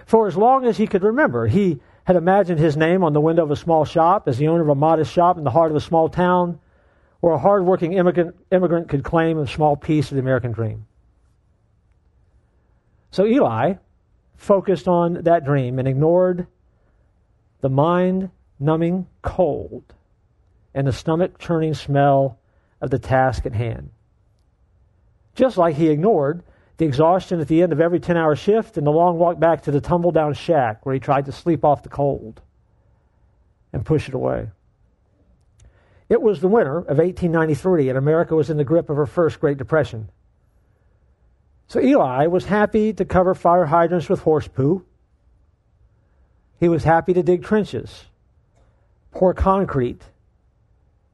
For 0.06 0.28
as 0.28 0.38
long 0.38 0.66
as 0.66 0.78
he 0.78 0.88
could 0.88 1.04
remember, 1.04 1.48
he 1.48 1.82
had 2.06 2.16
imagined 2.16 2.60
his 2.60 2.78
name 2.78 3.04
on 3.04 3.14
the 3.14 3.22
window 3.22 3.44
of 3.44 3.52
a 3.52 3.56
small 3.56 3.84
shop 3.84 4.28
as 4.28 4.38
the 4.38 4.48
owner 4.48 4.62
of 4.62 4.70
a 4.70 4.76
modest 4.76 5.12
shop 5.12 5.38
in 5.38 5.44
the 5.44 5.52
heart 5.52 5.72
of 5.72 5.76
a 5.76 5.82
small 5.82 6.08
town 6.08 6.60
where 7.24 7.36
a 7.36 7.40
hardworking 7.40 7.94
immigrant, 7.94 8.36
immigrant 8.52 8.90
could 8.90 9.02
claim 9.02 9.40
a 9.40 9.48
small 9.48 9.78
piece 9.78 10.12
of 10.12 10.16
the 10.16 10.20
American 10.20 10.52
dream. 10.52 10.86
So 13.12 13.26
Eli 13.26 13.76
focused 14.36 14.90
on 14.90 15.24
that 15.24 15.46
dream 15.46 15.80
and 15.80 15.88
ignored 15.88 16.48
the 17.62 17.70
mind 17.70 18.30
numbing 18.60 19.08
cold 19.22 19.86
and 20.74 20.86
the 20.86 20.92
stomach 20.92 21.40
churning 21.40 21.74
smell 21.74 22.40
of 22.82 22.90
the 22.90 23.00
task 23.00 23.46
at 23.46 23.54
hand. 23.54 23.92
Just 25.34 25.56
like 25.56 25.78
he 25.78 25.88
ignored 25.88 26.44
the 26.76 26.84
exhaustion 26.84 27.40
at 27.40 27.48
the 27.48 27.64
end 27.64 27.72
of 27.72 27.80
every 27.80 28.02
10 28.02 28.18
hour 28.18 28.36
shift 28.36 28.76
and 28.76 28.86
the 28.86 28.92
long 28.92 29.18
walk 29.18 29.40
back 29.40 29.62
to 29.62 29.72
the 29.72 29.80
tumble 29.80 30.12
down 30.12 30.34
shack 30.34 30.86
where 30.86 30.94
he 30.94 31.00
tried 31.00 31.24
to 31.28 31.32
sleep 31.32 31.64
off 31.64 31.84
the 31.84 31.90
cold 31.90 32.42
and 33.72 33.86
push 33.86 34.10
it 34.10 34.14
away. 34.14 34.50
It 36.14 36.22
was 36.22 36.42
the 36.42 36.48
winter 36.48 36.78
of 36.78 37.00
1893, 37.00 37.90
and 37.90 37.98
America 37.98 38.36
was 38.36 38.52
in 38.52 38.58
the 38.58 38.64
grip 38.64 38.88
of 38.92 38.98
her 38.98 39.08
first 39.08 39.40
Great 39.40 39.58
Depression. 39.58 40.10
So 41.66 41.80
Eli 41.80 42.28
was 42.28 42.46
happy 42.46 42.94
to 42.94 43.04
cover 43.04 43.34
fire 43.34 43.66
hydrants 43.66 44.10
with 44.10 44.20
horse 44.20 44.48
poo. 44.48 44.86
He 46.60 46.70
was 46.70 46.84
happy 46.84 47.14
to 47.14 47.24
dig 47.24 47.42
trenches, 47.42 48.06
pour 49.10 49.34
concrete, 49.34 50.04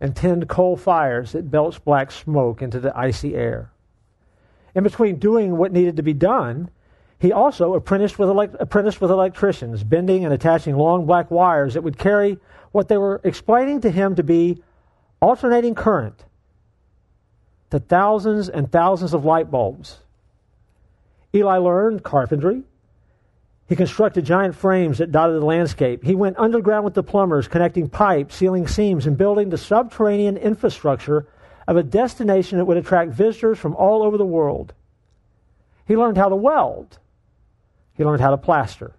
and 0.01 0.13
tend 0.13 0.49
coal 0.49 0.75
fires 0.75 1.31
that 1.31 1.49
belched 1.49 1.85
black 1.85 2.11
smoke 2.11 2.61
into 2.61 2.81
the 2.81 2.91
icy 2.93 3.35
air. 3.35 3.71
In 4.75 4.83
between 4.83 5.15
doing 5.15 5.55
what 5.55 5.71
needed 5.71 5.95
to 5.95 6.03
be 6.03 6.13
done, 6.13 6.71
he 7.19 7.31
also 7.31 7.73
apprenticed 7.73 8.19
with, 8.19 8.27
elect- 8.27 8.57
apprenticed 8.59 8.99
with 8.99 9.11
electricians, 9.11 9.81
bending 9.81 10.25
and 10.25 10.33
attaching 10.33 10.75
long 10.75 11.05
black 11.05 11.31
wires 11.31 11.75
that 11.75 11.83
would 11.83 11.97
carry 11.97 12.37
what 12.73 12.89
they 12.89 12.97
were 12.97 13.21
explaining 13.23 13.79
to 13.79 13.91
him 13.91 14.13
to 14.15 14.23
be 14.23 14.61
alternating 15.21 15.75
current 15.75 16.23
to 17.71 17.79
thousands 17.79 18.49
and 18.49 18.71
thousands 18.71 19.13
of 19.13 19.25
light 19.25 19.51
bulbs. 19.51 19.97
Eli 21.33 21.57
learned 21.57 22.03
carpentry. 22.03 22.63
He 23.67 23.75
constructed 23.75 24.25
giant 24.25 24.55
frames 24.55 24.97
that 24.97 25.11
dotted 25.11 25.39
the 25.39 25.45
landscape. 25.45 26.03
He 26.03 26.15
went 26.15 26.39
underground 26.39 26.85
with 26.85 26.95
the 26.95 27.03
plumbers, 27.03 27.47
connecting 27.47 27.87
pipes, 27.87 28.35
sealing 28.35 28.67
seams, 28.67 29.05
and 29.05 29.15
building 29.15 29.49
the 29.49 29.59
subterranean 29.59 30.37
infrastructure 30.37 31.27
of 31.67 31.77
a 31.77 31.83
destination 31.83 32.57
that 32.57 32.65
would 32.65 32.77
attract 32.77 33.11
visitors 33.11 33.59
from 33.59 33.75
all 33.75 34.01
over 34.01 34.17
the 34.17 34.25
world. 34.25 34.73
He 35.85 35.95
learned 35.95 36.17
how 36.17 36.29
to 36.29 36.35
weld. 36.35 36.97
He 37.93 38.03
learned 38.03 38.21
how 38.21 38.31
to 38.31 38.37
plaster. 38.37 38.93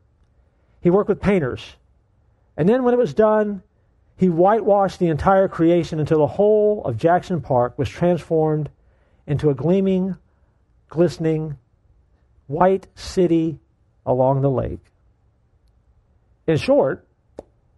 He 0.80 0.90
worked 0.90 1.08
with 1.08 1.20
painters. 1.20 1.74
And 2.56 2.68
then, 2.68 2.84
when 2.84 2.94
it 2.94 2.98
was 2.98 3.12
done, 3.12 3.62
he 4.20 4.28
whitewashed 4.28 4.98
the 4.98 5.06
entire 5.06 5.48
creation 5.48 5.98
until 5.98 6.18
the 6.18 6.26
whole 6.26 6.84
of 6.84 6.98
Jackson 6.98 7.40
Park 7.40 7.78
was 7.78 7.88
transformed 7.88 8.68
into 9.26 9.48
a 9.48 9.54
gleaming, 9.54 10.14
glistening, 10.90 11.56
white 12.46 12.86
city 12.94 13.58
along 14.04 14.42
the 14.42 14.50
lake. 14.50 14.84
In 16.46 16.58
short, 16.58 17.08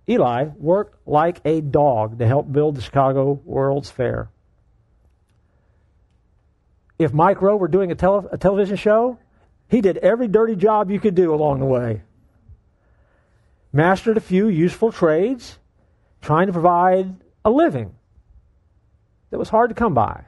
Eli 0.08 0.46
worked 0.58 1.06
like 1.06 1.40
a 1.44 1.60
dog 1.60 2.18
to 2.18 2.26
help 2.26 2.50
build 2.50 2.74
the 2.74 2.82
Chicago 2.82 3.40
World's 3.44 3.92
Fair. 3.92 4.28
If 6.98 7.12
Mike 7.12 7.40
Rowe 7.40 7.56
were 7.56 7.68
doing 7.68 7.92
a, 7.92 7.94
tele- 7.94 8.28
a 8.32 8.36
television 8.36 8.74
show, 8.74 9.16
he 9.68 9.80
did 9.80 9.96
every 9.98 10.26
dirty 10.26 10.56
job 10.56 10.90
you 10.90 10.98
could 10.98 11.14
do 11.14 11.32
along 11.32 11.60
the 11.60 11.66
way. 11.66 12.02
Mastered 13.72 14.16
a 14.16 14.20
few 14.20 14.48
useful 14.48 14.90
trades 14.90 15.60
trying 16.22 16.46
to 16.46 16.52
provide 16.52 17.14
a 17.44 17.50
living 17.50 17.94
that 19.30 19.38
was 19.38 19.48
hard 19.48 19.68
to 19.70 19.74
come 19.74 19.92
by 19.92 20.24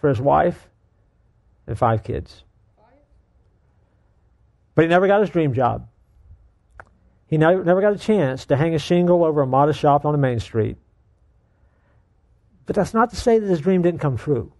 for 0.00 0.08
his 0.08 0.20
wife 0.20 0.68
and 1.66 1.78
five 1.78 2.02
kids. 2.02 2.44
But 4.74 4.82
he 4.82 4.88
never 4.88 5.06
got 5.06 5.20
his 5.20 5.30
dream 5.30 5.54
job. 5.54 5.88
He 7.26 7.38
never 7.38 7.80
got 7.80 7.94
a 7.94 7.98
chance 7.98 8.46
to 8.46 8.56
hang 8.56 8.74
a 8.74 8.78
shingle 8.78 9.24
over 9.24 9.40
a 9.40 9.46
modest 9.46 9.78
shop 9.78 10.04
on 10.04 10.14
a 10.14 10.18
main 10.18 10.40
street. 10.40 10.76
But 12.66 12.76
that's 12.76 12.92
not 12.92 13.10
to 13.10 13.16
say 13.16 13.38
that 13.38 13.46
his 13.46 13.60
dream 13.60 13.82
didn't 13.82 14.00
come 14.00 14.16
true. 14.16 14.52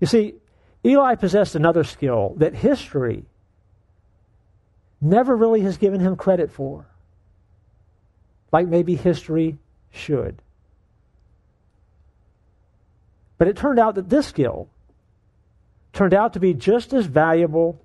You 0.00 0.06
see, 0.06 0.34
Eli 0.84 1.14
possessed 1.16 1.54
another 1.54 1.82
skill 1.82 2.34
that 2.38 2.54
history 2.54 3.24
never 5.00 5.34
really 5.34 5.62
has 5.62 5.76
given 5.76 6.00
him 6.00 6.16
credit 6.16 6.50
for, 6.50 6.86
like 8.54 8.68
maybe 8.68 8.94
history 8.94 9.58
should. 9.90 10.40
But 13.36 13.48
it 13.48 13.56
turned 13.56 13.80
out 13.80 13.96
that 13.96 14.08
this 14.08 14.28
skill 14.28 14.68
turned 15.92 16.14
out 16.14 16.34
to 16.34 16.38
be 16.38 16.54
just 16.54 16.92
as 16.92 17.06
valuable 17.06 17.82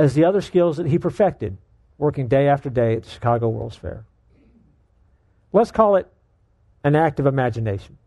as 0.00 0.14
the 0.14 0.24
other 0.24 0.40
skills 0.40 0.78
that 0.78 0.86
he 0.86 0.98
perfected 0.98 1.56
working 1.96 2.26
day 2.26 2.48
after 2.48 2.68
day 2.68 2.96
at 2.96 3.04
the 3.04 3.08
Chicago 3.08 3.48
World's 3.50 3.76
Fair. 3.76 4.04
Let's 5.52 5.70
call 5.70 5.94
it 5.94 6.08
an 6.82 6.96
act 6.96 7.20
of 7.20 7.26
imagination. 7.26 7.98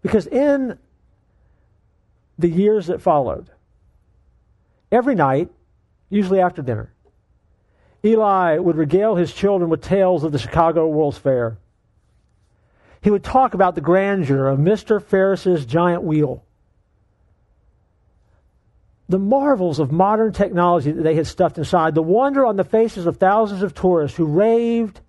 Because 0.00 0.26
in 0.26 0.78
the 2.38 2.48
years 2.48 2.86
that 2.86 3.02
followed, 3.02 3.50
every 4.90 5.14
night, 5.14 5.50
usually 6.08 6.40
after 6.40 6.62
dinner, 6.62 6.90
Eli 8.04 8.58
would 8.58 8.76
regale 8.76 9.16
his 9.16 9.32
children 9.32 9.70
with 9.70 9.82
tales 9.82 10.24
of 10.24 10.32
the 10.32 10.38
Chicago 10.38 10.86
World's 10.88 11.18
Fair. 11.18 11.58
He 13.02 13.10
would 13.10 13.24
talk 13.24 13.54
about 13.54 13.74
the 13.74 13.80
grandeur 13.80 14.46
of 14.46 14.58
Mr. 14.58 15.02
Ferris's 15.02 15.66
giant 15.66 16.02
wheel 16.02 16.44
the 19.10 19.18
marvels 19.18 19.80
of 19.80 19.90
modern 19.90 20.32
technology 20.32 20.92
that 20.92 21.02
they 21.02 21.16
had 21.16 21.26
stuffed 21.26 21.58
inside, 21.58 21.96
the 21.96 22.02
wonder 22.02 22.46
on 22.46 22.54
the 22.54 22.62
faces 22.62 23.06
of 23.06 23.16
thousands 23.16 23.60
of 23.64 23.74
tourists 23.74 24.16
who 24.16 24.24
raved 24.24 25.00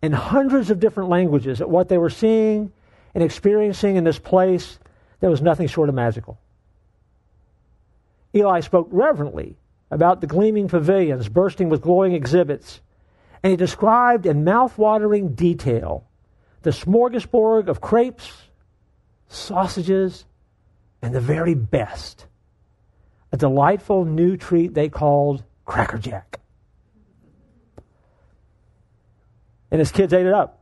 in 0.00 0.12
hundreds 0.12 0.70
of 0.70 0.80
different 0.80 1.10
languages 1.10 1.60
at 1.60 1.68
what 1.68 1.90
they 1.90 1.98
were 1.98 2.08
seeing 2.08 2.72
and 3.14 3.22
experiencing 3.22 3.96
in 3.96 4.04
this 4.04 4.18
place 4.18 4.78
that 5.20 5.28
was 5.28 5.42
nothing 5.42 5.66
short 5.66 5.90
of 5.90 5.94
magical. 5.94 6.38
Eli 8.34 8.60
spoke 8.60 8.88
reverently 8.90 9.56
about 9.90 10.20
the 10.20 10.26
gleaming 10.26 10.68
pavilions 10.68 11.28
bursting 11.28 11.68
with 11.68 11.82
glowing 11.82 12.12
exhibits, 12.12 12.80
and 13.42 13.50
he 13.50 13.56
described 13.56 14.26
in 14.26 14.44
mouth-watering 14.44 15.34
detail 15.34 16.06
the 16.62 16.70
smorgasbord 16.70 17.68
of 17.68 17.80
crepes, 17.80 18.30
sausages, 19.28 20.24
and 21.02 21.14
the 21.14 21.20
very 21.20 21.54
best 21.54 22.26
a 23.32 23.36
delightful 23.36 24.04
new 24.04 24.36
treat 24.36 24.74
they 24.74 24.88
called 24.88 25.44
Cracker 25.64 25.98
Jack. 25.98 26.40
And 29.70 29.78
his 29.78 29.92
kids 29.92 30.12
ate 30.12 30.26
it 30.26 30.32
up. 30.32 30.56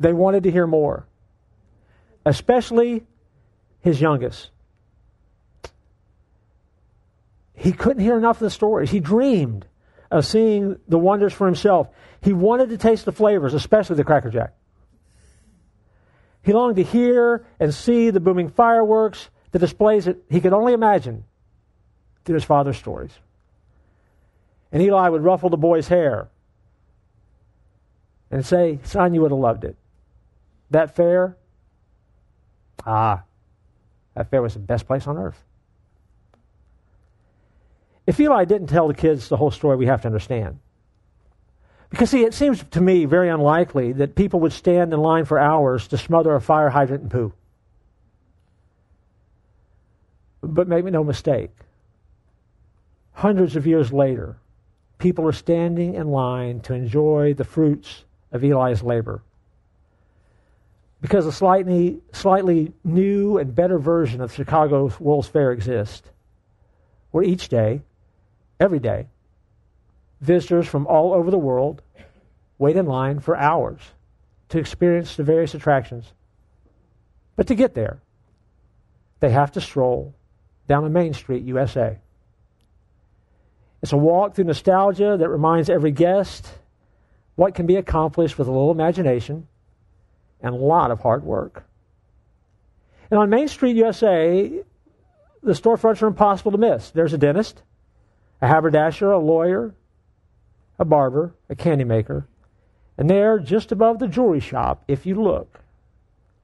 They 0.00 0.12
wanted 0.12 0.44
to 0.44 0.50
hear 0.50 0.66
more, 0.66 1.06
especially 2.24 3.06
his 3.80 4.00
youngest. 4.00 4.50
He 7.60 7.72
couldn't 7.72 8.02
hear 8.02 8.16
enough 8.16 8.38
of 8.38 8.40
the 8.40 8.50
stories. 8.50 8.90
He 8.90 9.00
dreamed 9.00 9.66
of 10.10 10.24
seeing 10.24 10.78
the 10.88 10.96
wonders 10.96 11.34
for 11.34 11.46
himself. 11.46 11.88
He 12.22 12.32
wanted 12.32 12.70
to 12.70 12.78
taste 12.78 13.04
the 13.04 13.12
flavors, 13.12 13.52
especially 13.52 13.96
the 13.96 14.04
Cracker 14.04 14.30
Jack. 14.30 14.54
He 16.42 16.54
longed 16.54 16.76
to 16.76 16.82
hear 16.82 17.44
and 17.60 17.74
see 17.74 18.08
the 18.08 18.18
booming 18.18 18.48
fireworks, 18.48 19.28
the 19.52 19.58
displays 19.58 20.06
that 20.06 20.16
he 20.30 20.40
could 20.40 20.54
only 20.54 20.72
imagine 20.72 21.24
through 22.24 22.36
his 22.36 22.44
father's 22.44 22.78
stories. 22.78 23.12
And 24.72 24.82
Eli 24.82 25.10
would 25.10 25.22
ruffle 25.22 25.50
the 25.50 25.58
boy's 25.58 25.88
hair 25.88 26.28
and 28.30 28.44
say, 28.44 28.78
Son, 28.84 29.12
you 29.12 29.20
would 29.20 29.32
have 29.32 29.38
loved 29.38 29.64
it. 29.64 29.76
That 30.70 30.96
fair? 30.96 31.36
Ah, 32.86 33.24
that 34.14 34.30
fair 34.30 34.40
was 34.40 34.54
the 34.54 34.60
best 34.60 34.86
place 34.86 35.06
on 35.06 35.18
earth. 35.18 35.44
If 38.10 38.18
Eli 38.18 38.44
didn't 38.44 38.66
tell 38.66 38.88
the 38.88 38.94
kids 38.94 39.28
the 39.28 39.36
whole 39.36 39.52
story, 39.52 39.76
we 39.76 39.86
have 39.86 40.02
to 40.02 40.08
understand. 40.08 40.58
Because, 41.90 42.10
see, 42.10 42.24
it 42.24 42.34
seems 42.34 42.60
to 42.72 42.80
me 42.80 43.04
very 43.04 43.28
unlikely 43.28 43.92
that 43.92 44.16
people 44.16 44.40
would 44.40 44.52
stand 44.52 44.92
in 44.92 44.98
line 44.98 45.26
for 45.26 45.38
hours 45.38 45.86
to 45.86 45.96
smother 45.96 46.34
a 46.34 46.40
fire 46.40 46.70
hydrant 46.70 47.04
in 47.04 47.08
poo. 47.08 47.32
But 50.42 50.66
make 50.66 50.84
no 50.86 51.04
mistake, 51.04 51.52
hundreds 53.12 53.54
of 53.54 53.64
years 53.64 53.92
later, 53.92 54.38
people 54.98 55.24
are 55.28 55.32
standing 55.32 55.94
in 55.94 56.08
line 56.08 56.58
to 56.62 56.74
enjoy 56.74 57.34
the 57.34 57.44
fruits 57.44 58.06
of 58.32 58.42
Eli's 58.42 58.82
labor. 58.82 59.22
Because 61.00 61.26
a 61.26 61.32
slightly, 61.32 62.00
slightly 62.12 62.72
new 62.82 63.38
and 63.38 63.54
better 63.54 63.78
version 63.78 64.20
of 64.20 64.34
Chicago's 64.34 64.98
World's 64.98 65.28
Fair 65.28 65.52
exists, 65.52 66.10
where 67.12 67.22
each 67.22 67.48
day, 67.48 67.82
every 68.60 68.78
day, 68.78 69.08
visitors 70.20 70.68
from 70.68 70.86
all 70.86 71.12
over 71.14 71.30
the 71.30 71.38
world 71.38 71.82
wait 72.58 72.76
in 72.76 72.84
line 72.86 73.18
for 73.18 73.36
hours 73.36 73.80
to 74.50 74.58
experience 74.58 75.16
the 75.16 75.24
various 75.24 75.54
attractions. 75.54 76.12
But 77.34 77.46
to 77.46 77.54
get 77.54 77.74
there, 77.74 78.00
they 79.20 79.30
have 79.30 79.52
to 79.52 79.60
stroll 79.60 80.14
down 80.68 80.92
Main 80.92 81.14
Street, 81.14 81.42
USA. 81.44 81.98
It's 83.82 83.92
a 83.92 83.96
walk 83.96 84.34
through 84.34 84.44
nostalgia 84.44 85.16
that 85.18 85.28
reminds 85.28 85.70
every 85.70 85.90
guest 85.90 86.46
what 87.34 87.54
can 87.54 87.66
be 87.66 87.76
accomplished 87.76 88.38
with 88.38 88.46
a 88.46 88.50
little 88.50 88.70
imagination 88.70 89.48
and 90.42 90.54
a 90.54 90.58
lot 90.58 90.90
of 90.90 91.00
hard 91.00 91.24
work. 91.24 91.64
And 93.10 93.18
on 93.18 93.30
Main 93.30 93.48
Street, 93.48 93.76
USA, 93.76 94.62
the 95.42 95.52
storefronts 95.52 96.02
are 96.02 96.06
impossible 96.06 96.52
to 96.52 96.58
miss. 96.58 96.90
There's 96.90 97.14
a 97.14 97.18
dentist, 97.18 97.62
a 98.40 98.46
haberdasher, 98.46 99.10
a 99.10 99.18
lawyer, 99.18 99.74
a 100.78 100.84
barber, 100.84 101.34
a 101.48 101.54
candy 101.54 101.84
maker. 101.84 102.26
And 102.96 103.08
there, 103.08 103.38
just 103.38 103.72
above 103.72 103.98
the 103.98 104.08
jewelry 104.08 104.40
shop, 104.40 104.84
if 104.88 105.06
you 105.06 105.22
look, 105.22 105.60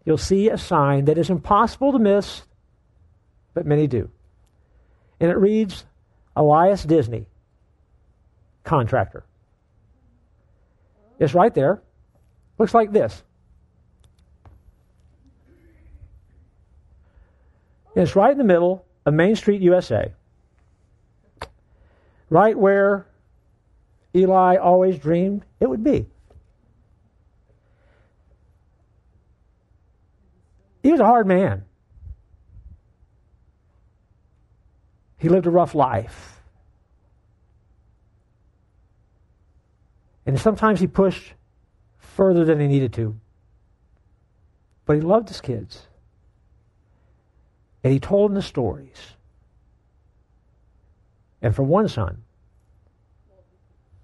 you'll 0.04 0.18
see 0.18 0.48
a 0.48 0.58
sign 0.58 1.06
that 1.06 1.18
is 1.18 1.30
impossible 1.30 1.92
to 1.92 1.98
miss, 1.98 2.42
but 3.54 3.66
many 3.66 3.86
do. 3.86 4.10
And 5.20 5.30
it 5.30 5.36
reads 5.36 5.84
Elias 6.34 6.82
Disney, 6.84 7.26
contractor. 8.64 9.24
It's 11.18 11.34
right 11.34 11.54
there. 11.54 11.82
Looks 12.58 12.74
like 12.74 12.92
this. 12.92 13.22
it's 17.96 18.14
right 18.14 18.32
in 18.32 18.38
the 18.38 18.44
middle 18.44 18.84
of 19.06 19.14
Main 19.14 19.36
Street, 19.36 19.62
USA. 19.62 20.12
Right 22.28 22.58
where 22.58 23.06
Eli 24.14 24.56
always 24.56 24.98
dreamed 24.98 25.44
it 25.60 25.68
would 25.68 25.84
be. 25.84 26.06
He 30.82 30.92
was 30.92 31.00
a 31.00 31.04
hard 31.04 31.26
man. 31.26 31.64
He 35.18 35.28
lived 35.28 35.46
a 35.46 35.50
rough 35.50 35.74
life. 35.74 36.40
And 40.24 40.38
sometimes 40.38 40.80
he 40.80 40.86
pushed 40.86 41.34
further 41.98 42.44
than 42.44 42.60
he 42.60 42.66
needed 42.66 42.92
to. 42.94 43.16
But 44.84 44.96
he 44.96 45.02
loved 45.02 45.28
his 45.28 45.40
kids. 45.40 45.86
And 47.82 47.92
he 47.92 48.00
told 48.00 48.30
them 48.30 48.34
the 48.34 48.42
stories. 48.42 49.15
And 51.42 51.54
for 51.54 51.62
one 51.62 51.88
son, 51.88 52.22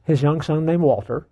his 0.04 0.22
young 0.22 0.42
son 0.42 0.64
named 0.64 0.82
Walter. 0.82 1.26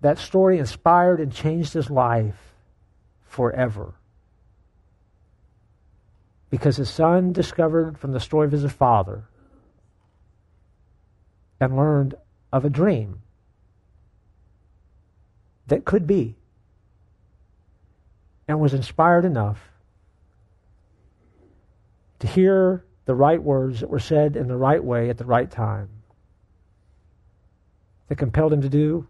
That 0.00 0.18
story 0.18 0.58
inspired 0.58 1.20
and 1.20 1.32
changed 1.32 1.72
his 1.72 1.90
life 1.90 2.54
forever. 3.24 3.94
Because 6.50 6.76
his 6.76 6.88
son 6.88 7.32
discovered 7.32 7.98
from 7.98 8.12
the 8.12 8.20
story 8.20 8.46
of 8.46 8.52
his 8.52 8.70
father 8.72 9.24
and 11.60 11.76
learned 11.76 12.14
of 12.52 12.64
a 12.64 12.70
dream 12.70 13.20
that 15.66 15.84
could 15.84 16.06
be 16.06 16.36
and 18.46 18.58
was 18.60 18.72
inspired 18.72 19.24
enough 19.24 19.70
to 22.20 22.26
hear 22.26 22.84
the 23.08 23.14
right 23.14 23.42
words 23.42 23.80
that 23.80 23.88
were 23.88 23.98
said 23.98 24.36
in 24.36 24.48
the 24.48 24.56
right 24.56 24.84
way 24.84 25.08
at 25.08 25.16
the 25.16 25.24
right 25.24 25.50
time 25.50 25.88
that 28.08 28.16
compelled 28.16 28.52
him 28.52 28.60
to 28.60 28.68
do 28.68 29.08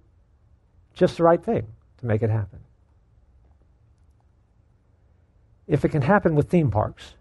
just 0.95 1.17
the 1.17 1.25
right 1.25 1.43
thing 1.43 1.67
to 1.99 2.07
make 2.07 2.23
it 2.23 2.31
happen. 2.31 2.61
If 5.67 5.85
it 5.85 5.89
can 5.89 6.03
happen 6.03 6.37
with 6.37 6.49
theme 6.49 6.71
parks, 6.71 7.15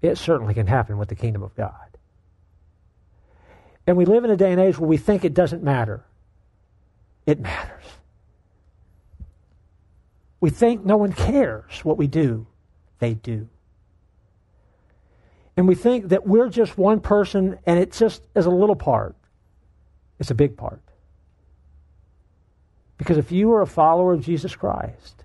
it 0.00 0.16
certainly 0.16 0.54
can 0.54 0.66
happen 0.66 0.96
with 0.96 1.10
the 1.10 1.14
kingdom 1.14 1.42
of 1.42 1.54
God. 1.54 1.98
And 3.86 3.94
we 3.94 4.06
live 4.06 4.24
in 4.24 4.30
a 4.30 4.38
day 4.38 4.52
and 4.52 4.60
age 4.60 4.78
where 4.78 4.88
we 4.88 4.96
think 4.96 5.22
it 5.22 5.34
doesn't 5.34 5.62
matter. 5.62 6.02
It 7.26 7.40
matters. 7.40 7.84
We 10.40 10.48
think 10.48 10.82
no 10.82 10.96
one 10.96 11.12
cares 11.12 11.84
what 11.84 11.98
we 11.98 12.06
do. 12.06 12.46
They 13.00 13.12
do. 13.12 13.50
And 15.58 15.66
we 15.66 15.74
think 15.74 16.10
that 16.10 16.24
we're 16.24 16.48
just 16.48 16.78
one 16.78 17.00
person 17.00 17.58
and 17.66 17.80
it 17.80 17.90
just 17.90 18.22
is 18.36 18.46
a 18.46 18.50
little 18.50 18.76
part. 18.76 19.16
It's 20.20 20.30
a 20.30 20.34
big 20.36 20.56
part. 20.56 20.80
Because 22.96 23.18
if 23.18 23.32
you 23.32 23.50
are 23.50 23.62
a 23.62 23.66
follower 23.66 24.12
of 24.12 24.24
Jesus 24.24 24.54
Christ, 24.54 25.24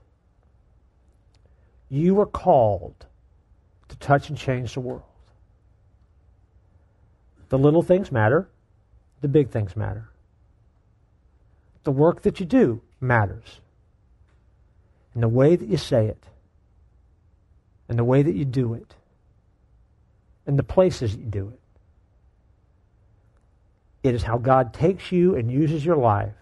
you 1.88 2.20
are 2.20 2.26
called 2.26 3.06
to 3.90 3.96
touch 3.98 4.30
and 4.30 4.36
change 4.36 4.74
the 4.74 4.80
world. 4.80 5.04
The 7.50 7.60
little 7.60 7.84
things 7.84 8.12
matter, 8.12 8.50
the 9.22 9.28
big 9.28 9.52
things 9.52 9.76
matter. 9.76 10.10
The 11.84 11.92
work 11.92 12.24
that 12.24 12.40
you 12.40 12.48
do 12.48 12.82
matters. 13.00 13.62
And 15.14 15.22
the 15.22 15.28
way 15.28 15.56
that 15.56 15.68
you 15.68 15.78
say 15.78 16.08
it, 16.08 16.24
and 17.88 18.00
the 18.00 18.04
way 18.04 18.24
that 18.24 18.34
you 18.34 18.46
do 18.46 18.74
it, 18.74 18.96
and 20.46 20.58
the 20.58 20.64
places 20.64 21.16
you 21.16 21.24
do 21.24 21.50
it. 21.50 21.60
It 24.08 24.16
is 24.16 24.24
how 24.24 24.38
God 24.38 24.74
takes 24.74 25.12
you 25.12 25.36
and 25.36 25.50
uses 25.50 25.86
your 25.86 25.96
life 25.96 26.34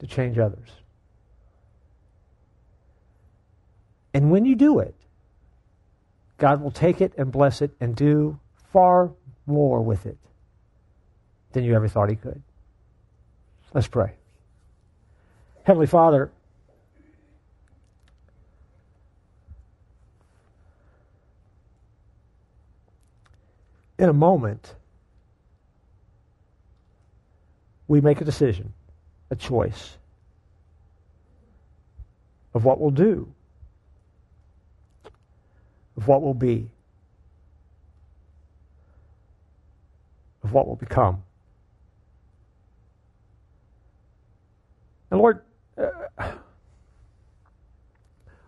to 0.00 0.06
change 0.06 0.38
others. 0.38 0.68
And 4.12 4.30
when 4.30 4.44
you 4.44 4.56
do 4.56 4.80
it, 4.80 4.94
God 6.38 6.60
will 6.60 6.72
take 6.72 7.00
it 7.00 7.12
and 7.16 7.30
bless 7.30 7.62
it 7.62 7.70
and 7.80 7.94
do 7.94 8.38
far 8.72 9.10
more 9.46 9.82
with 9.82 10.06
it 10.06 10.16
than 11.52 11.64
you 11.64 11.74
ever 11.74 11.86
thought 11.86 12.08
He 12.10 12.16
could. 12.16 12.42
Let's 13.72 13.86
pray. 13.86 14.12
Heavenly 15.62 15.86
Father, 15.86 16.32
in 24.00 24.08
a 24.08 24.14
moment, 24.14 24.74
we 27.86 28.00
make 28.00 28.22
a 28.22 28.24
decision, 28.24 28.72
a 29.30 29.36
choice 29.36 29.98
of 32.54 32.64
what 32.64 32.80
we'll 32.80 32.90
do, 32.90 33.30
of 35.98 36.08
what 36.08 36.22
we'll 36.22 36.32
be, 36.32 36.70
of 40.44 40.52
what 40.54 40.66
we'll 40.66 40.76
become. 40.76 41.22
And 45.10 45.20
Lord, 45.20 45.42
uh, 45.76 46.32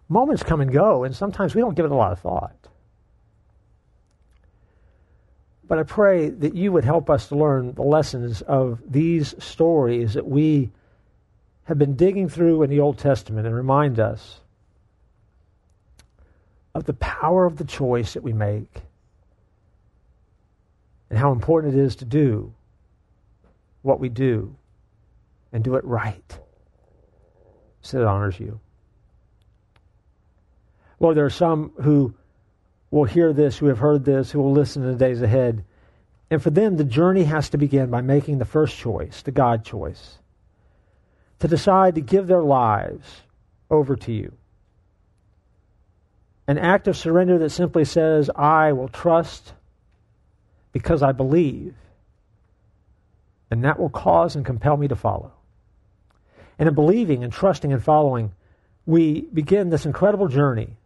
moments 0.08 0.42
come 0.42 0.62
and 0.62 0.72
go, 0.72 1.04
and 1.04 1.14
sometimes 1.14 1.54
we 1.54 1.60
don't 1.60 1.74
give 1.74 1.84
it 1.84 1.92
a 1.92 1.94
lot 1.94 2.12
of 2.12 2.20
thought. 2.20 2.68
But 5.72 5.78
I 5.78 5.84
pray 5.84 6.28
that 6.28 6.54
you 6.54 6.70
would 6.70 6.84
help 6.84 7.08
us 7.08 7.28
to 7.28 7.34
learn 7.34 7.72
the 7.72 7.80
lessons 7.80 8.42
of 8.42 8.82
these 8.86 9.34
stories 9.42 10.12
that 10.12 10.28
we 10.28 10.70
have 11.64 11.78
been 11.78 11.96
digging 11.96 12.28
through 12.28 12.62
in 12.62 12.68
the 12.68 12.80
Old 12.80 12.98
Testament 12.98 13.46
and 13.46 13.56
remind 13.56 13.98
us 13.98 14.40
of 16.74 16.84
the 16.84 16.92
power 16.92 17.46
of 17.46 17.56
the 17.56 17.64
choice 17.64 18.12
that 18.12 18.22
we 18.22 18.34
make 18.34 18.82
and 21.08 21.18
how 21.18 21.32
important 21.32 21.72
it 21.72 21.80
is 21.80 21.96
to 21.96 22.04
do 22.04 22.52
what 23.80 23.98
we 23.98 24.10
do 24.10 24.54
and 25.54 25.64
do 25.64 25.76
it 25.76 25.84
right 25.86 26.38
so 27.80 27.96
that 27.96 28.02
it 28.02 28.08
honors 28.08 28.38
you. 28.38 28.60
Lord, 31.00 31.16
there 31.16 31.24
are 31.24 31.30
some 31.30 31.72
who 31.80 32.12
will 32.92 33.04
hear 33.04 33.32
this, 33.32 33.56
who 33.56 33.66
have 33.66 33.78
heard 33.78 34.04
this, 34.04 34.30
who 34.30 34.40
will 34.40 34.52
listen 34.52 34.82
in 34.82 34.92
the 34.92 34.98
days 34.98 35.22
ahead. 35.22 35.64
And 36.30 36.40
for 36.40 36.50
them, 36.50 36.76
the 36.76 36.84
journey 36.84 37.24
has 37.24 37.48
to 37.50 37.58
begin 37.58 37.90
by 37.90 38.02
making 38.02 38.38
the 38.38 38.44
first 38.44 38.76
choice, 38.76 39.22
the 39.22 39.32
God 39.32 39.64
choice, 39.64 40.18
to 41.40 41.48
decide 41.48 41.96
to 41.96 42.02
give 42.02 42.26
their 42.26 42.42
lives 42.42 43.22
over 43.70 43.96
to 43.96 44.12
you. 44.12 44.32
An 46.46 46.58
act 46.58 46.86
of 46.86 46.96
surrender 46.96 47.38
that 47.38 47.50
simply 47.50 47.86
says, 47.86 48.28
I 48.36 48.72
will 48.72 48.88
trust 48.88 49.54
because 50.72 51.02
I 51.02 51.12
believe, 51.12 51.74
and 53.50 53.64
that 53.64 53.78
will 53.80 53.90
cause 53.90 54.36
and 54.36 54.44
compel 54.44 54.76
me 54.76 54.88
to 54.88 54.96
follow. 54.96 55.32
And 56.58 56.68
in 56.68 56.74
believing 56.74 57.24
and 57.24 57.32
trusting 57.32 57.72
and 57.72 57.82
following, 57.82 58.32
we 58.84 59.22
begin 59.22 59.70
this 59.70 59.86
incredible 59.86 60.28
journey 60.28 60.76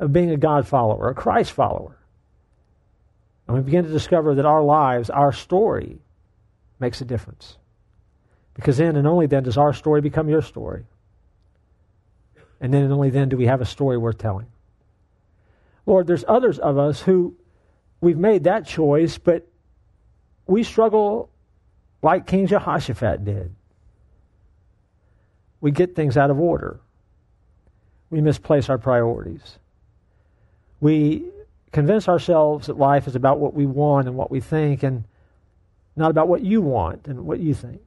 of 0.00 0.12
being 0.12 0.30
a 0.30 0.36
God 0.36 0.66
follower, 0.66 1.10
a 1.10 1.14
Christ 1.14 1.52
follower. 1.52 1.96
And 3.46 3.56
we 3.56 3.62
begin 3.62 3.84
to 3.84 3.90
discover 3.90 4.34
that 4.36 4.46
our 4.46 4.62
lives, 4.62 5.10
our 5.10 5.32
story, 5.32 5.98
makes 6.80 7.00
a 7.00 7.04
difference. 7.04 7.58
Because 8.54 8.78
then 8.78 8.96
and 8.96 9.06
only 9.06 9.26
then 9.26 9.42
does 9.42 9.58
our 9.58 9.72
story 9.72 10.00
become 10.00 10.28
your 10.28 10.42
story. 10.42 10.84
And 12.60 12.72
then 12.72 12.84
and 12.84 12.92
only 12.92 13.10
then 13.10 13.28
do 13.28 13.36
we 13.36 13.46
have 13.46 13.60
a 13.60 13.66
story 13.66 13.98
worth 13.98 14.18
telling. 14.18 14.46
Lord, 15.86 16.06
there's 16.06 16.24
others 16.26 16.58
of 16.58 16.78
us 16.78 17.00
who 17.00 17.36
we've 18.00 18.18
made 18.18 18.44
that 18.44 18.66
choice, 18.66 19.18
but 19.18 19.46
we 20.46 20.62
struggle 20.62 21.30
like 22.02 22.26
King 22.26 22.46
Jehoshaphat 22.46 23.24
did. 23.24 23.54
We 25.60 25.70
get 25.70 25.94
things 25.94 26.16
out 26.16 26.30
of 26.30 26.40
order. 26.40 26.80
We 28.08 28.20
misplace 28.20 28.68
our 28.68 28.78
priorities. 28.78 29.58
We 30.80 31.24
convince 31.72 32.08
ourselves 32.08 32.66
that 32.66 32.78
life 32.78 33.06
is 33.06 33.14
about 33.14 33.38
what 33.38 33.54
we 33.54 33.66
want 33.66 34.08
and 34.08 34.16
what 34.16 34.30
we 34.30 34.40
think 34.40 34.82
and 34.82 35.04
not 35.96 36.10
about 36.10 36.28
what 36.28 36.42
you 36.42 36.60
want 36.60 37.06
and 37.06 37.26
what 37.26 37.40
you 37.40 37.54
think. 37.54 37.80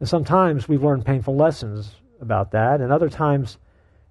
And 0.00 0.08
sometimes 0.08 0.68
we've 0.68 0.82
learned 0.82 1.04
painful 1.04 1.36
lessons 1.36 1.96
about 2.20 2.52
that, 2.52 2.80
and 2.80 2.92
other 2.92 3.08
times 3.08 3.58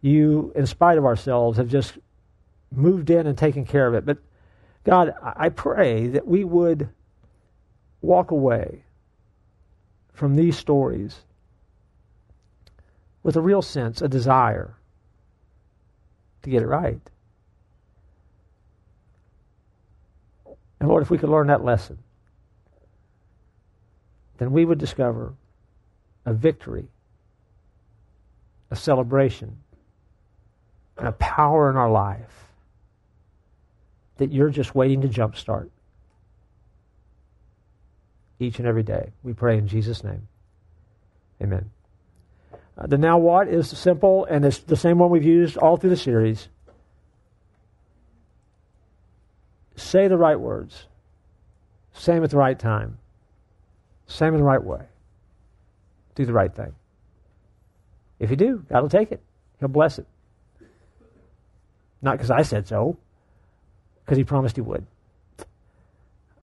you, 0.01 0.51
in 0.55 0.65
spite 0.65 0.97
of 0.97 1.05
ourselves, 1.05 1.57
have 1.57 1.69
just 1.69 1.97
moved 2.71 3.09
in 3.09 3.26
and 3.28 3.38
taken 3.38 3.65
care 3.65 3.88
of 3.88 3.93
it. 3.93 4.05
But 4.05 4.17
God, 4.84 5.13
I 5.23 5.49
pray 5.49 6.07
that 6.07 6.28
we 6.28 6.43
would 6.43 6.89
walk 8.01 8.32
away 8.32 8.84
from 10.13 10.36
these 10.36 10.57
stories 10.57 11.21
with 13.23 13.36
a 13.36 13.41
real 13.41 13.61
sense, 13.61 14.01
a 14.01 14.07
desire 14.07 14.76
to 16.46 16.50
get 16.50 16.64
it 16.64 16.68
right. 16.68 17.02
And 20.80 20.88
Lord, 20.88 21.04
if 21.04 21.10
we 21.10 21.18
could 21.18 21.30
learn 21.30 21.48
that 21.48 21.64
lesson, 21.64 21.98
then 24.38 24.52
we 24.52 24.64
would 24.64 24.78
discover 24.78 25.34
a 26.26 26.34
victory, 26.34 26.88
a 28.72 28.76
celebration, 28.76 29.58
and 30.98 31.08
a 31.08 31.12
power 31.14 31.70
in 31.70 31.76
our 31.76 31.89
life 31.89 32.48
that 34.18 34.32
you're 34.32 34.50
just 34.50 34.76
waiting 34.76 35.02
to 35.02 35.08
jumpstart 35.08 35.70
each 38.39 38.60
and 38.60 38.68
every 38.68 38.84
day. 38.84 39.12
We 39.24 39.34
pray 39.34 39.58
in 39.58 39.68
Jesus' 39.68 40.04
name. 40.04 40.28
Amen. 41.41 41.72
Uh, 42.78 42.88
the 42.88 42.97
now 42.97 43.17
what 43.17 43.47
is 43.47 43.69
simple, 43.69 44.26
and 44.26 44.43
it's 44.43 44.59
the 44.59 44.76
same 44.76 44.97
one 44.97 45.09
we've 45.09 45.23
used 45.23 45.57
all 45.57 45.78
through 45.78 45.91
the 45.91 45.97
series. 45.97 46.49
Say 49.76 50.07
the 50.07 50.17
right 50.17 50.39
words. 50.39 50.88
Them 52.05 52.23
at 52.23 52.30
the 52.30 52.38
right 52.38 52.57
time. 52.57 52.97
Them 54.19 54.34
in 54.34 54.39
the 54.39 54.45
right 54.45 54.63
way. 54.63 54.82
Do 56.15 56.26
the 56.26 56.34
right 56.34 56.53
thing. 56.53 56.73
If 58.19 58.30
you 58.30 58.36
do, 58.36 58.65
God 58.69 58.82
will 58.82 58.89
take 58.89 59.11
it. 59.11 59.21
He'll 59.59 59.69
bless 59.69 59.99
it. 59.99 60.05
Not 62.01 62.13
because 62.13 62.32
I 62.32 62.41
said 62.43 62.67
so, 62.67 62.97
because 64.03 64.17
He 64.17 64.23
promised 64.23 64.55
He 64.55 64.61
would. 64.61 64.86